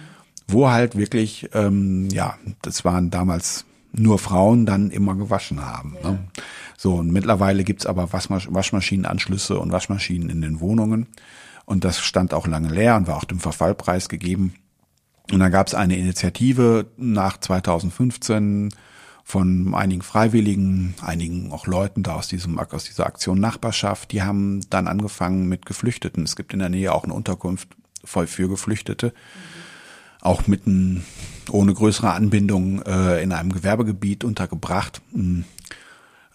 wo 0.53 0.71
halt 0.71 0.97
wirklich, 0.97 1.49
ähm, 1.55 2.09
ja, 2.11 2.39
das 2.63 2.85
waren 2.85 3.11
damals 3.11 3.65
nur 3.93 4.19
Frauen 4.19 4.67
dann 4.67 4.91
immer 4.91 5.15
gewaschen 5.15 5.65
haben. 5.65 5.97
Ja. 6.03 6.11
Ne? 6.11 6.29
So, 6.77 6.95
und 6.95 7.13
mittlerweile 7.13 7.65
gibt's 7.65 7.87
aber 7.87 8.13
Waschmasch 8.13 8.49
Waschmaschinenanschlüsse 8.51 9.59
und 9.59 9.73
Waschmaschinen 9.73 10.31
in 10.31 10.41
den 10.41 10.61
Wohnungen. 10.61 11.09
Und 11.67 11.85
das 11.85 12.01
stand 12.01 12.33
auch 12.33 12.47
lange 12.47 12.69
leer 12.69 12.97
und 12.97 13.07
war 13.07 13.17
auch 13.17 13.25
dem 13.25 13.39
Verfallpreis 13.39 14.09
gegeben. 14.09 14.55
Und 15.31 15.41
dann 15.41 15.53
gab's 15.53 15.75
eine 15.75 15.97
Initiative 15.97 16.87
nach 16.97 17.39
2015 17.39 18.71
von 19.25 19.75
einigen 19.75 20.03
Freiwilligen, 20.03 20.95
einigen 21.03 21.53
auch 21.53 21.67
Leuten 21.67 22.03
da 22.03 22.15
aus 22.15 22.27
diesem 22.27 22.59
aus 22.59 22.85
dieser 22.85 23.07
Aktion 23.07 23.39
Nachbarschaft, 23.39 24.11
die 24.11 24.23
haben 24.23 24.63
dann 24.71 24.89
angefangen 24.89 25.49
mit 25.49 25.67
Geflüchteten. 25.67 26.25
Es 26.25 26.35
gibt 26.35 26.53
in 26.53 26.59
der 26.59 26.71
Nähe 26.71 26.93
auch 26.93 27.05
eine 27.05 27.15
Unterkunft 27.15 27.69
für 28.03 28.49
Geflüchtete. 28.49 29.09
Mhm 29.09 29.70
auch 30.21 30.47
mitten 30.47 31.05
ohne 31.51 31.75
größere 31.75 32.13
Anbindung 32.13 32.83
äh, 32.83 33.23
in 33.23 33.33
einem 33.33 33.53
Gewerbegebiet 33.53 34.25
untergebracht. 34.25 35.01
Mm. 35.13 35.41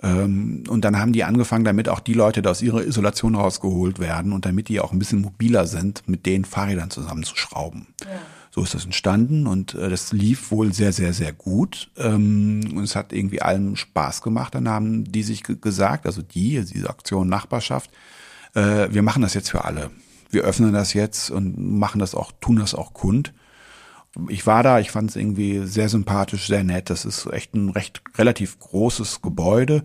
Ähm, 0.03 0.63
und 0.67 0.83
dann 0.83 0.99
haben 0.99 1.13
die 1.13 1.23
angefangen, 1.23 1.63
damit 1.63 1.87
auch 1.87 1.99
die 1.99 2.13
Leute, 2.13 2.41
die 2.41 2.49
aus 2.49 2.61
ihrer 2.61 2.83
Isolation 2.83 3.35
rausgeholt 3.35 3.99
werden 3.99 4.33
und 4.33 4.45
damit 4.45 4.67
die 4.67 4.79
auch 4.79 4.91
ein 4.91 4.99
bisschen 4.99 5.21
mobiler 5.21 5.67
sind, 5.67 6.03
mit 6.07 6.25
den 6.25 6.45
Fahrrädern 6.45 6.89
zusammenzuschrauben. 6.89 7.87
Ja. 8.01 8.07
So 8.51 8.63
ist 8.63 8.73
das 8.73 8.85
entstanden 8.85 9.47
und 9.47 9.73
äh, 9.73 9.89
das 9.89 10.13
lief 10.13 10.51
wohl 10.51 10.73
sehr, 10.73 10.93
sehr, 10.93 11.13
sehr 11.13 11.33
gut. 11.33 11.91
Ähm, 11.97 12.61
und 12.75 12.83
es 12.83 12.95
hat 12.95 13.13
irgendwie 13.13 13.41
allen 13.41 13.75
Spaß 13.75 14.21
gemacht. 14.21 14.55
Dann 14.55 14.67
haben 14.67 15.05
die 15.05 15.23
sich 15.23 15.43
gesagt, 15.43 16.05
also 16.05 16.21
die, 16.21 16.63
diese 16.65 16.89
Aktion 16.89 17.27
Nachbarschaft, 17.27 17.89
äh, 18.53 18.87
wir 18.91 19.01
machen 19.01 19.21
das 19.21 19.33
jetzt 19.33 19.49
für 19.49 19.65
alle. 19.65 19.91
Wir 20.29 20.43
öffnen 20.43 20.73
das 20.73 20.93
jetzt 20.93 21.29
und 21.31 21.57
machen 21.57 21.99
das 21.99 22.15
auch, 22.15 22.31
tun 22.41 22.57
das 22.57 22.75
auch 22.75 22.93
kund 22.93 23.33
ich 24.29 24.47
war 24.47 24.63
da, 24.63 24.79
ich 24.79 24.91
fand 24.91 25.09
es 25.09 25.15
irgendwie 25.15 25.65
sehr 25.65 25.89
sympathisch, 25.89 26.47
sehr 26.47 26.63
nett. 26.63 26.89
Das 26.89 27.05
ist 27.05 27.27
echt 27.31 27.53
ein 27.53 27.69
recht 27.69 28.01
relativ 28.17 28.59
großes 28.59 29.21
Gebäude 29.21 29.83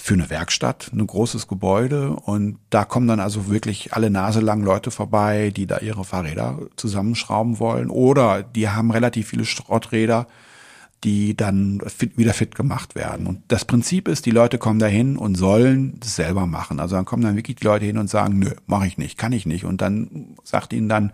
für 0.00 0.14
eine 0.14 0.30
Werkstatt, 0.30 0.90
ein 0.92 1.06
großes 1.06 1.48
Gebäude 1.48 2.10
und 2.10 2.58
da 2.70 2.84
kommen 2.84 3.08
dann 3.08 3.20
also 3.20 3.48
wirklich 3.50 3.94
alle 3.94 4.10
Nase 4.10 4.40
lang 4.40 4.62
Leute 4.62 4.90
vorbei, 4.90 5.50
die 5.54 5.66
da 5.66 5.78
ihre 5.78 6.04
Fahrräder 6.04 6.58
zusammenschrauben 6.76 7.58
wollen 7.58 7.90
oder 7.90 8.44
die 8.44 8.68
haben 8.68 8.92
relativ 8.92 9.28
viele 9.28 9.44
Schrotträder, 9.44 10.28
die 11.02 11.36
dann 11.36 11.80
fit, 11.86 12.16
wieder 12.16 12.32
fit 12.32 12.54
gemacht 12.54 12.94
werden. 12.94 13.26
Und 13.26 13.42
das 13.48 13.64
Prinzip 13.64 14.08
ist, 14.08 14.26
die 14.26 14.30
Leute 14.30 14.58
kommen 14.58 14.78
dahin 14.78 15.16
und 15.16 15.34
sollen 15.34 15.98
das 16.00 16.16
selber 16.16 16.46
machen. 16.46 16.80
Also 16.80 16.96
dann 16.96 17.04
kommen 17.04 17.22
dann 17.22 17.36
wirklich 17.36 17.56
die 17.56 17.64
Leute 17.64 17.84
hin 17.84 17.98
und 17.98 18.08
sagen, 18.08 18.38
nö, 18.38 18.50
mache 18.66 18.86
ich 18.86 18.98
nicht, 18.98 19.18
kann 19.18 19.32
ich 19.32 19.46
nicht. 19.46 19.64
Und 19.64 19.80
dann 19.80 20.36
sagt 20.44 20.72
ihnen 20.72 20.88
dann 20.88 21.12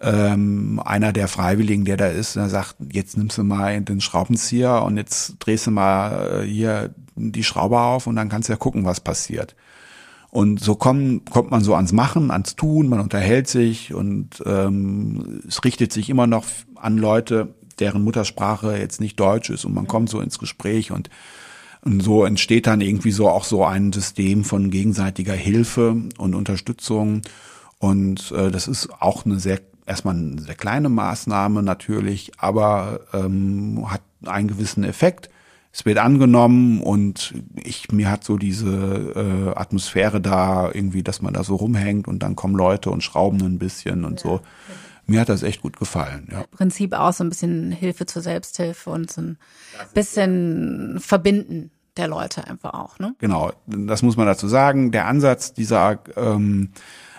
ähm, 0.00 0.80
einer 0.84 1.12
der 1.12 1.28
Freiwilligen, 1.28 1.84
der 1.84 1.96
da 1.96 2.06
ist, 2.06 2.36
der 2.36 2.48
sagt, 2.48 2.76
jetzt 2.92 3.16
nimmst 3.16 3.38
du 3.38 3.44
mal 3.44 3.80
den 3.80 4.00
Schraubenzieher 4.00 4.82
und 4.82 4.96
jetzt 4.96 5.36
drehst 5.40 5.66
du 5.66 5.70
mal 5.70 6.42
äh, 6.42 6.46
hier 6.46 6.94
die 7.16 7.44
Schraube 7.44 7.80
auf 7.80 8.06
und 8.06 8.16
dann 8.16 8.28
kannst 8.28 8.48
du 8.48 8.52
ja 8.52 8.58
gucken, 8.58 8.84
was 8.84 9.00
passiert. 9.00 9.56
Und 10.30 10.60
so 10.60 10.74
kommt, 10.74 11.30
kommt 11.30 11.50
man 11.50 11.62
so 11.62 11.74
ans 11.74 11.92
Machen, 11.92 12.30
ans 12.30 12.54
Tun, 12.54 12.88
man 12.88 13.00
unterhält 13.00 13.48
sich 13.48 13.94
und 13.94 14.42
ähm, 14.44 15.40
es 15.48 15.64
richtet 15.64 15.92
sich 15.92 16.10
immer 16.10 16.26
noch 16.26 16.44
an 16.76 16.98
Leute, 16.98 17.54
deren 17.78 18.04
Muttersprache 18.04 18.76
jetzt 18.76 19.00
nicht 19.00 19.18
Deutsch 19.18 19.50
ist 19.50 19.64
und 19.64 19.74
man 19.74 19.86
kommt 19.86 20.10
so 20.10 20.20
ins 20.20 20.38
Gespräch 20.38 20.92
und, 20.92 21.08
und 21.82 22.02
so 22.02 22.24
entsteht 22.24 22.66
dann 22.66 22.82
irgendwie 22.82 23.10
so 23.10 23.28
auch 23.28 23.44
so 23.44 23.64
ein 23.64 23.92
System 23.92 24.44
von 24.44 24.70
gegenseitiger 24.70 25.32
Hilfe 25.32 25.96
und 26.18 26.34
Unterstützung. 26.34 27.22
Und 27.78 28.32
äh, 28.32 28.50
das 28.50 28.68
ist 28.68 28.90
auch 29.00 29.24
eine 29.24 29.38
sehr 29.38 29.60
erstmal 29.88 30.14
eine 30.14 30.40
sehr 30.40 30.54
kleine 30.54 30.88
Maßnahme 30.88 31.62
natürlich, 31.62 32.32
aber 32.38 33.00
ähm, 33.12 33.84
hat 33.90 34.02
einen 34.26 34.48
gewissen 34.48 34.84
Effekt. 34.84 35.30
Es 35.72 35.84
wird 35.84 35.98
angenommen 35.98 36.80
und 36.80 37.34
ich 37.54 37.90
mir 37.92 38.10
hat 38.10 38.24
so 38.24 38.36
diese 38.36 39.52
äh, 39.54 39.58
Atmosphäre 39.58 40.20
da 40.20 40.70
irgendwie, 40.72 41.02
dass 41.02 41.22
man 41.22 41.34
da 41.34 41.44
so 41.44 41.56
rumhängt 41.56 42.08
und 42.08 42.22
dann 42.22 42.36
kommen 42.36 42.54
Leute 42.54 42.90
und 42.90 43.02
schrauben 43.02 43.40
ein 43.42 43.58
bisschen 43.58 44.04
und 44.04 44.22
ja. 44.22 44.30
so. 44.30 44.40
Mir 45.10 45.20
hat 45.22 45.30
das 45.30 45.42
echt 45.42 45.62
gut 45.62 45.78
gefallen. 45.78 46.28
Ja. 46.30 46.44
Prinzip 46.50 46.92
auch 46.92 47.14
so 47.14 47.24
ein 47.24 47.30
bisschen 47.30 47.72
Hilfe 47.72 48.04
zur 48.04 48.20
Selbsthilfe 48.20 48.90
und 48.90 49.10
so 49.10 49.22
ein 49.22 49.38
bisschen 49.94 50.98
Verbinden 51.00 51.70
der 51.96 52.08
Leute 52.08 52.46
einfach 52.46 52.74
auch. 52.74 52.98
Ne? 52.98 53.14
Genau, 53.18 53.52
das 53.66 54.02
muss 54.02 54.18
man 54.18 54.26
dazu 54.26 54.48
sagen. 54.48 54.92
Der 54.92 55.06
Ansatz 55.06 55.54
dieser 55.54 55.98
ähm, 56.16 56.72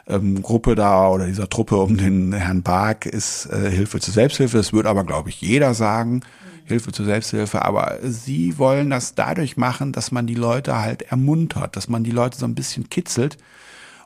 ähm, 0.10 0.42
Gruppe 0.42 0.76
da 0.76 1.10
oder 1.10 1.26
dieser 1.26 1.50
Truppe 1.50 1.78
um 1.78 1.98
den 1.98 2.34
Herrn 2.34 2.64
Bark 2.64 3.06
ist 3.06 3.46
äh, 3.48 3.70
Hilfe 3.70 4.00
zur 4.00 4.14
Selbsthilfe. 4.14 4.58
Das 4.58 4.74
würde 4.74 4.90
aber, 4.90 5.04
glaube 5.04 5.30
ich, 5.30 5.42
jeder 5.42 5.74
sagen. 5.74 6.22
Hilfe 6.66 6.92
zur 6.92 7.06
Selbsthilfe, 7.06 7.64
aber 7.64 7.98
sie 8.04 8.60
wollen 8.60 8.92
das 8.92 9.16
dadurch 9.16 9.58
machen, 9.58 9.92
dass 9.92 10.12
man 10.12 10.28
die 10.28 10.36
Leute 10.36 10.78
halt 10.80 11.02
ermuntert, 11.02 11.76
dass 11.76 11.90
man 11.90 12.04
die 12.04 12.12
Leute 12.12 12.38
so 12.38 12.46
ein 12.46 12.54
bisschen 12.54 12.92
kitzelt 12.92 13.38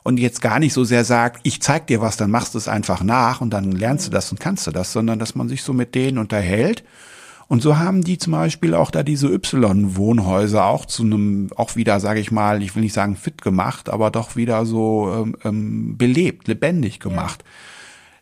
und 0.02 0.18
jetzt 0.18 0.40
gar 0.40 0.58
nicht 0.58 0.72
so 0.72 0.82
sehr 0.82 1.04
sagt, 1.04 1.40
ich 1.42 1.60
zeig 1.60 1.86
dir 1.88 2.00
was, 2.00 2.16
dann 2.16 2.30
machst 2.30 2.54
du 2.54 2.58
es 2.58 2.66
einfach 2.66 3.02
nach 3.02 3.42
und 3.42 3.50
dann 3.50 3.70
lernst 3.72 4.06
du 4.06 4.10
das 4.10 4.32
und 4.32 4.40
kannst 4.40 4.66
du 4.66 4.70
das, 4.70 4.92
sondern 4.92 5.18
dass 5.18 5.34
man 5.34 5.48
sich 5.48 5.62
so 5.62 5.74
mit 5.74 5.94
denen 5.94 6.16
unterhält 6.16 6.84
und 7.48 7.62
so 7.62 7.78
haben 7.78 8.02
die 8.02 8.18
zum 8.18 8.32
Beispiel 8.32 8.74
auch 8.74 8.90
da 8.90 9.02
diese 9.02 9.28
Y-Wohnhäuser 9.28 10.64
auch 10.64 10.86
zu 10.86 11.02
einem, 11.02 11.50
auch 11.56 11.76
wieder, 11.76 12.00
sage 12.00 12.20
ich 12.20 12.30
mal, 12.30 12.62
ich 12.62 12.74
will 12.74 12.82
nicht 12.82 12.94
sagen 12.94 13.16
fit 13.16 13.42
gemacht, 13.42 13.90
aber 13.90 14.10
doch 14.10 14.36
wieder 14.36 14.64
so 14.64 15.12
ähm, 15.14 15.36
ähm, 15.44 15.96
belebt, 15.98 16.48
lebendig 16.48 17.00
gemacht. 17.00 17.44
Ja. 17.44 17.50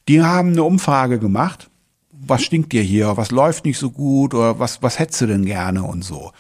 Die 0.09 0.22
haben 0.22 0.53
eine 0.53 0.64
Umfrage 0.64 1.18
gemacht. 1.18 1.70
Was 2.11 2.42
stinkt 2.42 2.72
dir 2.72 2.82
hier? 2.82 3.16
Was 3.16 3.30
läuft 3.30 3.64
nicht 3.64 3.78
so 3.78 3.90
gut? 3.90 4.34
Oder 4.34 4.59
was, 4.59 4.82
was 4.82 4.99
hättest 4.99 5.20
du 5.20 5.26
denn 5.26 5.44
gerne 5.44 5.82
und 5.84 6.05
so? 6.05 6.32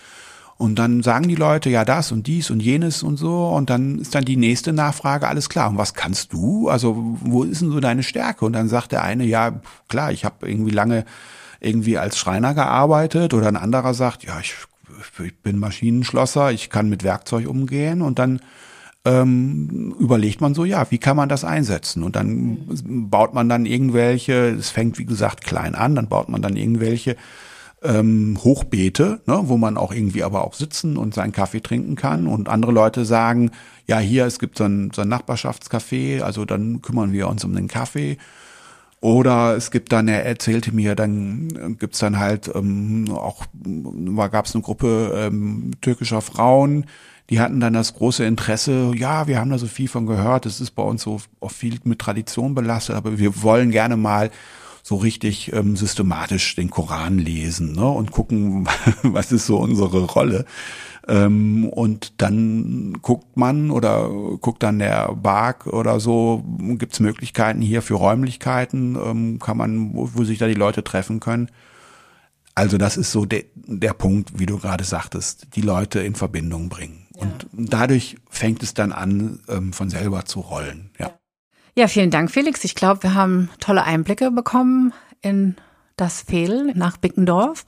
Und 0.58 0.78
dann 0.78 1.02
sagen 1.02 1.26
die 1.26 1.34
Leute, 1.34 1.70
ja, 1.70 1.84
das 1.84 2.12
und 2.12 2.26
dies 2.26 2.50
und 2.50 2.60
jenes 2.60 3.02
und 3.02 3.16
so. 3.16 3.48
Und 3.48 3.70
dann 3.70 3.98
ist 3.98 4.14
dann 4.14 4.24
die 4.24 4.36
nächste 4.36 4.72
Nachfrage, 4.72 5.26
alles 5.26 5.48
klar. 5.48 5.70
Und 5.70 5.78
was 5.78 5.94
kannst 5.94 6.32
du? 6.32 6.68
Also, 6.68 6.94
wo 7.20 7.42
ist 7.42 7.62
denn 7.62 7.72
so 7.72 7.80
deine 7.80 8.02
Stärke? 8.02 8.44
Und 8.44 8.52
dann 8.52 8.68
sagt 8.68 8.92
der 8.92 9.02
eine, 9.02 9.24
ja, 9.24 9.60
klar, 9.88 10.12
ich 10.12 10.24
habe 10.24 10.48
irgendwie 10.48 10.70
lange 10.70 11.04
irgendwie 11.62 11.98
als 11.98 12.18
Schreiner 12.18 12.54
gearbeitet 12.54 13.34
oder 13.34 13.48
ein 13.48 13.56
anderer 13.56 13.94
sagt, 13.94 14.24
ja, 14.24 14.38
ich, 14.40 14.54
ich 15.24 15.36
bin 15.38 15.58
Maschinenschlosser, 15.58 16.52
ich 16.52 16.70
kann 16.70 16.88
mit 16.88 17.04
Werkzeug 17.04 17.48
umgehen 17.48 18.02
und 18.02 18.18
dann 18.18 18.40
ähm, 19.04 19.94
überlegt 19.98 20.40
man 20.40 20.54
so, 20.54 20.64
ja, 20.64 20.90
wie 20.90 20.98
kann 20.98 21.16
man 21.16 21.28
das 21.28 21.44
einsetzen? 21.44 22.02
Und 22.02 22.14
dann 22.16 22.68
baut 23.10 23.34
man 23.34 23.48
dann 23.48 23.66
irgendwelche, 23.66 24.50
es 24.50 24.70
fängt 24.70 24.98
wie 24.98 25.04
gesagt 25.04 25.44
klein 25.44 25.74
an, 25.74 25.94
dann 25.94 26.08
baut 26.08 26.28
man 26.28 26.42
dann 26.42 26.56
irgendwelche 26.56 27.16
ähm, 27.82 28.38
Hochbeete, 28.42 29.20
ne, 29.26 29.40
wo 29.44 29.56
man 29.56 29.76
auch 29.76 29.92
irgendwie 29.92 30.22
aber 30.22 30.44
auch 30.44 30.54
sitzen 30.54 30.96
und 30.96 31.14
seinen 31.14 31.32
Kaffee 31.32 31.60
trinken 31.60 31.96
kann. 31.96 32.28
Und 32.28 32.48
andere 32.48 32.72
Leute 32.72 33.04
sagen, 33.04 33.50
ja, 33.86 33.98
hier, 33.98 34.26
es 34.26 34.38
gibt 34.38 34.58
so 34.58 34.64
ein, 34.64 34.92
so 34.94 35.02
ein 35.02 35.08
Nachbarschaftscafé, 35.08 36.22
also 36.22 36.44
dann 36.44 36.80
kümmern 36.80 37.12
wir 37.12 37.28
uns 37.28 37.44
um 37.44 37.54
den 37.54 37.68
Kaffee. 37.68 38.18
Oder 39.02 39.56
es 39.56 39.72
gibt 39.72 39.90
dann, 39.90 40.06
er 40.06 40.24
erzählte 40.24 40.72
mir, 40.72 40.94
dann 40.94 41.76
gibt's 41.80 41.98
dann 41.98 42.20
halt 42.20 42.48
ähm, 42.54 43.06
auch, 43.10 43.46
gab 44.30 44.46
es 44.46 44.54
eine 44.54 44.62
Gruppe 44.62 45.12
ähm, 45.16 45.72
türkischer 45.80 46.20
Frauen, 46.20 46.86
die 47.28 47.40
hatten 47.40 47.58
dann 47.58 47.72
das 47.72 47.94
große 47.94 48.24
Interesse, 48.24 48.92
ja, 48.94 49.26
wir 49.26 49.40
haben 49.40 49.50
da 49.50 49.58
so 49.58 49.66
viel 49.66 49.88
von 49.88 50.06
gehört, 50.06 50.46
es 50.46 50.60
ist 50.60 50.70
bei 50.70 50.84
uns 50.84 51.02
so 51.02 51.20
viel 51.48 51.80
mit 51.82 51.98
Tradition 51.98 52.54
belastet, 52.54 52.94
aber 52.94 53.18
wir 53.18 53.42
wollen 53.42 53.72
gerne 53.72 53.96
mal 53.96 54.30
so 54.82 54.96
richtig 54.96 55.52
ähm, 55.52 55.76
systematisch 55.76 56.56
den 56.56 56.70
Koran 56.70 57.18
lesen 57.18 57.72
ne, 57.72 57.88
und 57.88 58.10
gucken, 58.10 58.66
was 59.02 59.32
ist 59.32 59.46
so 59.46 59.58
unsere 59.58 60.04
Rolle. 60.04 60.44
Ähm, 61.08 61.68
und 61.68 62.20
dann 62.20 62.98
guckt 63.02 63.36
man 63.36 63.70
oder 63.70 64.08
guckt 64.40 64.62
dann 64.62 64.78
der 64.78 65.14
Bark 65.14 65.66
oder 65.66 65.98
so, 66.00 66.44
gibt 66.78 66.92
es 66.92 67.00
Möglichkeiten 67.00 67.60
hier 67.60 67.82
für 67.82 67.94
Räumlichkeiten, 67.94 68.96
ähm, 68.96 69.38
kann 69.38 69.56
man, 69.56 69.94
wo, 69.94 70.10
wo 70.14 70.24
sich 70.24 70.38
da 70.38 70.46
die 70.46 70.54
Leute 70.54 70.84
treffen 70.84 71.20
können. 71.20 71.48
Also 72.54 72.76
das 72.76 72.96
ist 72.96 73.12
so 73.12 73.24
de, 73.24 73.46
der 73.54 73.94
Punkt, 73.94 74.38
wie 74.38 74.46
du 74.46 74.58
gerade 74.58 74.84
sagtest, 74.84 75.56
die 75.56 75.62
Leute 75.62 76.00
in 76.00 76.14
Verbindung 76.14 76.68
bringen. 76.68 77.06
Ja. 77.16 77.22
Und 77.22 77.46
dadurch 77.52 78.16
fängt 78.28 78.62
es 78.62 78.74
dann 78.74 78.92
an, 78.92 79.40
ähm, 79.48 79.72
von 79.72 79.90
selber 79.90 80.24
zu 80.24 80.40
rollen. 80.40 80.90
Ja. 80.98 81.06
ja, 81.06 81.14
vielen 81.88 82.10
Dank, 82.10 82.30
Felix. 82.30 82.64
Ich 82.64 82.74
glaube, 82.74 83.02
wir 83.02 83.14
haben 83.14 83.48
tolle 83.58 83.84
Einblicke 83.84 84.30
bekommen 84.30 84.92
in 85.22 85.56
das 85.96 86.20
Fehl 86.20 86.72
nach 86.74 86.98
Bickendorf. 86.98 87.64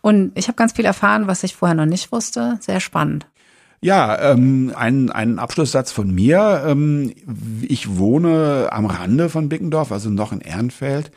Und 0.00 0.32
ich 0.36 0.48
habe 0.48 0.56
ganz 0.56 0.72
viel 0.72 0.86
erfahren, 0.86 1.26
was 1.26 1.42
ich 1.42 1.54
vorher 1.54 1.74
noch 1.74 1.86
nicht 1.86 2.12
wusste. 2.12 2.58
Sehr 2.60 2.80
spannend. 2.80 3.26
Ja, 3.82 4.32
ähm, 4.32 4.72
ein, 4.74 5.10
ein 5.10 5.38
Abschlusssatz 5.38 5.92
von 5.92 6.14
mir. 6.14 6.62
Ähm, 6.66 7.12
ich 7.62 7.96
wohne 7.98 8.68
am 8.70 8.86
Rande 8.86 9.28
von 9.28 9.48
Bickendorf, 9.48 9.92
also 9.92 10.08
noch 10.08 10.32
in 10.32 10.40
Ehrenfeld. 10.40 11.10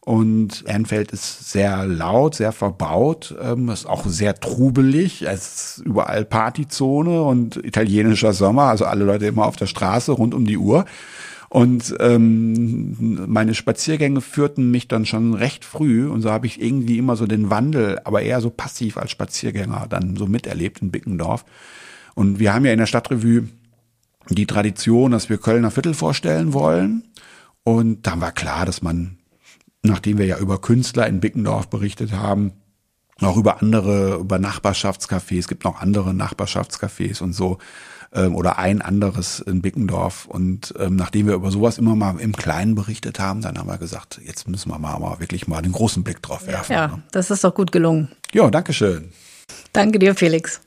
Und 0.00 0.64
Ehrenfeld 0.66 1.10
ist 1.10 1.50
sehr 1.50 1.84
laut, 1.84 2.36
sehr 2.36 2.52
verbaut, 2.52 3.34
ähm, 3.42 3.68
ist 3.68 3.86
auch 3.86 4.06
sehr 4.06 4.38
trubelig. 4.38 5.22
Es 5.22 5.78
ist 5.78 5.84
überall 5.84 6.24
Partyzone 6.24 7.22
und 7.22 7.56
italienischer 7.56 8.32
Sommer, 8.32 8.62
also 8.62 8.84
alle 8.84 9.04
Leute 9.04 9.26
immer 9.26 9.46
auf 9.46 9.56
der 9.56 9.66
Straße 9.66 10.12
rund 10.12 10.32
um 10.32 10.46
die 10.46 10.58
Uhr. 10.58 10.84
Und 11.48 11.94
ähm, 12.00 13.26
meine 13.28 13.54
Spaziergänge 13.54 14.20
führten 14.20 14.70
mich 14.70 14.88
dann 14.88 15.06
schon 15.06 15.34
recht 15.34 15.64
früh 15.64 16.08
und 16.08 16.22
so 16.22 16.30
habe 16.30 16.46
ich 16.46 16.60
irgendwie 16.60 16.98
immer 16.98 17.16
so 17.16 17.26
den 17.26 17.50
Wandel, 17.50 18.00
aber 18.04 18.22
eher 18.22 18.40
so 18.40 18.50
passiv 18.50 18.96
als 18.96 19.12
Spaziergänger 19.12 19.86
dann 19.88 20.16
so 20.16 20.26
miterlebt 20.26 20.82
in 20.82 20.90
Bickendorf. 20.90 21.44
Und 22.14 22.38
wir 22.38 22.52
haben 22.52 22.64
ja 22.64 22.72
in 22.72 22.78
der 22.78 22.86
Stadtrevue 22.86 23.48
die 24.28 24.46
Tradition, 24.46 25.12
dass 25.12 25.28
wir 25.28 25.38
Kölner 25.38 25.70
Viertel 25.70 25.94
vorstellen 25.94 26.52
wollen. 26.52 27.04
Und 27.62 28.06
dann 28.06 28.20
war 28.20 28.32
klar, 28.32 28.66
dass 28.66 28.82
man 28.82 29.18
nachdem 29.86 30.18
wir 30.18 30.26
ja 30.26 30.38
über 30.38 30.60
Künstler 30.60 31.06
in 31.06 31.20
Bickendorf 31.20 31.68
berichtet 31.68 32.12
haben, 32.12 32.52
auch 33.22 33.36
über 33.36 33.62
andere, 33.62 34.16
über 34.16 34.38
Nachbarschaftscafés, 34.38 35.38
es 35.38 35.48
gibt 35.48 35.64
noch 35.64 35.80
andere 35.80 36.12
Nachbarschaftscafés 36.12 37.22
und 37.22 37.32
so, 37.32 37.58
ähm, 38.12 38.34
oder 38.34 38.58
ein 38.58 38.82
anderes 38.82 39.40
in 39.40 39.62
Bickendorf. 39.62 40.26
Und 40.26 40.74
ähm, 40.78 40.96
nachdem 40.96 41.26
wir 41.26 41.34
über 41.34 41.50
sowas 41.50 41.78
immer 41.78 41.94
mal 41.96 42.20
im 42.20 42.34
Kleinen 42.34 42.74
berichtet 42.74 43.18
haben, 43.18 43.40
dann 43.40 43.58
haben 43.58 43.68
wir 43.68 43.78
gesagt, 43.78 44.20
jetzt 44.24 44.48
müssen 44.48 44.70
wir 44.70 44.78
mal, 44.78 44.98
mal 44.98 45.20
wirklich 45.20 45.48
mal 45.48 45.62
den 45.62 45.72
großen 45.72 46.04
Blick 46.04 46.22
drauf 46.22 46.46
werfen. 46.46 46.72
Ja, 46.72 46.88
ne? 46.88 47.02
das 47.12 47.30
ist 47.30 47.44
doch 47.44 47.54
gut 47.54 47.72
gelungen. 47.72 48.08
Ja, 48.32 48.50
danke 48.50 48.72
schön. 48.72 49.10
Danke 49.72 49.98
dir, 49.98 50.14
Felix. 50.14 50.60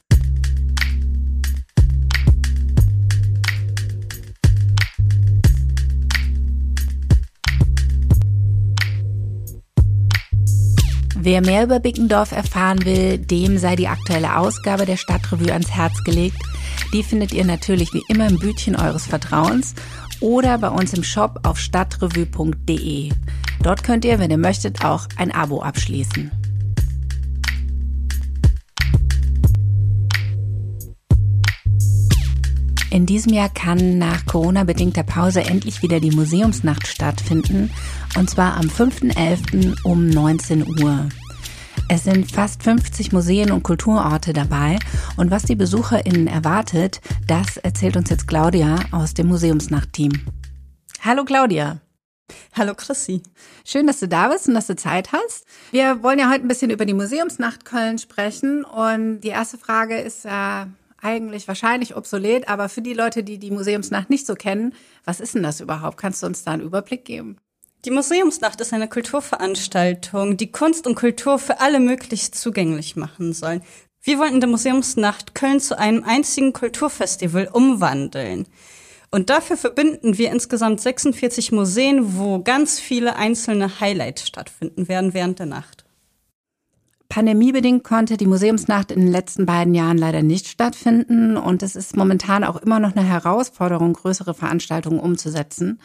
Wer 11.22 11.42
mehr 11.42 11.66
über 11.66 11.82
Bickendorf 11.82 12.32
erfahren 12.32 12.86
will, 12.86 13.18
dem 13.18 13.58
sei 13.58 13.76
die 13.76 13.90
aktuelle 13.90 14.38
Ausgabe 14.38 14.86
der 14.86 14.96
Stadtrevue 14.96 15.52
ans 15.52 15.70
Herz 15.70 16.02
gelegt. 16.06 16.42
Die 16.94 17.04
findet 17.04 17.34
ihr 17.34 17.44
natürlich 17.44 17.94
wie 17.94 18.04
immer 18.08 18.30
im 18.30 18.40
Bütchen 18.40 18.78
eures 18.78 19.06
Vertrauens 19.06 19.76
oder 20.22 20.58
bei 20.58 20.70
uns 20.70 20.94
im 20.94 21.04
Shop 21.04 21.42
auf 21.44 21.60
stadtrevue.de. 21.60 23.10
Dort 23.62 23.84
könnt 23.84 24.06
ihr, 24.06 24.18
wenn 24.20 24.32
ihr 24.32 24.38
möchtet, 24.38 24.86
auch 24.86 25.10
ein 25.18 25.34
Abo 25.34 25.62
abschließen. 25.62 26.32
In 32.92 33.06
diesem 33.06 33.34
Jahr 33.34 33.50
kann 33.50 34.00
nach 34.00 34.26
Corona-bedingter 34.26 35.04
Pause 35.04 35.42
endlich 35.42 35.84
wieder 35.84 36.00
die 36.00 36.12
Museumsnacht 36.12 36.88
stattfinden, 36.88 37.70
und 38.18 38.30
zwar 38.30 38.58
am 38.58 38.68
5.11. 38.68 39.84
um 39.84 40.08
19 40.08 40.82
Uhr. 40.82 41.10
Es 41.88 42.04
sind 42.04 42.32
fast 42.32 42.64
50 42.64 43.12
Museen 43.12 43.52
und 43.52 43.64
Kulturorte 43.64 44.34
dabei 44.34 44.78
und 45.18 45.32
was 45.32 45.44
die 45.44 45.56
BesucherInnen 45.56 46.28
erwartet, 46.28 47.02
das 47.28 47.58
erzählt 47.58 47.98
uns 47.98 48.10
jetzt 48.10 48.28
Claudia 48.28 48.78
aus 48.92 49.14
dem 49.14 49.28
Museumsnacht-Team. 49.28 50.12
Hallo 51.02 51.24
Claudia. 51.26 51.82
Hallo 52.54 52.76
Chrissy. 52.76 53.24
Schön, 53.66 53.88
dass 53.88 54.00
du 54.00 54.08
da 54.08 54.30
bist 54.30 54.48
und 54.48 54.54
dass 54.54 54.68
du 54.68 54.76
Zeit 54.76 55.12
hast. 55.12 55.46
Wir 55.72 56.04
wollen 56.04 56.20
ja 56.20 56.30
heute 56.30 56.46
ein 56.46 56.48
bisschen 56.48 56.70
über 56.70 56.86
die 56.86 56.94
Museumsnacht 56.94 57.66
Köln 57.66 57.98
sprechen 57.98 58.64
und 58.64 59.22
die 59.22 59.30
erste 59.30 59.58
Frage 59.58 59.98
ist 59.98 60.26
ja, 60.26 60.68
eigentlich 61.02 61.48
wahrscheinlich 61.48 61.96
obsolet, 61.96 62.48
aber 62.48 62.70
für 62.70 62.82
die 62.82 62.94
Leute, 62.94 63.24
die 63.24 63.38
die 63.38 63.52
Museumsnacht 63.52 64.10
nicht 64.10 64.26
so 64.26 64.36
kennen, 64.36 64.74
was 65.06 65.20
ist 65.20 65.36
denn 65.36 65.44
das 65.44 65.62
überhaupt? 65.62 65.98
Kannst 65.98 66.24
du 66.24 66.28
uns 66.28 66.44
da 66.44 66.52
einen 66.52 66.64
Überblick 66.64 67.06
geben? 67.06 67.38
Die 67.86 67.92
Museumsnacht 67.92 68.60
ist 68.60 68.74
eine 68.74 68.90
Kulturveranstaltung, 68.90 70.36
die 70.36 70.52
Kunst 70.52 70.86
und 70.86 70.96
Kultur 70.96 71.40
für 71.40 71.62
alle 71.62 71.80
möglichst 71.80 72.36
zugänglich 72.36 72.98
machen 72.98 73.32
soll. 73.32 73.62
Wir 74.02 74.20
wollten 74.20 74.36
in 74.36 74.42
der 74.42 74.50
Museumsnacht 74.50 75.34
Köln 75.34 75.62
zu 75.62 75.80
einem 75.80 76.04
einzigen 76.04 76.52
Kulturfestival 76.52 77.48
umwandeln. 77.48 78.48
Und 79.12 79.30
dafür 79.30 79.56
verbinden 79.56 80.18
wir 80.18 80.30
insgesamt 80.30 80.82
46 80.82 81.54
Museen, 81.54 82.18
wo 82.18 82.44
ganz 82.44 82.82
viele 82.82 83.16
einzelne 83.16 83.80
Highlights 83.80 84.28
stattfinden 84.28 84.90
werden 84.90 85.14
während 85.14 85.40
der 85.40 85.46
Nacht. 85.46 85.86
Pandemiebedingt 87.08 87.86
konnte 87.86 88.18
die 88.18 88.28
Museumsnacht 88.28 88.92
in 88.92 89.00
den 89.00 89.12
letzten 89.12 89.46
beiden 89.46 89.74
Jahren 89.74 89.98
leider 89.98 90.22
nicht 90.22 90.50
stattfinden 90.50 91.38
und 91.38 91.64
es 91.64 91.78
ist 91.78 91.96
momentan 91.96 92.44
auch 92.44 92.58
immer 92.58 92.80
noch 92.82 92.94
eine 92.94 93.08
Herausforderung, 93.08 93.94
größere 93.94 94.34
Veranstaltungen 94.34 95.00
umzusetzen. 95.00 95.80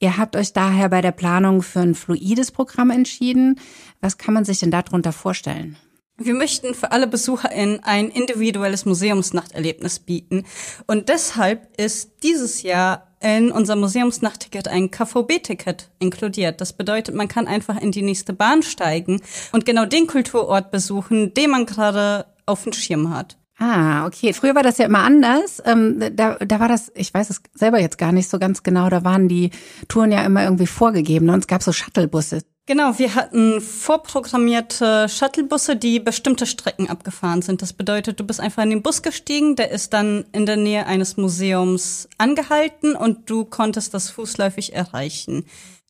Ihr 0.00 0.16
habt 0.16 0.36
euch 0.36 0.52
daher 0.52 0.88
bei 0.88 1.00
der 1.00 1.12
Planung 1.12 1.62
für 1.62 1.80
ein 1.80 1.96
fluides 1.96 2.52
Programm 2.52 2.90
entschieden. 2.90 3.58
Was 4.00 4.16
kann 4.16 4.32
man 4.32 4.44
sich 4.44 4.60
denn 4.60 4.70
darunter 4.70 5.12
vorstellen? 5.12 5.76
Wir 6.20 6.34
möchten 6.34 6.74
für 6.74 6.92
alle 6.92 7.06
BesucherInnen 7.06 7.80
ein 7.82 8.08
individuelles 8.08 8.84
Museumsnachterlebnis 8.84 10.00
bieten. 10.00 10.44
Und 10.86 11.08
deshalb 11.08 11.68
ist 11.80 12.22
dieses 12.22 12.62
Jahr 12.62 13.08
in 13.20 13.50
unser 13.50 13.76
Museumsnachtticket 13.76 14.68
ein 14.68 14.90
KVB-Ticket 14.90 15.90
inkludiert. 15.98 16.60
Das 16.60 16.72
bedeutet, 16.72 17.14
man 17.14 17.28
kann 17.28 17.48
einfach 17.48 17.80
in 17.80 17.90
die 17.90 18.02
nächste 18.02 18.32
Bahn 18.32 18.62
steigen 18.62 19.20
und 19.52 19.66
genau 19.66 19.84
den 19.84 20.06
Kulturort 20.06 20.70
besuchen, 20.70 21.34
den 21.34 21.50
man 21.50 21.66
gerade 21.66 22.26
auf 22.46 22.64
dem 22.64 22.72
Schirm 22.72 23.10
hat. 23.14 23.36
Ah, 23.58 24.06
okay. 24.06 24.32
Früher 24.32 24.54
war 24.54 24.62
das 24.62 24.78
ja 24.78 24.86
immer 24.86 25.02
anders. 25.02 25.60
Ähm, 25.64 26.00
da, 26.12 26.36
da 26.36 26.60
war 26.60 26.68
das, 26.68 26.92
ich 26.94 27.12
weiß 27.12 27.30
es 27.30 27.42
selber 27.54 27.80
jetzt 27.80 27.98
gar 27.98 28.12
nicht 28.12 28.30
so 28.30 28.38
ganz 28.38 28.62
genau, 28.62 28.88
da 28.88 29.04
waren 29.04 29.28
die 29.28 29.50
Touren 29.88 30.12
ja 30.12 30.22
immer 30.22 30.44
irgendwie 30.44 30.68
vorgegeben 30.68 31.28
und 31.30 31.40
es 31.40 31.46
gab 31.48 31.62
so 31.62 31.72
Shuttlebusse. 31.72 32.42
Genau, 32.66 32.98
wir 32.98 33.14
hatten 33.14 33.62
vorprogrammierte 33.62 35.08
Shuttlebusse, 35.08 35.74
die 35.74 36.00
bestimmte 36.00 36.44
Strecken 36.44 36.90
abgefahren 36.90 37.40
sind. 37.40 37.62
Das 37.62 37.72
bedeutet, 37.72 38.20
du 38.20 38.24
bist 38.24 38.40
einfach 38.40 38.62
in 38.62 38.68
den 38.68 38.82
Bus 38.82 39.00
gestiegen, 39.00 39.56
der 39.56 39.70
ist 39.70 39.94
dann 39.94 40.26
in 40.32 40.44
der 40.44 40.58
Nähe 40.58 40.84
eines 40.86 41.16
Museums 41.16 42.10
angehalten 42.18 42.94
und 42.94 43.30
du 43.30 43.46
konntest 43.46 43.94
das 43.94 44.10
fußläufig 44.10 44.74
erreichen. 44.74 45.46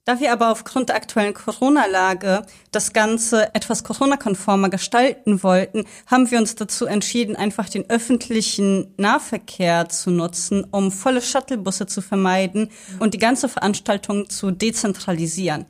Da 0.08 0.20
wir 0.20 0.32
aber 0.32 0.50
aufgrund 0.50 0.88
der 0.88 0.96
aktuellen 0.96 1.34
Corona-Lage 1.34 2.46
das 2.72 2.94
Ganze 2.94 3.54
etwas 3.54 3.84
Corona-konformer 3.84 4.70
gestalten 4.70 5.42
wollten, 5.42 5.84
haben 6.06 6.30
wir 6.30 6.38
uns 6.38 6.54
dazu 6.54 6.86
entschieden, 6.86 7.36
einfach 7.36 7.68
den 7.68 7.90
öffentlichen 7.90 8.94
Nahverkehr 8.96 9.90
zu 9.90 10.10
nutzen, 10.10 10.66
um 10.70 10.90
volle 10.92 11.20
Shuttlebusse 11.20 11.84
zu 11.84 12.00
vermeiden 12.00 12.70
und 13.00 13.12
die 13.12 13.18
ganze 13.18 13.50
Veranstaltung 13.50 14.30
zu 14.30 14.50
dezentralisieren. 14.50 15.66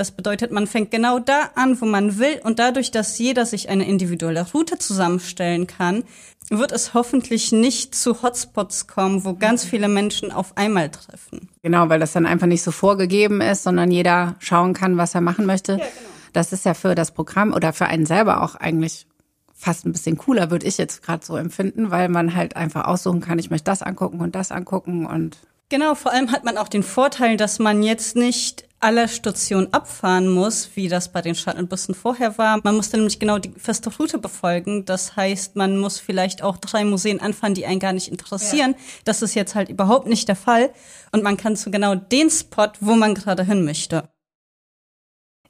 Das 0.00 0.12
bedeutet, 0.12 0.50
man 0.50 0.66
fängt 0.66 0.90
genau 0.90 1.18
da 1.18 1.50
an, 1.56 1.78
wo 1.78 1.84
man 1.84 2.18
will 2.18 2.40
und 2.42 2.58
dadurch, 2.58 2.90
dass 2.90 3.18
jeder 3.18 3.44
sich 3.44 3.68
eine 3.68 3.86
individuelle 3.86 4.50
Route 4.50 4.78
zusammenstellen 4.78 5.66
kann, 5.66 6.04
wird 6.48 6.72
es 6.72 6.94
hoffentlich 6.94 7.52
nicht 7.52 7.94
zu 7.94 8.22
Hotspots 8.22 8.86
kommen, 8.86 9.26
wo 9.26 9.34
ganz 9.34 9.62
viele 9.62 9.88
Menschen 9.88 10.32
auf 10.32 10.56
einmal 10.56 10.88
treffen. 10.88 11.50
Genau, 11.62 11.90
weil 11.90 12.00
das 12.00 12.12
dann 12.12 12.24
einfach 12.24 12.46
nicht 12.46 12.62
so 12.62 12.70
vorgegeben 12.70 13.42
ist, 13.42 13.62
sondern 13.62 13.90
jeder 13.90 14.36
schauen 14.38 14.72
kann, 14.72 14.96
was 14.96 15.14
er 15.14 15.20
machen 15.20 15.44
möchte. 15.44 15.72
Ja, 15.72 15.78
genau. 15.80 15.90
Das 16.32 16.54
ist 16.54 16.64
ja 16.64 16.72
für 16.72 16.94
das 16.94 17.10
Programm 17.10 17.52
oder 17.52 17.74
für 17.74 17.84
einen 17.84 18.06
selber 18.06 18.42
auch 18.42 18.54
eigentlich 18.54 19.06
fast 19.52 19.84
ein 19.84 19.92
bisschen 19.92 20.16
cooler, 20.16 20.50
würde 20.50 20.66
ich 20.66 20.78
jetzt 20.78 21.02
gerade 21.02 21.22
so 21.22 21.36
empfinden, 21.36 21.90
weil 21.90 22.08
man 22.08 22.34
halt 22.34 22.56
einfach 22.56 22.86
aussuchen 22.86 23.20
kann, 23.20 23.38
ich 23.38 23.50
möchte 23.50 23.64
das 23.64 23.82
angucken 23.82 24.20
und 24.20 24.34
das 24.34 24.50
angucken 24.50 25.04
und 25.04 25.36
Genau, 25.68 25.94
vor 25.94 26.12
allem 26.12 26.32
hat 26.32 26.42
man 26.42 26.56
auch 26.56 26.66
den 26.66 26.82
Vorteil, 26.82 27.36
dass 27.36 27.60
man 27.60 27.84
jetzt 27.84 28.16
nicht 28.16 28.64
alle 28.80 29.08
Stationen 29.08 29.72
abfahren 29.72 30.28
muss, 30.28 30.70
wie 30.74 30.88
das 30.88 31.12
bei 31.12 31.20
den 31.20 31.34
Shuttlebussen 31.34 31.94
vorher 31.94 32.38
war. 32.38 32.60
Man 32.64 32.76
musste 32.76 32.96
nämlich 32.96 33.18
genau 33.18 33.38
die 33.38 33.52
feste 33.56 33.90
Route 33.94 34.18
befolgen. 34.18 34.86
Das 34.86 35.16
heißt, 35.16 35.54
man 35.54 35.76
muss 35.78 36.00
vielleicht 36.00 36.42
auch 36.42 36.56
drei 36.56 36.84
Museen 36.84 37.20
anfahren, 37.20 37.54
die 37.54 37.66
einen 37.66 37.78
gar 37.78 37.92
nicht 37.92 38.08
interessieren. 38.08 38.72
Ja. 38.72 38.84
Das 39.04 39.22
ist 39.22 39.34
jetzt 39.34 39.54
halt 39.54 39.68
überhaupt 39.68 40.06
nicht 40.06 40.28
der 40.28 40.36
Fall. 40.36 40.70
Und 41.12 41.22
man 41.22 41.36
kann 41.36 41.56
zu 41.56 41.70
genau 41.70 41.94
den 41.94 42.30
Spot, 42.30 42.72
wo 42.80 42.94
man 42.94 43.14
gerade 43.14 43.44
hin 43.44 43.64
möchte. 43.64 44.08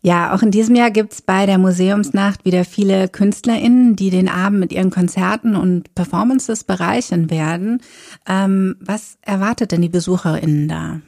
Ja, 0.03 0.35
auch 0.35 0.43
in 0.43 0.51
diesem 0.51 0.75
Jahr 0.77 0.91
gibt's 0.91 1.21
bei 1.21 1.45
der 1.45 1.59
Museumsnacht 1.59 2.47
wieder 2.47 2.65
viele 2.65 3.09
KünstlerInnen, 3.09 3.97
die 3.97 4.09
den 4.11 4.31
Abend 4.31 4.59
mit 4.59 4.73
ihren 4.73 4.91
Konzerten 4.91 5.57
und 5.57 5.95
Performances 5.95 6.65
bereichern 6.65 7.31
werden. 7.31 7.83
Ähm, 8.27 8.77
was 8.81 9.19
erwartet 9.21 9.73
denn 9.73 9.83
die 9.83 9.91
BesucherInnen 9.91 10.69
da? 10.69 11.01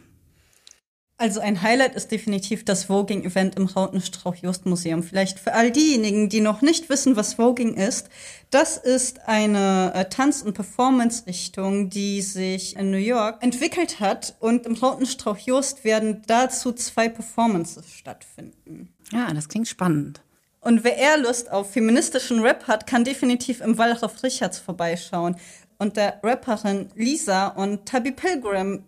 Also 1.23 1.39
ein 1.39 1.63
Highlight 1.63 1.95
ist 1.95 2.11
definitiv 2.11 2.65
das 2.65 2.83
Voging-Event 2.87 3.55
im 3.55 3.67
Rautenstrauch-Jost-Museum. 3.67 5.05
Vielleicht 5.05 5.39
für 5.39 5.53
all 5.55 5.71
diejenigen, 5.71 6.29
die 6.29 6.41
noch 6.41 6.63
nicht 6.63 6.89
wissen, 6.89 7.15
was 7.15 7.35
Voging 7.35 7.75
ist. 7.75 8.09
Das 8.51 8.77
ist 8.77 9.29
eine 9.29 9.93
äh, 9.95 10.07
Tanz- 10.07 10.43
und 10.43 10.55
Performance-Richtung, 10.55 11.91
die 11.91 12.23
sich 12.23 12.75
in 12.75 12.91
New 12.91 12.97
York 12.97 13.41
entwickelt 13.41 14.01
hat. 14.01 14.35
Und 14.41 14.67
im 14.67 14.75
Rautenstrauch-Jost 14.75 15.85
werden 15.85 16.23
dazu 16.27 16.73
zwei 16.73 17.09
Performances 17.09 17.93
stattfinden. 17.93 18.93
Ja, 19.13 19.33
das 19.33 19.49
klingt 19.49 19.69
spannend. 19.69 20.23
Und 20.61 20.83
wer 20.83 20.97
eher 20.97 21.19
Lust 21.19 21.53
auf 21.53 21.71
feministischen 21.71 22.41
Rap 22.41 22.67
hat, 22.67 22.89
kann 22.89 23.05
definitiv 23.05 23.61
im 23.61 23.79
Wallraff 23.79 24.25
Richards 24.25 24.59
vorbeischauen. 24.59 25.37
Und 25.79 25.97
der 25.97 26.19
Rapperin 26.25 26.89
Lisa 26.97 27.47
und 27.47 27.87
Tabby 27.87 28.11
Pilgrim 28.11 28.83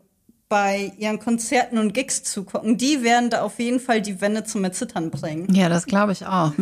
bei 0.54 0.92
ihren 0.98 1.18
Konzerten 1.18 1.78
und 1.78 1.94
Gigs 1.94 2.22
zugucken, 2.22 2.76
die 2.76 3.02
werden 3.02 3.28
da 3.28 3.42
auf 3.42 3.58
jeden 3.58 3.80
Fall 3.80 4.00
die 4.00 4.20
Wände 4.20 4.44
zum 4.44 4.62
Erzittern 4.62 5.10
bringen. 5.10 5.52
Ja, 5.52 5.68
das 5.68 5.84
glaube 5.84 6.12
ich 6.12 6.26
auch. 6.26 6.52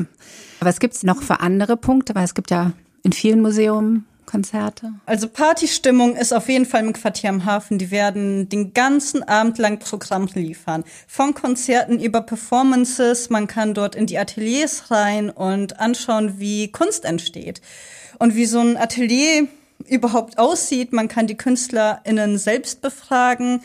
Aber 0.61 0.71
es 0.71 0.81
gibt 0.81 1.05
noch 1.05 1.21
für 1.23 1.41
andere 1.41 1.77
Punkte, 1.77 2.15
weil 2.15 2.25
es 2.25 2.33
gibt 2.33 2.51
ja 2.51 2.73
in 3.03 3.13
vielen 3.13 3.43
Museen 3.43 4.07
Konzerte? 4.25 4.95
Also 5.05 5.29
Partystimmung 5.29 6.17
ist 6.17 6.33
auf 6.33 6.49
jeden 6.49 6.65
Fall 6.65 6.87
im 6.87 6.95
Quartier 6.95 7.29
am 7.29 7.45
Hafen. 7.45 7.77
Die 7.77 7.91
werden 7.91 8.49
den 8.49 8.73
ganzen 8.73 9.23
Abend 9.25 9.59
lang 9.59 9.79
Programm 9.79 10.27
liefern. 10.33 10.85
Von 11.07 11.35
Konzerten 11.35 12.01
über 12.01 12.23
Performances. 12.23 13.29
Man 13.29 13.47
kann 13.47 13.75
dort 13.75 13.95
in 13.95 14.07
die 14.07 14.17
Ateliers 14.17 14.91
rein 14.91 15.29
und 15.29 15.81
anschauen, 15.81 16.39
wie 16.39 16.73
Kunst 16.73 17.05
entsteht. 17.05 17.61
Und 18.19 18.35
wie 18.35 18.47
so 18.47 18.61
ein 18.61 18.79
Atelier 18.79 19.49
überhaupt 19.87 20.39
aussieht. 20.39 20.95
Man 20.95 21.09
kann 21.09 21.27
die 21.27 21.37
KünstlerInnen 21.37 22.39
selbst 22.39 22.81
befragen 22.81 23.61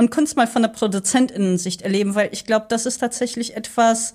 und 0.00 0.10
Kunst 0.10 0.34
mal 0.34 0.46
von 0.46 0.62
der 0.62 0.70
ProduzentInnen-Sicht 0.70 1.82
erleben, 1.82 2.14
weil 2.14 2.30
ich 2.32 2.46
glaube, 2.46 2.66
das 2.70 2.86
ist 2.86 2.98
tatsächlich 2.98 3.54
etwas, 3.54 4.14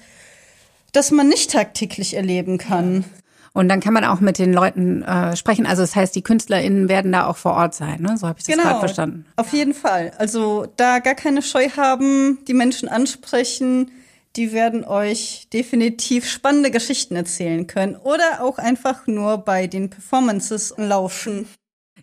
das 0.92 1.12
man 1.12 1.30
nicht 1.30 1.52
tagtäglich 1.52 2.16
erleben 2.16 2.58
kann. 2.58 3.06
Und 3.54 3.70
dann 3.70 3.82
kann 3.82 3.94
man 3.94 4.04
auch 4.04 4.20
mit 4.20 4.40
den 4.40 4.52
Leuten 4.52 5.04
äh, 5.04 5.36
sprechen. 5.36 5.68
Also 5.68 5.84
das 5.84 5.96
heißt, 5.96 6.16
die 6.16 6.24
KünstlerInnen 6.24 6.90
werden 6.90 7.12
da 7.12 7.28
auch 7.28 7.38
vor 7.38 7.54
Ort 7.54 7.76
sein, 7.76 8.02
ne? 8.02 8.18
So 8.18 8.28
habe 8.28 8.40
ich 8.40 8.46
das 8.46 8.54
genau, 8.54 8.68
gerade 8.68 8.80
verstanden. 8.80 9.26
Auf 9.36 9.54
jeden 9.54 9.76
Fall. 9.76 10.12
Also 10.18 10.68
da 10.76 11.00
gar 11.00 11.16
keine 11.16 11.44
Scheu 11.44 11.70
haben, 11.78 12.40
die 12.48 12.56
Menschen 12.56 12.90
ansprechen, 12.90 13.92
die 14.36 14.52
werden 14.52 14.84
euch 14.84 15.48
definitiv 15.54 16.28
spannende 16.28 16.72
Geschichten 16.72 17.16
erzählen 17.16 17.68
können 17.68 17.96
oder 17.96 18.42
auch 18.42 18.58
einfach 18.58 19.06
nur 19.06 19.38
bei 19.38 19.68
den 19.68 19.92
Performances 19.92 20.74
lauschen. 20.78 21.48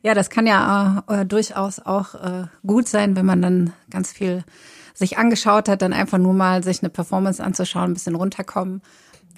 Ja, 0.02 0.14
das 0.14 0.30
kann 0.30 0.46
ja 0.46 1.04
äh, 1.08 1.24
durchaus 1.24 1.78
auch 1.78 2.14
äh, 2.14 2.46
gut 2.66 2.88
sein, 2.88 3.14
wenn 3.16 3.26
man 3.26 3.40
dann 3.40 3.72
ganz 3.88 4.12
viel 4.12 4.44
sich 4.94 5.16
angeschaut 5.16 5.68
hat, 5.68 5.80
dann 5.80 5.92
einfach 5.92 6.18
nur 6.18 6.34
mal 6.34 6.62
sich 6.62 6.82
eine 6.82 6.90
Performance 6.90 7.42
anzuschauen, 7.42 7.92
ein 7.92 7.94
bisschen 7.94 8.16
runterkommen. 8.16 8.82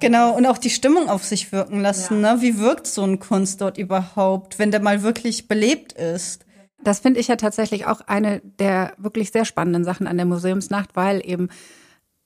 Genau, 0.00 0.34
und 0.34 0.46
auch 0.46 0.58
die 0.58 0.70
Stimmung 0.70 1.08
auf 1.08 1.24
sich 1.24 1.52
wirken 1.52 1.80
lassen. 1.80 2.22
Ja. 2.22 2.34
Ne? 2.34 2.42
Wie 2.42 2.58
wirkt 2.58 2.86
so 2.86 3.02
ein 3.02 3.20
Kunst 3.20 3.60
dort 3.60 3.78
überhaupt, 3.78 4.58
wenn 4.58 4.70
der 4.70 4.80
mal 4.80 5.02
wirklich 5.02 5.46
belebt 5.46 5.92
ist? 5.92 6.44
Das 6.82 6.98
finde 6.98 7.20
ich 7.20 7.28
ja 7.28 7.36
tatsächlich 7.36 7.86
auch 7.86 8.00
eine 8.06 8.40
der 8.58 8.92
wirklich 8.98 9.30
sehr 9.30 9.44
spannenden 9.44 9.84
Sachen 9.84 10.06
an 10.06 10.16
der 10.16 10.26
Museumsnacht, 10.26 10.96
weil 10.96 11.22
eben 11.24 11.48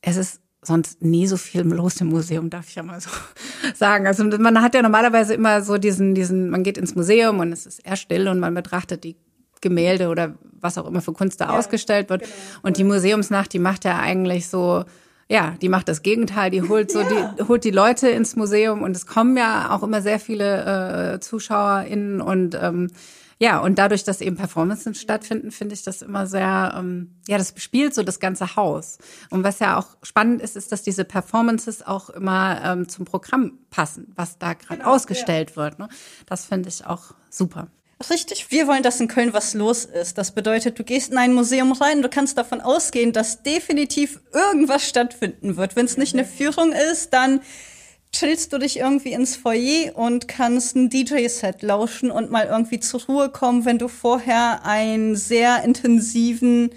es 0.00 0.16
ist 0.16 0.40
sonst 0.62 1.02
nie 1.02 1.26
so 1.26 1.36
viel 1.36 1.62
los 1.62 2.00
im 2.00 2.08
Museum, 2.08 2.50
darf 2.50 2.68
ich 2.68 2.74
ja 2.74 2.82
mal 2.82 3.00
so 3.00 3.10
sagen. 3.74 4.06
Also 4.06 4.24
man 4.24 4.60
hat 4.60 4.74
ja 4.74 4.82
normalerweise 4.82 5.34
immer 5.34 5.62
so 5.62 5.78
diesen, 5.78 6.14
diesen, 6.14 6.50
man 6.50 6.62
geht 6.62 6.78
ins 6.78 6.94
Museum 6.94 7.38
und 7.40 7.52
es 7.52 7.66
ist 7.66 7.80
eher 7.80 7.96
still 7.96 8.28
und 8.28 8.40
man 8.40 8.54
betrachtet 8.54 9.04
die 9.04 9.16
Gemälde 9.60 10.08
oder 10.08 10.34
was 10.60 10.78
auch 10.78 10.86
immer 10.86 11.00
für 11.00 11.12
Kunst 11.12 11.40
da 11.40 11.46
ja, 11.46 11.58
ausgestellt 11.58 12.10
wird. 12.10 12.22
Genau. 12.22 12.32
Und 12.62 12.76
die 12.76 12.84
Museumsnacht, 12.84 13.52
die 13.52 13.58
macht 13.58 13.84
ja 13.84 13.98
eigentlich 13.98 14.48
so, 14.48 14.84
ja, 15.28 15.54
die 15.60 15.68
macht 15.68 15.88
das 15.88 16.02
Gegenteil, 16.02 16.50
die 16.50 16.62
holt 16.62 16.90
so, 16.90 17.00
ja. 17.02 17.34
die 17.38 17.42
holt 17.44 17.64
die 17.64 17.70
Leute 17.70 18.08
ins 18.08 18.36
Museum 18.36 18.82
und 18.82 18.96
es 18.96 19.06
kommen 19.06 19.36
ja 19.36 19.70
auch 19.70 19.82
immer 19.82 20.02
sehr 20.02 20.18
viele 20.18 21.14
äh, 21.14 21.20
ZuschauerInnen 21.20 22.20
und 22.20 22.58
ähm, 22.60 22.88
ja, 23.40 23.60
und 23.60 23.78
dadurch, 23.78 24.02
dass 24.02 24.20
eben 24.20 24.36
Performances 24.36 25.00
stattfinden, 25.00 25.52
finde 25.52 25.74
ich 25.74 25.84
das 25.84 26.02
immer 26.02 26.26
sehr, 26.26 26.74
ähm, 26.76 27.14
ja, 27.28 27.38
das 27.38 27.52
bespielt 27.52 27.94
so 27.94 28.02
das 28.02 28.18
ganze 28.18 28.56
Haus. 28.56 28.98
Und 29.30 29.44
was 29.44 29.60
ja 29.60 29.78
auch 29.78 29.96
spannend 30.02 30.42
ist, 30.42 30.56
ist, 30.56 30.72
dass 30.72 30.82
diese 30.82 31.04
Performances 31.04 31.86
auch 31.86 32.10
immer 32.10 32.60
ähm, 32.64 32.88
zum 32.88 33.04
Programm 33.04 33.58
passen, 33.70 34.12
was 34.16 34.38
da 34.38 34.54
gerade 34.54 34.78
genau, 34.78 34.94
ausgestellt 34.94 35.50
ja. 35.50 35.56
wird. 35.56 35.78
Ne? 35.78 35.88
Das 36.26 36.46
finde 36.46 36.68
ich 36.68 36.84
auch 36.84 37.14
super. 37.30 37.68
Richtig, 38.10 38.50
wir 38.50 38.68
wollen, 38.68 38.84
dass 38.84 39.00
in 39.00 39.08
Köln 39.08 39.32
was 39.32 39.54
los 39.54 39.84
ist. 39.84 40.18
Das 40.18 40.30
bedeutet, 40.30 40.78
du 40.78 40.84
gehst 40.84 41.10
in 41.10 41.18
ein 41.18 41.34
Museum 41.34 41.72
rein, 41.72 42.00
du 42.00 42.08
kannst 42.08 42.38
davon 42.38 42.60
ausgehen, 42.60 43.12
dass 43.12 43.42
definitiv 43.42 44.20
irgendwas 44.32 44.88
stattfinden 44.88 45.56
wird. 45.56 45.74
Wenn 45.74 45.86
es 45.86 45.96
nicht 45.96 46.14
eine 46.14 46.24
Führung 46.24 46.72
ist, 46.72 47.12
dann 47.12 47.40
chillst 48.12 48.52
du 48.52 48.58
dich 48.58 48.78
irgendwie 48.78 49.12
ins 49.12 49.36
Foyer 49.36 49.96
und 49.96 50.28
kannst 50.28 50.76
ein 50.76 50.90
DJ-Set 50.90 51.62
lauschen 51.62 52.10
und 52.10 52.30
mal 52.30 52.46
irgendwie 52.46 52.80
zur 52.80 53.04
Ruhe 53.04 53.28
kommen, 53.30 53.64
wenn 53.64 53.78
du 53.78 53.88
vorher 53.88 54.64
einen 54.64 55.16
sehr 55.16 55.62
intensiven 55.64 56.70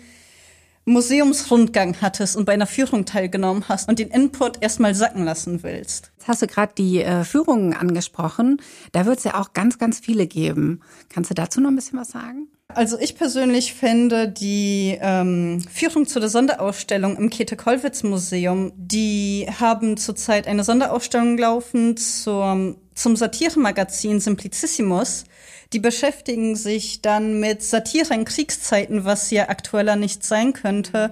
Museumsrundgang 0.85 1.95
hattest 2.01 2.35
und 2.35 2.45
bei 2.45 2.53
einer 2.53 2.67
Führung 2.67 3.05
teilgenommen 3.05 3.65
hast 3.69 3.87
und 3.87 3.99
den 3.99 4.09
Input 4.09 4.61
erstmal 4.61 4.95
sacken 4.95 5.23
lassen 5.23 5.63
willst. 5.63 6.11
Jetzt 6.17 6.27
hast 6.27 6.41
du 6.41 6.47
gerade 6.47 6.73
die 6.75 7.01
äh, 7.01 7.23
Führungen 7.23 7.73
angesprochen. 7.73 8.61
Da 8.91 9.05
wird 9.05 9.19
es 9.19 9.23
ja 9.23 9.39
auch 9.39 9.53
ganz, 9.53 9.77
ganz 9.77 9.99
viele 9.99 10.25
geben. 10.25 10.81
Kannst 11.09 11.29
du 11.29 11.35
dazu 11.35 11.61
noch 11.61 11.69
ein 11.69 11.75
bisschen 11.75 11.99
was 11.99 12.09
sagen? 12.09 12.47
Also 12.75 12.97
ich 12.99 13.15
persönlich 13.15 13.73
finde 13.73 14.27
die 14.27 14.97
ähm, 15.01 15.63
Führung 15.71 16.05
zu 16.07 16.19
der 16.19 16.29
Sonderausstellung 16.29 17.17
im 17.17 17.29
Käthe-Kollwitz-Museum, 17.29 18.71
die 18.75 19.47
haben 19.59 19.97
zurzeit 19.97 20.47
eine 20.47 20.63
Sonderausstellung 20.63 21.37
laufen 21.37 21.97
zum, 21.97 22.77
zum 22.93 23.15
Satiremagazin 23.15 24.19
Simplicissimus. 24.19 25.25
Die 25.73 25.79
beschäftigen 25.79 26.55
sich 26.55 27.01
dann 27.01 27.39
mit 27.39 27.63
Satire 27.63 28.13
in 28.13 28.25
Kriegszeiten, 28.25 29.05
was 29.05 29.31
ja 29.31 29.49
aktueller 29.49 29.95
nicht 29.95 30.23
sein 30.23 30.53
könnte. 30.53 31.11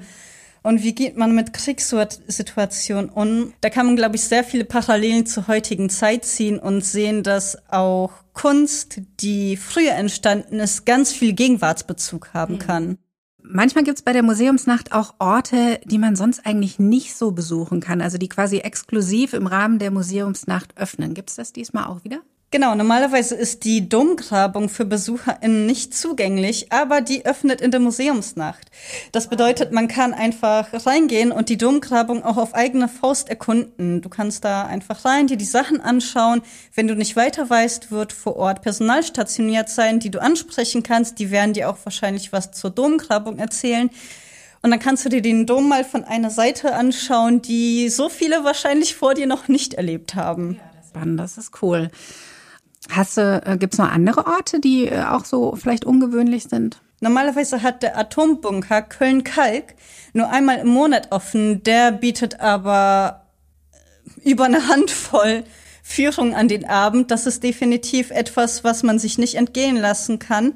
Und 0.61 0.83
wie 0.83 0.93
geht 0.93 1.17
man 1.17 1.33
mit 1.33 1.53
Kriegssituationen 1.53 3.09
um? 3.09 3.53
Da 3.61 3.69
kann 3.69 3.85
man, 3.85 3.95
glaube 3.95 4.15
ich, 4.15 4.23
sehr 4.23 4.43
viele 4.43 4.65
Parallelen 4.65 5.25
zur 5.25 5.47
heutigen 5.47 5.89
Zeit 5.89 6.25
ziehen 6.25 6.59
und 6.59 6.83
sehen, 6.83 7.23
dass 7.23 7.57
auch 7.69 8.11
Kunst, 8.33 9.01
die 9.19 9.57
früher 9.57 9.93
entstanden 9.93 10.59
ist, 10.59 10.85
ganz 10.85 11.11
viel 11.11 11.33
Gegenwartsbezug 11.33 12.33
haben 12.33 12.55
mhm. 12.55 12.59
kann. 12.59 12.97
Manchmal 13.41 13.83
gibt's 13.83 14.01
bei 14.01 14.13
der 14.13 14.21
Museumsnacht 14.21 14.91
auch 14.91 15.15
Orte, 15.17 15.79
die 15.85 15.97
man 15.97 16.15
sonst 16.15 16.45
eigentlich 16.45 16.77
nicht 16.77 17.15
so 17.15 17.31
besuchen 17.31 17.79
kann, 17.79 18.01
also 18.01 18.17
die 18.17 18.29
quasi 18.29 18.57
exklusiv 18.57 19.33
im 19.33 19.47
Rahmen 19.47 19.79
der 19.79 19.91
Museumsnacht 19.91 20.77
öffnen. 20.77 21.13
Gibt's 21.13 21.35
das 21.35 21.51
diesmal 21.51 21.85
auch 21.85 22.03
wieder? 22.03 22.21
Genau, 22.51 22.73
normalerweise 22.73 23.35
ist 23.35 23.63
die 23.63 23.89
Domgrabung 23.89 24.69
für 24.69 24.83
BesucherInnen 24.83 25.67
nicht 25.67 25.93
zugänglich, 25.93 26.71
aber 26.71 26.99
die 26.99 27.23
öffnet 27.23 27.61
in 27.61 27.69
der 27.69 27.79
Museumsnacht. 27.79 28.71
Das 29.11 29.27
bedeutet, 29.27 29.71
man 29.71 29.87
kann 29.87 30.15
einfach 30.15 30.67
reingehen 30.87 31.31
und 31.31 31.49
die 31.49 31.59
Domgrabung 31.59 32.23
auch 32.23 32.37
auf 32.37 32.55
eigene 32.55 32.87
Faust 32.87 33.29
erkunden. 33.29 34.01
Du 34.01 34.09
kannst 34.09 34.45
da 34.45 34.65
einfach 34.65 35.05
rein, 35.05 35.27
dir 35.27 35.37
die 35.37 35.45
Sachen 35.45 35.79
anschauen. 35.79 36.41
Wenn 36.73 36.87
du 36.87 36.95
nicht 36.95 37.15
weiter 37.15 37.47
weißt, 37.47 37.91
wird 37.91 38.13
vor 38.13 38.35
Ort 38.37 38.63
Personal 38.63 39.03
stationiert 39.03 39.69
sein, 39.69 39.99
die 39.99 40.09
du 40.09 40.19
ansprechen 40.19 40.81
kannst. 40.81 41.19
Die 41.19 41.29
werden 41.29 41.53
dir 41.53 41.69
auch 41.69 41.77
wahrscheinlich 41.83 42.33
was 42.33 42.51
zur 42.51 42.71
Domgrabung 42.71 43.37
erzählen. 43.37 43.91
Und 44.63 44.71
dann 44.71 44.79
kannst 44.79 45.05
du 45.05 45.09
dir 45.09 45.21
den 45.21 45.45
Dom 45.45 45.69
mal 45.69 45.83
von 45.83 46.03
einer 46.03 46.31
Seite 46.31 46.73
anschauen, 46.73 47.43
die 47.43 47.89
so 47.89 48.09
viele 48.09 48.43
wahrscheinlich 48.43 48.95
vor 48.95 49.13
dir 49.13 49.27
noch 49.27 49.47
nicht 49.47 49.75
erlebt 49.75 50.15
haben. 50.15 50.59
Spannend, 50.89 51.19
das 51.19 51.37
ist 51.37 51.61
cool. 51.61 51.91
Hast 52.89 53.17
du, 53.17 53.41
äh, 53.45 53.57
gibt's 53.57 53.77
noch 53.77 53.89
andere 53.89 54.25
Orte, 54.25 54.59
die 54.59 54.87
äh, 54.87 55.03
auch 55.03 55.25
so 55.25 55.55
vielleicht 55.55 55.85
ungewöhnlich 55.85 56.43
sind? 56.43 56.81
Normalerweise 57.01 57.61
hat 57.61 57.83
der 57.83 57.97
Atombunker 57.97 58.81
Köln-Kalk 58.81 59.75
nur 60.13 60.29
einmal 60.29 60.59
im 60.59 60.67
Monat 60.67 61.11
offen. 61.11 61.63
Der 61.63 61.91
bietet 61.91 62.39
aber 62.39 63.25
äh, 64.25 64.29
über 64.29 64.45
eine 64.45 64.67
Handvoll 64.67 65.43
Führungen 65.83 66.35
an 66.35 66.47
den 66.47 66.65
Abend. 66.65 67.09
Das 67.11 67.25
ist 67.25 67.43
definitiv 67.43 68.11
etwas, 68.11 68.63
was 68.63 68.83
man 68.83 68.99
sich 68.99 69.17
nicht 69.17 69.35
entgehen 69.35 69.77
lassen 69.77 70.19
kann, 70.19 70.53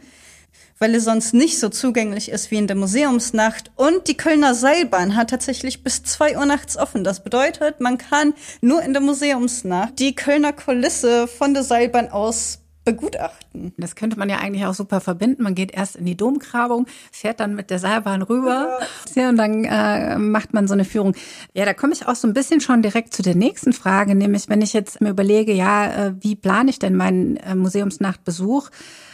weil 0.84 0.96
es 0.96 1.06
sonst 1.06 1.34
nicht 1.34 1.62
so 1.62 1.70
zugänglich 1.70 2.28
ist 2.28 2.52
wie 2.52 2.58
in 2.58 2.68
der 2.68 2.76
Museumsnacht. 2.76 3.72
Und 3.78 4.10
die 4.10 4.18
Kölner 4.18 4.54
Seilbahn 4.54 5.16
hat 5.16 5.30
tatsächlich 5.30 5.82
bis 5.82 6.04
zwei 6.04 6.38
Uhr 6.38 6.46
nachts 6.46 6.76
offen. 6.76 7.06
Das 7.06 7.24
bedeutet, 7.24 7.80
man 7.80 7.98
kann 7.98 8.34
nur 8.60 8.82
in 8.82 8.92
der 8.92 9.02
Museumsnacht 9.02 9.98
die 9.98 10.14
Kölner 10.14 10.52
Kulisse 10.52 11.30
von 11.30 11.54
der 11.54 11.64
Seilbahn 11.64 12.10
aus 12.10 12.60
begutachten. 12.84 13.74
Das 13.78 13.96
könnte 13.96 14.20
man 14.20 14.30
ja 14.30 14.40
eigentlich 14.40 14.66
auch 14.66 14.74
super 14.74 15.00
verbinden. 15.00 15.44
Man 15.44 15.56
geht 15.56 15.72
erst 15.72 15.96
in 15.96 16.04
die 16.04 16.18
Domgrabung, 16.18 16.86
fährt 17.14 17.40
dann 17.40 17.56
mit 17.56 17.70
der 17.70 17.80
Seilbahn 17.80 18.22
rüber 18.22 18.80
ja. 19.16 19.30
und 19.30 19.38
dann 19.38 19.64
äh, 19.64 20.18
macht 20.18 20.54
man 20.54 20.68
so 20.68 20.74
eine 20.74 20.84
Führung. 20.84 21.16
Ja, 21.54 21.64
da 21.64 21.74
komme 21.74 21.94
ich 21.94 22.08
auch 22.08 22.16
so 22.16 22.28
ein 22.28 22.34
bisschen 22.34 22.60
schon 22.60 22.82
direkt 22.82 23.14
zu 23.14 23.22
der 23.22 23.36
nächsten 23.36 23.72
Frage, 23.72 24.16
nämlich 24.16 24.50
wenn 24.50 24.62
ich 24.62 24.74
jetzt 24.74 25.00
mir 25.00 25.12
überlege, 25.12 25.54
ja, 25.54 26.08
äh, 26.08 26.14
wie 26.20 26.36
plane 26.36 26.72
ich 26.72 26.80
denn 26.80 26.98
meinen 26.98 27.38
äh, 27.38 27.56
Museumsnachtbesuch? 27.56 28.70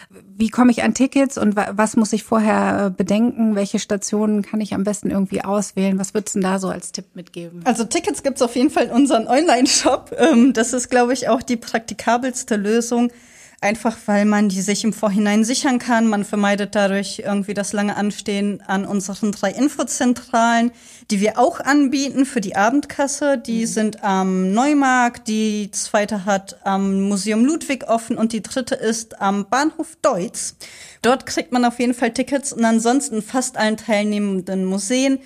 Wie 0.10 0.49
komme 0.49 0.72
ich 0.72 0.82
an 0.82 0.95
Tickets 0.95 1.38
und 1.38 1.55
was 1.55 1.95
muss 1.95 2.14
ich 2.14 2.24
vorher 2.24 2.88
äh, 2.88 2.89
bedenken? 2.89 3.53
Welche 3.53 3.78
Stationen 3.78 4.41
kann 4.41 4.60
ich 4.60 4.74
am 4.74 4.84
besten 4.84 5.12
irgendwie 5.12 5.43
auswählen? 5.43 5.99
Was 5.99 6.16
würdest 6.16 6.36
du 6.36 6.39
denn 6.39 6.49
da 6.49 6.57
so 6.57 6.70
als 6.70 6.91
Tipp 6.91 7.05
mitgeben? 7.14 7.62
Also 7.64 7.84
Tickets 7.84 8.24
gibt's 8.24 8.41
auf 8.41 8.55
jeden 8.55 8.72
Fall 8.72 8.86
in 8.86 8.91
unserem 8.91 9.28
Online-Shop. 9.28 10.16
Ähm, 10.18 10.53
das 10.53 10.74
ist, 10.74 10.89
glaube 10.89 11.14
ich, 11.14 11.30
auch 11.30 11.43
die 11.43 11.57
praktikabelste 11.57 12.55
Lösung 12.55 13.12
einfach 13.62 13.97
weil 14.05 14.26
man 14.26 14.49
die 14.49 14.62
sich 14.62 14.84
im 14.84 14.93
Vorhinein 14.93 15.43
sichern 15.43 15.80
kann. 15.80 16.07
Man 16.07 16.24
vermeidet 16.24 16.76
dadurch 16.76 17.24
irgendwie 17.26 17.53
das 17.53 17.74
lange 17.74 17.97
Anstehen 17.97 18.62
an 18.66 18.86
unseren 18.86 19.32
drei 19.32 19.51
Infozentralen, 19.51 20.72
die 21.12 21.20
wir 21.20 21.38
auch 21.38 21.60
anbieten 21.60 22.26
für 22.26 22.41
die 22.41 22.55
Abendkasse. 22.55 23.38
Die 23.38 23.62
mhm. 23.62 23.68
sind 23.68 24.03
am 24.03 24.53
Neumarkt, 24.53 25.28
die 25.28 25.70
zweite 25.72 26.26
hat 26.26 26.57
am 26.64 27.01
Museum 27.01 27.43
Ludwig 27.45 27.88
offen 27.88 28.18
und 28.18 28.32
die 28.32 28.43
dritte 28.43 28.76
ist 28.76 29.22
am 29.22 29.49
Bahnhof 29.49 29.97
Deutz. 30.01 30.55
Dort 31.01 31.26
kriegt 31.26 31.51
man 31.51 31.66
auf 31.66 31.80
jeden 31.80 31.93
Fall 31.93 32.14
Tickets 32.14 32.53
und 32.53 32.64
ansonsten 32.64 33.22
fast 33.22 33.57
allen 33.57 33.78
teilnehmenden 33.78 34.66
Museen. 34.66 35.20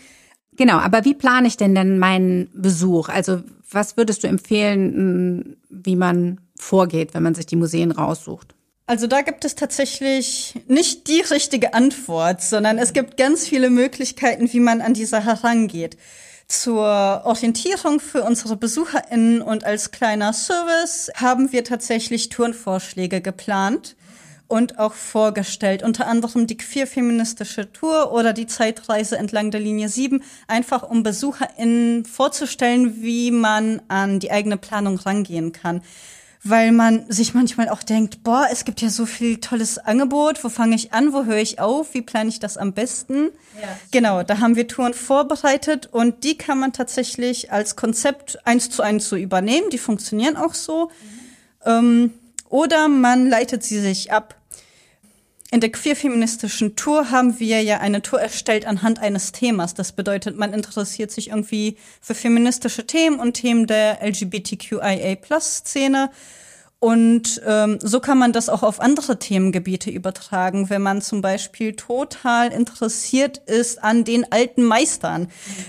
Genau, 0.55 0.77
aber 0.77 1.05
wie 1.05 1.15
plane 1.15 1.47
ich 1.47 1.57
denn 1.57 1.75
denn 1.75 1.97
meinen 1.99 2.49
Besuch? 2.53 3.09
Also 3.09 3.41
was 3.69 3.97
würdest 3.97 4.23
du 4.23 4.27
empfehlen, 4.27 5.57
wie 5.69 5.95
man 5.95 6.39
vorgeht, 6.63 7.13
wenn 7.13 7.23
man 7.23 7.35
sich 7.35 7.45
die 7.45 7.55
Museen 7.55 7.91
raussucht? 7.91 8.55
Also 8.85 9.07
da 9.07 9.21
gibt 9.21 9.45
es 9.45 9.55
tatsächlich 9.55 10.55
nicht 10.67 11.07
die 11.07 11.21
richtige 11.21 11.73
Antwort, 11.73 12.41
sondern 12.41 12.77
es 12.77 12.91
gibt 12.91 13.15
ganz 13.15 13.47
viele 13.47 13.69
Möglichkeiten, 13.69 14.51
wie 14.51 14.59
man 14.59 14.81
an 14.81 14.93
diese 14.93 15.23
herangeht. 15.23 15.97
Zur 16.49 17.21
Orientierung 17.23 18.01
für 18.01 18.23
unsere 18.23 18.57
BesucherInnen 18.57 19.41
und 19.41 19.63
als 19.63 19.91
kleiner 19.91 20.33
Service 20.33 21.09
haben 21.15 21.53
wir 21.53 21.63
tatsächlich 21.63 22.27
Tourenvorschläge 22.27 23.21
geplant 23.21 23.95
und 24.47 24.77
auch 24.77 24.93
vorgestellt. 24.93 25.81
Unter 25.81 26.05
anderem 26.05 26.45
die 26.45 26.57
queer-feministische 26.57 27.71
Tour 27.71 28.11
oder 28.11 28.33
die 28.33 28.47
Zeitreise 28.47 29.17
entlang 29.17 29.49
der 29.49 29.61
Linie 29.61 29.87
7, 29.87 30.21
einfach 30.47 30.83
um 30.83 31.03
BesucherInnen 31.03 32.03
vorzustellen, 32.03 33.01
wie 33.01 33.31
man 33.31 33.81
an 33.87 34.19
die 34.19 34.29
eigene 34.29 34.57
Planung 34.57 34.97
rangehen 34.97 35.53
kann 35.53 35.81
weil 36.43 36.73
man 36.73 37.09
sich 37.09 37.33
manchmal 37.33 37.69
auch 37.69 37.83
denkt, 37.83 38.23
boah, 38.23 38.47
es 38.51 38.65
gibt 38.65 38.81
ja 38.81 38.89
so 38.89 39.05
viel 39.05 39.37
tolles 39.37 39.77
Angebot, 39.77 40.43
wo 40.43 40.49
fange 40.49 40.75
ich 40.75 40.93
an, 40.93 41.13
wo 41.13 41.23
höre 41.23 41.37
ich 41.37 41.59
auf, 41.59 41.93
wie 41.93 42.01
plane 42.01 42.29
ich 42.29 42.39
das 42.39 42.57
am 42.57 42.73
besten? 42.73 43.29
Ja. 43.61 43.67
Genau, 43.91 44.23
da 44.23 44.39
haben 44.39 44.55
wir 44.55 44.67
Touren 44.67 44.93
vorbereitet 44.93 45.87
und 45.91 46.23
die 46.25 46.37
kann 46.37 46.59
man 46.59 46.73
tatsächlich 46.73 47.51
als 47.51 47.75
Konzept 47.75 48.45
eins 48.45 48.69
zu 48.69 48.81
eins 48.81 49.07
so 49.07 49.15
übernehmen, 49.15 49.69
die 49.71 49.77
funktionieren 49.77 50.35
auch 50.35 50.53
so. 50.53 50.89
Mhm. 50.89 50.91
Ähm, 51.65 52.13
oder 52.49 52.87
man 52.87 53.29
leitet 53.29 53.63
sie 53.63 53.79
sich 53.79 54.11
ab. 54.11 54.35
In 55.53 55.61
der 55.61 55.71
queer-feministischen 55.71 56.75
Tour 56.75 57.11
haben 57.11 57.39
wir 57.39 57.61
ja 57.61 57.77
eine 57.77 58.01
Tour 58.01 58.19
erstellt 58.19 58.65
anhand 58.65 58.97
eines 58.97 59.33
Themas. 59.33 59.75
Das 59.75 59.91
bedeutet, 59.91 60.35
man 60.35 60.51
interessiert 60.51 61.11
sich 61.11 61.29
irgendwie 61.29 61.77
für 62.01 62.15
feministische 62.15 62.87
Themen 62.87 63.19
und 63.19 63.33
Themen 63.33 63.67
der 63.67 63.99
LGBTQIA-Plus-Szene. 64.01 66.09
Und 66.79 67.39
ähm, 67.45 67.77
so 67.83 67.99
kann 67.99 68.17
man 68.17 68.33
das 68.33 68.49
auch 68.49 68.63
auf 68.63 68.79
andere 68.79 69.19
Themengebiete 69.19 69.91
übertragen. 69.91 70.71
Wenn 70.71 70.81
man 70.81 71.03
zum 71.03 71.21
Beispiel 71.21 71.75
total 71.75 72.51
interessiert 72.51 73.37
ist 73.45 73.83
an 73.83 74.05
den 74.05 74.31
alten 74.31 74.63
Meistern, 74.63 75.27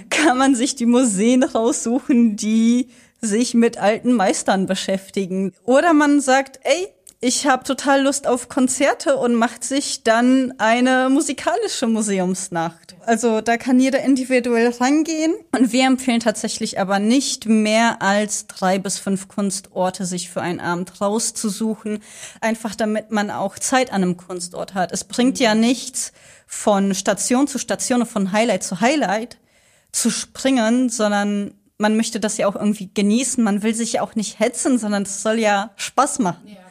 kann 0.08 0.38
man 0.38 0.54
sich 0.54 0.76
die 0.76 0.86
Museen 0.86 1.42
raussuchen, 1.42 2.36
die 2.36 2.88
sich 3.20 3.52
mit 3.52 3.76
alten 3.76 4.14
Meistern 4.14 4.64
beschäftigen. 4.64 5.52
Oder 5.62 5.92
man 5.92 6.22
sagt, 6.22 6.58
ey, 6.62 6.88
ich 7.24 7.46
habe 7.46 7.64
total 7.64 8.02
Lust 8.02 8.26
auf 8.26 8.50
Konzerte 8.50 9.16
und 9.16 9.34
macht 9.34 9.64
sich 9.64 10.02
dann 10.02 10.52
eine 10.58 11.08
musikalische 11.08 11.86
Museumsnacht. 11.86 12.96
Also 13.06 13.40
da 13.40 13.56
kann 13.56 13.80
jeder 13.80 14.02
individuell 14.02 14.68
rangehen. 14.78 15.34
Und 15.56 15.72
wir 15.72 15.86
empfehlen 15.86 16.20
tatsächlich 16.20 16.78
aber 16.78 16.98
nicht 16.98 17.46
mehr 17.46 18.02
als 18.02 18.46
drei 18.46 18.78
bis 18.78 18.98
fünf 18.98 19.28
Kunstorte 19.28 20.04
sich 20.04 20.28
für 20.28 20.42
einen 20.42 20.60
Abend 20.60 21.00
rauszusuchen. 21.00 22.00
Einfach 22.42 22.74
damit 22.74 23.10
man 23.10 23.30
auch 23.30 23.58
Zeit 23.58 23.90
an 23.90 24.02
einem 24.02 24.18
Kunstort 24.18 24.74
hat. 24.74 24.92
Es 24.92 25.04
bringt 25.04 25.38
ja 25.38 25.54
nichts 25.54 26.12
von 26.46 26.94
Station 26.94 27.46
zu 27.46 27.58
Station 27.58 28.02
und 28.02 28.06
von 28.06 28.32
Highlight 28.32 28.64
zu 28.64 28.82
Highlight 28.82 29.38
zu 29.92 30.10
springen, 30.10 30.90
sondern 30.90 31.54
man 31.78 31.96
möchte 31.96 32.20
das 32.20 32.36
ja 32.36 32.46
auch 32.48 32.54
irgendwie 32.54 32.90
genießen. 32.92 33.42
Man 33.42 33.62
will 33.62 33.74
sich 33.74 33.94
ja 33.94 34.02
auch 34.02 34.14
nicht 34.14 34.40
hetzen, 34.40 34.78
sondern 34.78 35.04
es 35.04 35.22
soll 35.22 35.38
ja 35.38 35.70
Spaß 35.76 36.18
machen. 36.18 36.46
Ja. 36.48 36.63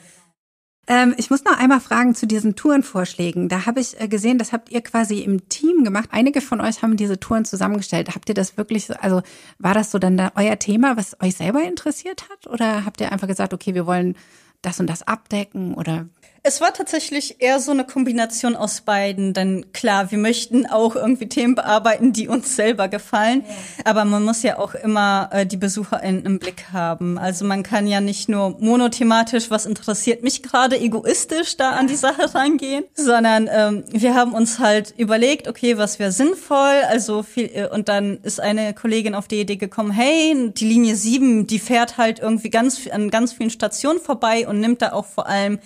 Ähm, 0.86 1.13
ich 1.17 1.29
muss 1.29 1.45
noch 1.45 1.57
einmal 1.57 1.79
fragen 1.79 2.13
zu 2.13 2.27
diesen 2.27 2.55
Tourenvorschlägen. 2.55 3.47
Da 3.47 3.65
habe 3.65 3.79
ich 3.79 3.99
äh, 4.01 4.07
gesehen, 4.07 4.38
das 4.38 4.51
habt 4.51 4.69
ihr 4.69 4.81
quasi 4.81 5.19
im 5.19 5.47
Team 5.47 5.84
gemacht. 5.84 6.09
Einige 6.11 6.41
von 6.41 6.59
euch 6.59 6.81
haben 6.81 6.97
diese 6.97 7.19
Touren 7.19 7.45
zusammengestellt. 7.45 8.13
Habt 8.15 8.27
ihr 8.27 8.36
das 8.36 8.57
wirklich, 8.57 8.89
also 9.01 9.21
war 9.59 9.73
das 9.73 9.91
so 9.91 9.99
dann 9.99 10.17
da 10.17 10.34
euer 10.36 10.59
Thema, 10.59 10.97
was 10.97 11.15
euch 11.21 11.36
selber 11.36 11.63
interessiert 11.63 12.27
hat? 12.29 12.47
Oder 12.47 12.86
habt 12.86 12.99
ihr 12.99 13.11
einfach 13.13 13.27
gesagt, 13.27 13.53
okay, 13.53 13.73
wir 13.73 13.86
wollen 13.86 14.15
das 14.61 14.79
und 14.79 14.88
das 14.88 15.03
abdecken 15.03 15.73
oder 15.73 16.07
es 16.45 16.59
war 16.59 16.73
tatsächlich 16.73 17.37
eher 17.39 17.61
so 17.61 17.71
eine 17.71 17.85
Kombination 17.85 18.57
aus 18.57 18.81
beiden. 18.81 19.33
Denn 19.33 19.71
klar, 19.71 20.11
wir 20.11 20.17
möchten 20.17 20.65
auch 20.65 20.97
irgendwie 20.97 21.29
Themen 21.29 21.55
bearbeiten, 21.55 22.11
die 22.11 22.27
uns 22.27 22.57
selber 22.57 22.89
gefallen. 22.89 23.45
Ja. 23.47 23.85
Aber 23.85 24.03
man 24.03 24.23
muss 24.23 24.43
ja 24.43 24.59
auch 24.59 24.75
immer 24.75 25.29
äh, 25.31 25.45
die 25.45 25.55
BesucherInnen 25.55 26.25
im 26.25 26.39
Blick 26.39 26.65
haben. 26.73 27.17
Also 27.17 27.45
man 27.45 27.63
kann 27.63 27.87
ja 27.87 28.01
nicht 28.01 28.27
nur 28.27 28.57
monothematisch, 28.59 29.49
was 29.51 29.65
interessiert 29.65 30.21
mich 30.21 30.43
gerade, 30.43 30.77
egoistisch 30.77 31.55
da 31.55 31.71
an 31.71 31.87
die 31.87 31.95
Sache 31.95 32.35
rangehen, 32.35 32.83
sondern 32.93 33.49
ähm, 33.49 33.85
wir 33.89 34.13
haben 34.13 34.33
uns 34.33 34.59
halt 34.59 34.93
überlegt, 34.97 35.47
okay, 35.47 35.77
was 35.77 35.97
wäre 35.97 36.11
sinnvoll? 36.11 36.81
Also 36.89 37.23
viel, 37.23 37.49
äh, 37.53 37.69
und 37.69 37.87
dann 37.87 38.17
ist 38.21 38.41
eine 38.41 38.73
Kollegin 38.73 39.15
auf 39.15 39.29
die 39.29 39.39
Idee 39.39 39.55
gekommen, 39.55 39.91
hey, 39.91 40.51
die 40.51 40.65
Linie 40.65 40.97
7, 40.97 41.47
die 41.47 41.59
fährt 41.59 41.97
halt 41.97 42.19
irgendwie 42.19 42.49
ganz 42.49 42.81
an 42.91 43.09
ganz 43.09 43.31
vielen 43.31 43.49
Stationen 43.49 44.01
vorbei 44.01 44.45
und 44.45 44.59
nimmt 44.59 44.81
da 44.81 44.91
auch 44.91 45.05
vor 45.05 45.27
allem 45.27 45.59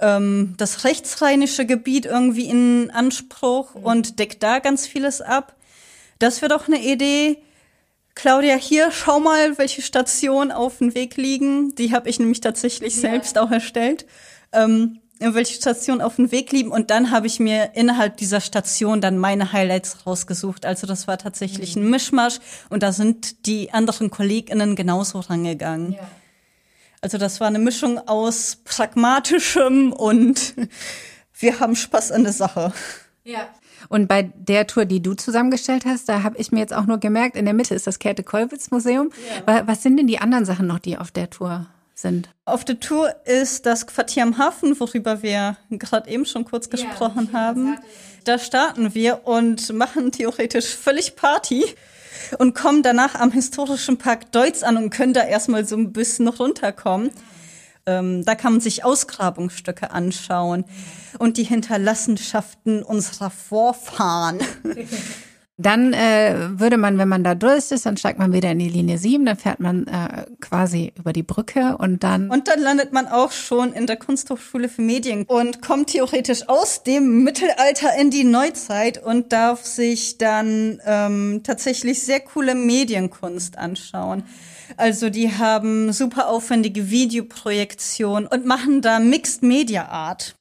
ähm, 0.00 0.54
das 0.56 0.84
rechtsrheinische 0.84 1.66
Gebiet 1.66 2.06
irgendwie 2.06 2.48
in 2.48 2.90
Anspruch 2.90 3.74
mhm. 3.74 3.84
und 3.84 4.18
deckt 4.18 4.42
da 4.42 4.58
ganz 4.58 4.86
vieles 4.86 5.20
ab. 5.20 5.54
Das 6.18 6.42
wäre 6.42 6.52
doch 6.52 6.68
eine 6.68 6.82
Idee. 6.82 7.38
Claudia, 8.14 8.54
hier 8.56 8.90
schau 8.92 9.20
mal, 9.20 9.58
welche 9.58 9.82
Stationen 9.82 10.50
auf 10.50 10.78
dem 10.78 10.94
Weg 10.94 11.16
liegen. 11.16 11.74
Die 11.74 11.92
habe 11.92 12.08
ich 12.08 12.18
nämlich 12.18 12.40
tatsächlich 12.40 12.94
ja. 12.94 13.00
selbst 13.02 13.36
auch 13.38 13.50
erstellt. 13.50 14.06
Ähm, 14.52 15.00
welche 15.18 15.54
Stationen 15.54 16.00
auf 16.02 16.16
dem 16.16 16.30
Weg 16.30 16.52
liegen 16.52 16.70
und 16.70 16.90
dann 16.90 17.10
habe 17.10 17.26
ich 17.26 17.40
mir 17.40 17.70
innerhalb 17.74 18.18
dieser 18.18 18.40
Station 18.40 19.00
dann 19.00 19.16
meine 19.16 19.52
Highlights 19.52 20.06
rausgesucht. 20.06 20.66
Also 20.66 20.86
das 20.86 21.08
war 21.08 21.16
tatsächlich 21.16 21.74
mhm. 21.74 21.82
ein 21.82 21.90
Mischmasch 21.90 22.38
und 22.68 22.82
da 22.82 22.92
sind 22.92 23.46
die 23.46 23.72
anderen 23.72 24.10
KollegInnen 24.10 24.76
genauso 24.76 25.20
rangegangen. 25.20 25.92
Ja. 25.92 26.00
Also 27.00 27.18
das 27.18 27.40
war 27.40 27.46
eine 27.46 27.58
Mischung 27.58 27.98
aus 28.06 28.58
pragmatischem 28.64 29.92
und 29.92 30.54
wir 31.38 31.60
haben 31.60 31.76
Spaß 31.76 32.12
an 32.12 32.24
der 32.24 32.32
Sache. 32.32 32.72
Ja. 33.24 33.48
Und 33.88 34.08
bei 34.08 34.22
der 34.22 34.66
Tour, 34.66 34.84
die 34.84 35.02
du 35.02 35.14
zusammengestellt 35.14 35.84
hast, 35.84 36.08
da 36.08 36.22
habe 36.22 36.38
ich 36.38 36.50
mir 36.50 36.60
jetzt 36.60 36.74
auch 36.74 36.86
nur 36.86 36.98
gemerkt, 36.98 37.36
in 37.36 37.44
der 37.44 37.54
Mitte 37.54 37.74
ist 37.74 37.86
das 37.86 37.98
Käthe-Kollwitz-Museum. 37.98 39.10
Ja. 39.46 39.66
Was 39.66 39.82
sind 39.82 39.96
denn 39.96 40.06
die 40.06 40.18
anderen 40.18 40.44
Sachen 40.44 40.66
noch, 40.66 40.78
die 40.78 40.98
auf 40.98 41.10
der 41.10 41.30
Tour 41.30 41.66
sind? 41.94 42.30
Auf 42.44 42.64
der 42.64 42.80
Tour 42.80 43.14
ist 43.24 43.66
das 43.66 43.86
Quartier 43.86 44.22
am 44.22 44.38
Hafen, 44.38 44.78
worüber 44.80 45.22
wir 45.22 45.56
gerade 45.70 46.10
eben 46.10 46.24
schon 46.24 46.44
kurz 46.44 46.70
gesprochen 46.70 47.30
ja, 47.32 47.38
haben. 47.38 47.78
Da 48.24 48.38
starten 48.38 48.94
wir 48.94 49.26
und 49.26 49.72
machen 49.72 50.10
theoretisch 50.10 50.74
völlig 50.74 51.16
Party 51.16 51.64
und 52.38 52.54
kommen 52.54 52.82
danach 52.82 53.14
am 53.14 53.30
historischen 53.30 53.98
Park 53.98 54.32
Deutz 54.32 54.62
an 54.62 54.76
und 54.76 54.90
können 54.90 55.12
da 55.12 55.24
erstmal 55.24 55.64
so 55.64 55.76
ein 55.76 55.92
bisschen 55.92 56.28
runterkommen. 56.28 57.10
Ähm, 57.86 58.24
da 58.24 58.34
kann 58.34 58.54
man 58.54 58.60
sich 58.60 58.84
Ausgrabungsstücke 58.84 59.90
anschauen 59.92 60.64
und 61.18 61.36
die 61.36 61.44
Hinterlassenschaften 61.44 62.82
unserer 62.82 63.30
Vorfahren. 63.30 64.38
Dann 65.58 65.94
äh, 65.94 66.34
würde 66.60 66.76
man, 66.76 66.98
wenn 66.98 67.08
man 67.08 67.24
da 67.24 67.34
durch 67.34 67.70
ist, 67.70 67.86
dann 67.86 67.96
steigt 67.96 68.18
man 68.18 68.34
wieder 68.34 68.50
in 68.50 68.58
die 68.58 68.68
Linie 68.68 68.98
7, 68.98 69.24
dann 69.24 69.38
fährt 69.38 69.58
man 69.58 69.86
äh, 69.86 70.26
quasi 70.38 70.92
über 70.98 71.14
die 71.14 71.22
Brücke 71.22 71.78
und 71.78 72.04
dann. 72.04 72.30
Und 72.30 72.48
dann 72.48 72.60
landet 72.60 72.92
man 72.92 73.08
auch 73.08 73.32
schon 73.32 73.72
in 73.72 73.86
der 73.86 73.96
Kunsthochschule 73.96 74.68
für 74.68 74.82
Medien 74.82 75.24
und 75.24 75.62
kommt 75.62 75.88
theoretisch 75.88 76.46
aus 76.48 76.82
dem 76.82 77.24
Mittelalter 77.24 77.96
in 77.98 78.10
die 78.10 78.24
Neuzeit 78.24 79.02
und 79.02 79.32
darf 79.32 79.64
sich 79.64 80.18
dann 80.18 80.78
ähm, 80.84 81.40
tatsächlich 81.42 82.02
sehr 82.02 82.20
coole 82.20 82.54
Medienkunst 82.54 83.56
anschauen. 83.56 84.24
Also 84.76 85.08
die 85.08 85.32
haben 85.32 85.90
super 85.92 86.28
aufwendige 86.28 86.90
Videoprojektion 86.90 88.26
und 88.26 88.44
machen 88.44 88.82
da 88.82 88.98
Mixed 88.98 89.42
Media 89.42 89.88
Art. 89.88 90.36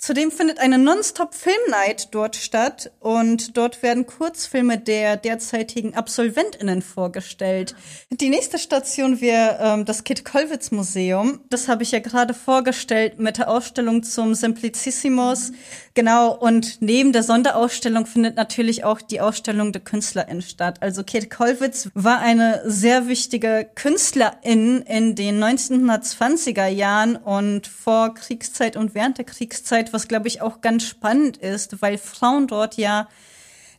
Zudem 0.00 0.30
findet 0.30 0.60
eine 0.60 0.78
Nonstop 0.78 1.34
Film 1.34 1.60
Night 1.68 2.08
dort 2.12 2.34
statt 2.34 2.90
und 3.00 3.58
dort 3.58 3.82
werden 3.82 4.06
Kurzfilme 4.06 4.78
der 4.78 5.18
derzeitigen 5.18 5.94
AbsolventInnen 5.94 6.80
vorgestellt. 6.80 7.74
Die 8.10 8.30
nächste 8.30 8.58
Station 8.58 9.20
wäre 9.20 9.58
ähm, 9.60 9.84
das 9.84 10.02
Kit 10.02 10.24
Kollwitz 10.24 10.70
Museum. 10.70 11.42
Das 11.50 11.68
habe 11.68 11.82
ich 11.82 11.90
ja 11.90 11.98
gerade 11.98 12.32
vorgestellt 12.32 13.20
mit 13.20 13.36
der 13.36 13.50
Ausstellung 13.50 14.02
zum 14.02 14.34
Simplicissimus. 14.34 15.52
Genau, 15.94 16.32
und 16.32 16.80
neben 16.80 17.12
der 17.12 17.24
Sonderausstellung 17.24 18.06
findet 18.06 18.36
natürlich 18.36 18.84
auch 18.84 19.00
die 19.00 19.20
Ausstellung 19.20 19.72
der 19.72 19.82
KünstlerInnen 19.82 20.40
statt. 20.40 20.80
Also 20.80 21.02
Kate 21.02 21.28
Kollwitz 21.28 21.90
war 21.94 22.20
eine 22.20 22.62
sehr 22.64 23.08
wichtige 23.08 23.68
Künstlerin 23.74 24.82
in 24.82 25.16
den 25.16 25.42
1920er 25.42 26.68
Jahren 26.68 27.16
und 27.16 27.66
vor 27.66 28.14
Kriegszeit 28.14 28.76
und 28.76 28.94
während 28.94 29.18
der 29.18 29.24
Kriegszeit, 29.24 29.92
was 29.92 30.06
glaube 30.06 30.28
ich 30.28 30.42
auch 30.42 30.60
ganz 30.60 30.84
spannend 30.84 31.38
ist, 31.38 31.82
weil 31.82 31.98
Frauen 31.98 32.46
dort 32.46 32.76
ja 32.76 33.08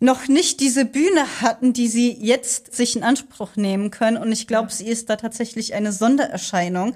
noch 0.01 0.27
nicht 0.27 0.59
diese 0.59 0.83
Bühne 0.83 1.25
hatten, 1.41 1.71
die 1.71 1.87
sie 1.87 2.11
jetzt 2.11 2.75
sich 2.75 2.97
in 2.97 3.03
Anspruch 3.03 3.55
nehmen 3.55 3.89
können. 3.89 4.17
Und 4.17 4.33
ich 4.33 4.47
glaube, 4.47 4.71
sie 4.71 4.87
ist 4.87 5.09
da 5.09 5.15
tatsächlich 5.15 5.75
eine 5.75 5.93
Sondererscheinung. 5.93 6.95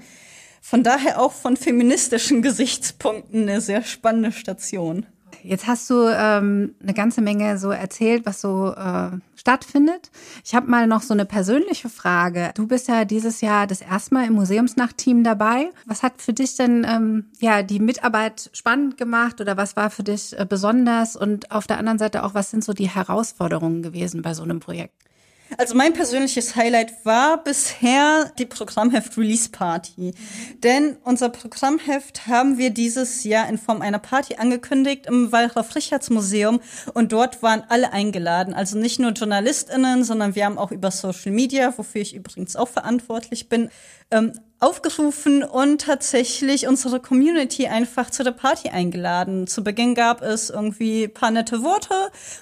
Von 0.68 0.82
daher 0.82 1.20
auch 1.20 1.30
von 1.30 1.56
feministischen 1.56 2.42
Gesichtspunkten 2.42 3.42
eine 3.42 3.60
sehr 3.60 3.84
spannende 3.84 4.32
Station. 4.32 5.06
Jetzt 5.44 5.68
hast 5.68 5.88
du 5.88 6.08
ähm, 6.08 6.74
eine 6.82 6.92
ganze 6.92 7.20
Menge 7.20 7.56
so 7.56 7.70
erzählt, 7.70 8.26
was 8.26 8.40
so 8.40 8.74
äh, 8.74 9.10
stattfindet. 9.36 10.10
Ich 10.44 10.56
habe 10.56 10.68
mal 10.68 10.88
noch 10.88 11.02
so 11.02 11.14
eine 11.14 11.24
persönliche 11.24 11.88
Frage. 11.88 12.50
Du 12.56 12.66
bist 12.66 12.88
ja 12.88 13.04
dieses 13.04 13.42
Jahr 13.42 13.68
das 13.68 13.80
erste 13.80 14.14
Mal 14.14 14.26
im 14.26 14.32
Museumsnachtteam 14.32 15.22
dabei. 15.22 15.70
Was 15.84 16.02
hat 16.02 16.20
für 16.20 16.32
dich 16.32 16.56
denn 16.56 16.84
ähm, 16.84 17.26
ja 17.38 17.62
die 17.62 17.78
Mitarbeit 17.78 18.50
spannend 18.52 18.96
gemacht 18.96 19.40
oder 19.40 19.56
was 19.56 19.76
war 19.76 19.90
für 19.90 20.02
dich 20.02 20.36
äh, 20.36 20.44
besonders? 20.48 21.14
Und 21.14 21.52
auf 21.52 21.68
der 21.68 21.78
anderen 21.78 22.00
Seite 22.00 22.24
auch, 22.24 22.34
was 22.34 22.50
sind 22.50 22.64
so 22.64 22.72
die 22.72 22.90
Herausforderungen 22.90 23.82
gewesen 23.82 24.20
bei 24.20 24.34
so 24.34 24.42
einem 24.42 24.58
Projekt? 24.58 25.05
Also 25.58 25.74
mein 25.74 25.92
persönliches 25.92 26.56
Highlight 26.56 27.04
war 27.04 27.42
bisher 27.42 28.32
die 28.38 28.46
Programmheft 28.46 29.16
Release 29.16 29.48
Party. 29.48 30.12
Denn 30.62 30.96
unser 31.04 31.28
Programmheft 31.28 32.26
haben 32.26 32.58
wir 32.58 32.70
dieses 32.70 33.24
Jahr 33.24 33.48
in 33.48 33.56
Form 33.56 33.80
einer 33.80 33.98
Party 33.98 34.36
angekündigt 34.36 35.06
im 35.06 35.32
Wallraf 35.32 35.74
Richards 35.74 36.10
Museum 36.10 36.60
und 36.94 37.12
dort 37.12 37.42
waren 37.42 37.62
alle 37.68 37.92
eingeladen. 37.92 38.54
Also 38.54 38.76
nicht 38.76 38.98
nur 38.98 39.12
JournalistInnen, 39.12 40.04
sondern 40.04 40.34
wir 40.34 40.44
haben 40.44 40.58
auch 40.58 40.72
über 40.72 40.90
Social 40.90 41.32
Media, 41.32 41.72
wofür 41.76 42.00
ich 42.00 42.14
übrigens 42.14 42.56
auch 42.56 42.68
verantwortlich 42.68 43.48
bin, 43.48 43.70
ähm, 44.10 44.32
aufgerufen 44.58 45.42
und 45.42 45.82
tatsächlich 45.82 46.66
unsere 46.66 46.98
Community 46.98 47.66
einfach 47.66 48.08
zu 48.08 48.24
der 48.24 48.30
Party 48.30 48.70
eingeladen. 48.70 49.46
Zu 49.46 49.62
Beginn 49.62 49.94
gab 49.94 50.22
es 50.22 50.48
irgendwie 50.48 51.08
paar 51.08 51.30
nette 51.30 51.62
Worte 51.62 51.94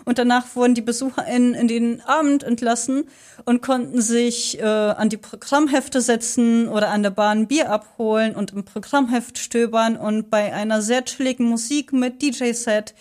und 0.04 0.18
danach 0.18 0.54
wurden 0.54 0.74
die 0.74 0.80
BesucherInnen 0.80 1.54
in 1.54 1.66
den 1.66 2.00
Abend 2.02 2.44
entlassen 2.44 3.08
und 3.44 3.62
konnten 3.62 4.00
sich 4.00 4.60
äh, 4.60 4.64
an 4.64 5.08
die 5.08 5.16
Programmhefte 5.16 6.00
setzen 6.00 6.68
oder 6.68 6.90
an 6.90 7.02
der 7.02 7.10
Bahn 7.10 7.48
Bier 7.48 7.70
abholen 7.70 8.36
und 8.36 8.52
im 8.52 8.64
Programmheft 8.64 9.38
stöbern 9.38 9.96
und 9.96 10.30
bei 10.30 10.52
einer 10.52 10.82
sehr 10.82 11.04
chilligen 11.04 11.46
Musik 11.46 11.92
mit 11.92 12.22
DJ-Set 12.22 12.94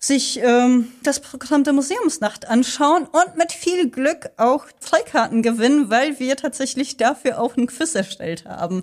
sich 0.00 0.40
ähm, 0.42 0.90
das 1.02 1.20
Programm 1.20 1.62
der 1.62 1.74
Museumsnacht 1.74 2.48
anschauen 2.48 3.04
und 3.04 3.36
mit 3.36 3.52
viel 3.52 3.90
Glück 3.90 4.30
auch 4.38 4.64
Freikarten 4.80 5.42
gewinnen, 5.42 5.90
weil 5.90 6.18
wir 6.18 6.36
tatsächlich 6.36 6.96
dafür 6.96 7.38
auch 7.38 7.56
ein 7.56 7.66
Quiz 7.66 7.94
erstellt 7.94 8.46
haben. 8.46 8.82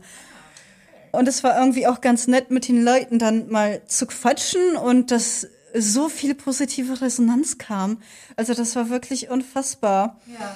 Und 1.12 1.28
es 1.28 1.44
war 1.44 1.58
irgendwie 1.58 1.88
auch 1.88 2.02
ganz 2.02 2.28
nett, 2.28 2.52
mit 2.52 2.68
den 2.68 2.84
Leuten 2.84 3.18
dann 3.18 3.50
mal 3.50 3.82
zu 3.88 4.06
quatschen 4.06 4.78
und 4.78 5.10
dass 5.10 5.48
so 5.74 6.08
viel 6.08 6.36
positive 6.36 7.02
Resonanz 7.02 7.58
kam. 7.58 8.02
Also 8.36 8.54
das 8.54 8.76
war 8.76 8.92
wirklich 8.92 9.30
unfassbar. 9.30 10.22
Ja. 10.28 10.56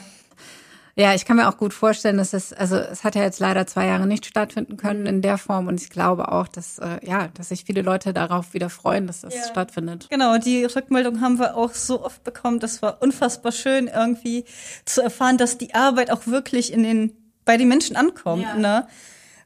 Ja, 0.96 1.14
ich 1.14 1.26
kann 1.26 1.38
mir 1.38 1.48
auch 1.48 1.58
gut 1.58 1.74
vorstellen, 1.74 2.18
dass 2.18 2.34
es, 2.34 2.52
also 2.52 2.76
es 2.76 3.04
hat 3.04 3.16
ja 3.16 3.22
jetzt 3.22 3.40
leider 3.40 3.66
zwei 3.66 3.88
Jahre 3.88 4.08
nicht 4.08 4.26
stattfinden 4.26 4.78
können 4.78 5.06
in 5.06 5.22
der 5.22 5.38
Form 5.38 5.68
und 5.68 5.82
ich 5.82 5.90
glaube 5.90 6.32
auch, 6.32 6.48
dass 6.48 6.80
äh, 6.80 7.00
ja, 7.04 7.30
dass 7.30 7.50
sich 7.50 7.64
viele 7.64 7.82
Leute 7.82 8.14
darauf 8.14 8.54
wieder 8.54 8.70
freuen, 8.70 9.08
dass 9.08 9.22
das 9.22 9.36
ja. 9.36 9.44
stattfindet. 9.44 10.08
Genau, 10.10 10.38
die 10.38 10.66
Rückmeldung 10.66 11.22
haben 11.22 11.40
wir 11.40 11.56
auch 11.56 11.74
so 11.74 12.04
oft 12.04 12.24
bekommen. 12.24 12.60
Das 12.60 12.82
war 12.82 13.02
unfassbar 13.02 13.52
schön, 13.52 13.88
irgendwie 13.88 14.46
zu 14.86 15.02
erfahren, 15.02 15.38
dass 15.38 15.58
die 15.58 15.74
Arbeit 15.74 16.12
auch 16.12 16.28
wirklich 16.28 16.74
in 16.74 16.84
den 16.84 17.14
bei 17.46 17.58
den 17.58 17.68
Menschen 17.68 17.96
ankommt. 17.96 18.44
Ja. 18.44 18.56
Ne? 18.56 18.88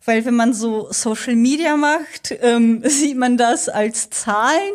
Weil 0.04 0.26
wenn 0.26 0.36
man 0.36 0.54
so 0.54 0.88
Social 0.92 1.36
Media 1.36 1.78
macht, 1.78 2.34
ähm, 2.42 2.82
sieht 2.86 3.18
man 3.18 3.38
das 3.38 3.70
als 3.70 4.10
Zahlen 4.10 4.74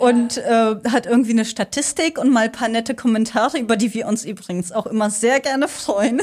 und 0.00 0.38
äh, 0.38 0.76
hat 0.90 1.04
irgendwie 1.04 1.32
eine 1.32 1.44
Statistik 1.44 2.18
und 2.18 2.30
mal 2.30 2.44
ein 2.44 2.52
paar 2.52 2.68
nette 2.68 2.94
Kommentare, 2.94 3.58
über 3.58 3.76
die 3.76 3.92
wir 3.92 4.06
uns 4.06 4.24
übrigens 4.24 4.72
auch 4.72 4.86
immer 4.86 5.10
sehr 5.10 5.40
gerne 5.40 5.68
freuen. 5.68 6.22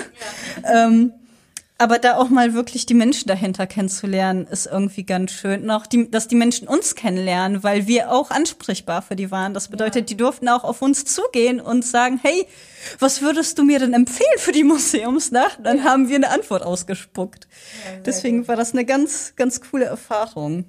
Ja. 0.64 0.88
ähm, 0.88 1.14
aber 1.78 2.00
da 2.00 2.18
auch 2.18 2.30
mal 2.30 2.56
wirklich 2.56 2.88
die 2.88 2.96
Menschen 2.96 3.28
dahinter 3.28 3.68
kennenzulernen, 3.68 4.48
ist 4.48 4.66
irgendwie 4.66 5.04
ganz 5.04 5.32
schön. 5.32 5.62
Und 5.62 5.70
auch, 5.70 5.86
die, 5.86 6.10
dass 6.10 6.28
die 6.28 6.34
Menschen 6.34 6.68
uns 6.68 6.96
kennenlernen, 6.96 7.62
weil 7.62 7.86
wir 7.86 8.12
auch 8.12 8.32
ansprechbar 8.32 9.04
für 9.04 9.16
die 9.16 9.30
waren. 9.30 9.54
Das 9.54 9.68
bedeutet, 9.68 9.96
ja. 9.96 10.02
die 10.02 10.18
durften 10.18 10.50
auch 10.50 10.64
auf 10.64 10.82
uns 10.82 11.06
zugehen 11.06 11.62
und 11.62 11.86
sagen, 11.86 12.20
hey, 12.24 12.48
was 12.98 13.22
würdest 13.22 13.60
du 13.60 13.64
mir 13.64 13.78
denn 13.78 13.94
empfehlen 13.94 14.40
für 14.40 14.54
die 14.54 14.64
Museumsnacht? 14.64 15.60
Dann 15.62 15.78
ja. 15.78 15.84
haben 15.84 16.10
wir 16.10 16.16
eine 16.16 16.32
Antwort 16.32 16.64
ausgespuckt. 16.64 17.48
Deswegen 18.08 18.48
war 18.48 18.56
das 18.56 18.74
eine 18.74 18.86
ganz, 18.86 19.34
ganz 19.36 19.62
coole 19.62 19.86
Erfahrung. 19.86 20.66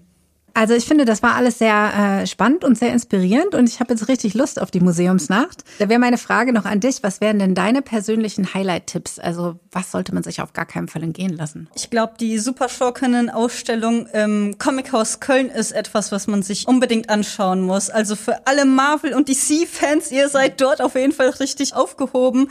Also 0.58 0.74
ich 0.74 0.86
finde, 0.86 1.04
das 1.04 1.22
war 1.22 1.36
alles 1.36 1.58
sehr 1.58 2.22
äh, 2.22 2.26
spannend 2.26 2.64
und 2.64 2.76
sehr 2.76 2.92
inspirierend 2.92 3.54
und 3.54 3.68
ich 3.68 3.78
habe 3.78 3.92
jetzt 3.92 4.08
richtig 4.08 4.34
Lust 4.34 4.60
auf 4.60 4.72
die 4.72 4.80
Museumsnacht. 4.80 5.62
Da 5.78 5.88
wäre 5.88 6.00
meine 6.00 6.18
Frage 6.18 6.52
noch 6.52 6.64
an 6.64 6.80
dich, 6.80 7.04
was 7.04 7.20
wären 7.20 7.38
denn 7.38 7.54
deine 7.54 7.80
persönlichen 7.80 8.54
Highlight-Tipps? 8.54 9.20
Also 9.20 9.60
was 9.70 9.92
sollte 9.92 10.12
man 10.12 10.24
sich 10.24 10.42
auf 10.42 10.54
gar 10.54 10.66
keinen 10.66 10.88
Fall 10.88 11.04
entgehen 11.04 11.36
lassen? 11.36 11.68
Ich 11.76 11.90
glaube, 11.90 12.14
die 12.18 12.40
Super 12.40 12.68
Schurkinnen-Ausstellung 12.68 14.08
im 14.08 14.58
Comic-Haus 14.58 15.20
Köln 15.20 15.48
ist 15.48 15.70
etwas, 15.70 16.10
was 16.10 16.26
man 16.26 16.42
sich 16.42 16.66
unbedingt 16.66 17.08
anschauen 17.08 17.62
muss. 17.62 17.88
Also 17.88 18.16
für 18.16 18.48
alle 18.48 18.64
Marvel- 18.64 19.14
und 19.14 19.28
DC-Fans, 19.28 20.10
ihr 20.10 20.28
seid 20.28 20.60
dort 20.60 20.82
auf 20.82 20.96
jeden 20.96 21.12
Fall 21.12 21.28
richtig 21.28 21.76
aufgehoben. 21.76 22.50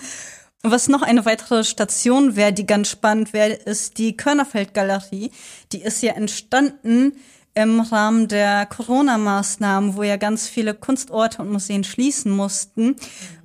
Was 0.64 0.88
noch 0.88 1.02
eine 1.02 1.26
weitere 1.26 1.66
Station 1.66 2.38
wäre, 2.38 2.54
die 2.54 2.66
ganz 2.66 2.90
spannend 2.90 3.34
wäre, 3.34 3.52
ist 3.52 3.98
die 3.98 4.16
Körnerfeld-Galerie. 4.16 5.32
Die 5.74 5.82
ist 5.82 6.02
ja 6.02 6.14
entstanden 6.14 7.12
im 7.58 7.80
Rahmen 7.80 8.28
der 8.28 8.68
Corona-Maßnahmen, 8.68 9.96
wo 9.96 10.04
ja 10.04 10.18
ganz 10.18 10.48
viele 10.48 10.76
Kunstorte 10.76 11.42
und 11.42 11.52
Museen 11.52 11.84
schließen 11.84 12.32
mussten. 12.32 12.98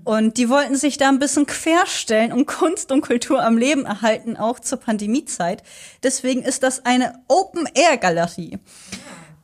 Und 0.04 0.36
die 0.36 0.50
wollten 0.50 0.76
sich 0.76 0.98
da 0.98 1.08
ein 1.08 1.18
bisschen 1.18 1.46
querstellen 1.46 2.30
und 2.30 2.44
Kunst 2.58 2.92
und 2.92 3.00
Kultur 3.00 3.42
am 3.42 3.56
Leben 3.56 3.86
erhalten, 3.86 4.36
auch 4.36 4.60
zur 4.60 4.78
Pandemiezeit. 4.78 5.62
Deswegen 6.02 6.42
ist 6.42 6.62
das 6.62 6.84
eine 6.84 7.20
Open-Air-Galerie. 7.28 8.58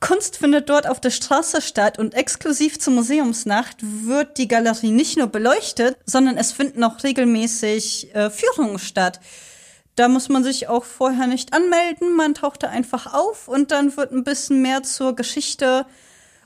Kunst 0.01 0.37
findet 0.37 0.69
dort 0.69 0.87
auf 0.87 1.01
der 1.01 1.09
Straße 1.09 1.61
statt 1.61 1.97
und 1.97 2.13
exklusiv 2.13 2.79
zur 2.79 2.93
Museumsnacht 2.93 3.77
wird 3.81 4.37
die 4.37 4.47
Galerie 4.47 4.91
nicht 4.91 5.17
nur 5.17 5.27
beleuchtet, 5.27 5.97
sondern 6.05 6.37
es 6.37 6.51
finden 6.51 6.83
auch 6.83 7.03
regelmäßig 7.03 8.13
äh, 8.13 8.29
Führungen 8.29 8.77
statt. 8.77 9.19
Da 9.99 10.07
muss 10.07 10.29
man 10.29 10.45
sich 10.45 10.69
auch 10.69 10.85
vorher 10.85 11.27
nicht 11.27 11.51
anmelden. 11.51 12.15
Man 12.15 12.33
taucht 12.33 12.63
da 12.63 12.69
einfach 12.69 13.13
auf 13.13 13.49
und 13.49 13.71
dann 13.71 13.97
wird 13.97 14.13
ein 14.13 14.23
bisschen 14.23 14.61
mehr 14.61 14.81
zur 14.81 15.13
Geschichte 15.13 15.85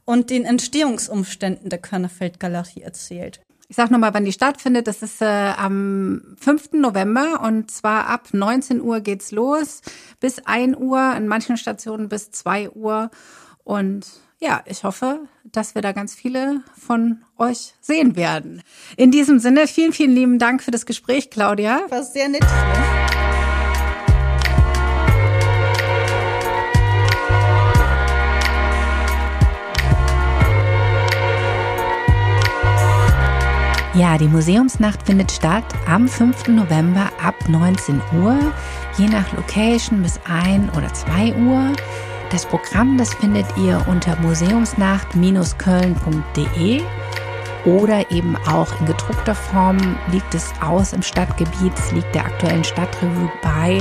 und 0.05 0.31
den 0.31 0.43
Entstehungsumständen 0.43 1.69
der 1.69 1.77
Körnerfeld-Galerie 1.77 2.81
erzählt. 2.81 3.41
Ich 3.67 3.75
sage 3.75 3.93
nochmal, 3.93 4.11
wann 4.15 4.25
die 4.25 4.31
stattfindet. 4.31 4.87
Das 4.87 5.03
ist 5.03 5.21
äh, 5.21 5.25
am 5.25 6.35
5. 6.39 6.71
November 6.71 7.41
und 7.43 7.69
zwar 7.69 8.07
ab 8.07 8.29
19 8.31 8.81
Uhr 8.81 9.01
geht's 9.01 9.29
los 9.29 9.83
bis 10.19 10.39
1 10.43 10.75
Uhr, 10.77 11.13
in 11.15 11.27
manchen 11.27 11.55
Stationen 11.55 12.09
bis 12.09 12.31
2 12.31 12.71
Uhr. 12.71 13.11
Und 13.63 14.07
ja, 14.39 14.63
ich 14.65 14.83
hoffe, 14.83 15.19
dass 15.43 15.75
wir 15.75 15.83
da 15.83 15.91
ganz 15.91 16.15
viele 16.15 16.63
von 16.75 17.23
euch 17.37 17.75
sehen 17.81 18.15
werden. 18.15 18.63
In 18.97 19.11
diesem 19.11 19.37
Sinne, 19.37 19.67
vielen, 19.67 19.93
vielen 19.93 20.15
lieben 20.15 20.39
Dank 20.39 20.63
für 20.63 20.71
das 20.71 20.87
Gespräch, 20.87 21.29
Claudia. 21.29 21.81
War 21.89 22.01
sehr 22.01 22.29
nett. 22.29 22.43
Ja, 33.95 34.17
die 34.17 34.27
Museumsnacht 34.27 35.05
findet 35.05 35.31
statt 35.31 35.63
am 35.87 36.07
5. 36.07 36.47
November 36.47 37.11
ab 37.23 37.35
19 37.47 38.01
Uhr, 38.23 38.39
je 38.97 39.07
nach 39.07 39.31
Location 39.33 40.01
bis 40.01 40.19
1 40.27 40.75
oder 40.75 40.91
2 40.91 41.35
Uhr. 41.35 41.73
Das 42.31 42.47
Programm, 42.47 42.97
das 42.97 43.13
findet 43.13 43.45
ihr 43.55 43.85
unter 43.87 44.19
museumsnacht-köln.de 44.21 46.81
oder 47.65 48.09
eben 48.09 48.35
auch 48.47 48.79
in 48.79 48.87
gedruckter 48.87 49.35
Form 49.35 49.77
liegt 50.11 50.33
es 50.33 50.51
aus 50.59 50.93
im 50.93 51.03
Stadtgebiet, 51.03 51.73
liegt 51.93 52.15
der 52.15 52.25
aktuellen 52.25 52.63
Stadtrevue 52.63 53.31
bei. 53.43 53.79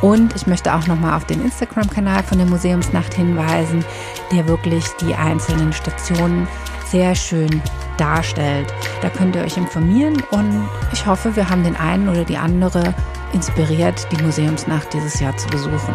Und 0.00 0.34
ich 0.34 0.48
möchte 0.48 0.74
auch 0.74 0.88
nochmal 0.88 1.16
auf 1.16 1.26
den 1.26 1.40
Instagram-Kanal 1.40 2.24
von 2.24 2.38
der 2.38 2.48
Museumsnacht 2.48 3.14
hinweisen, 3.14 3.84
der 4.32 4.48
wirklich 4.48 4.84
die 5.00 5.14
einzelnen 5.14 5.72
Stationen 5.72 6.48
sehr 6.92 7.14
schön 7.14 7.62
darstellt. 7.96 8.72
Da 9.00 9.08
könnt 9.08 9.34
ihr 9.34 9.42
euch 9.42 9.56
informieren 9.56 10.22
und 10.30 10.68
ich 10.92 11.06
hoffe, 11.06 11.34
wir 11.34 11.48
haben 11.48 11.64
den 11.64 11.74
einen 11.74 12.08
oder 12.08 12.24
die 12.24 12.36
andere 12.36 12.94
inspiriert, 13.32 14.06
die 14.12 14.22
Museumsnacht 14.22 14.92
dieses 14.92 15.18
Jahr 15.18 15.36
zu 15.36 15.48
besuchen. 15.48 15.94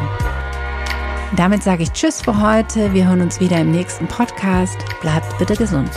Damit 1.36 1.62
sage 1.62 1.84
ich 1.84 1.92
Tschüss 1.92 2.22
für 2.22 2.42
heute. 2.42 2.94
Wir 2.94 3.08
hören 3.08 3.22
uns 3.22 3.40
wieder 3.40 3.60
im 3.60 3.72
nächsten 3.72 4.08
Podcast. 4.08 4.78
Bleibt 5.02 5.38
bitte 5.38 5.56
gesund. 5.56 5.92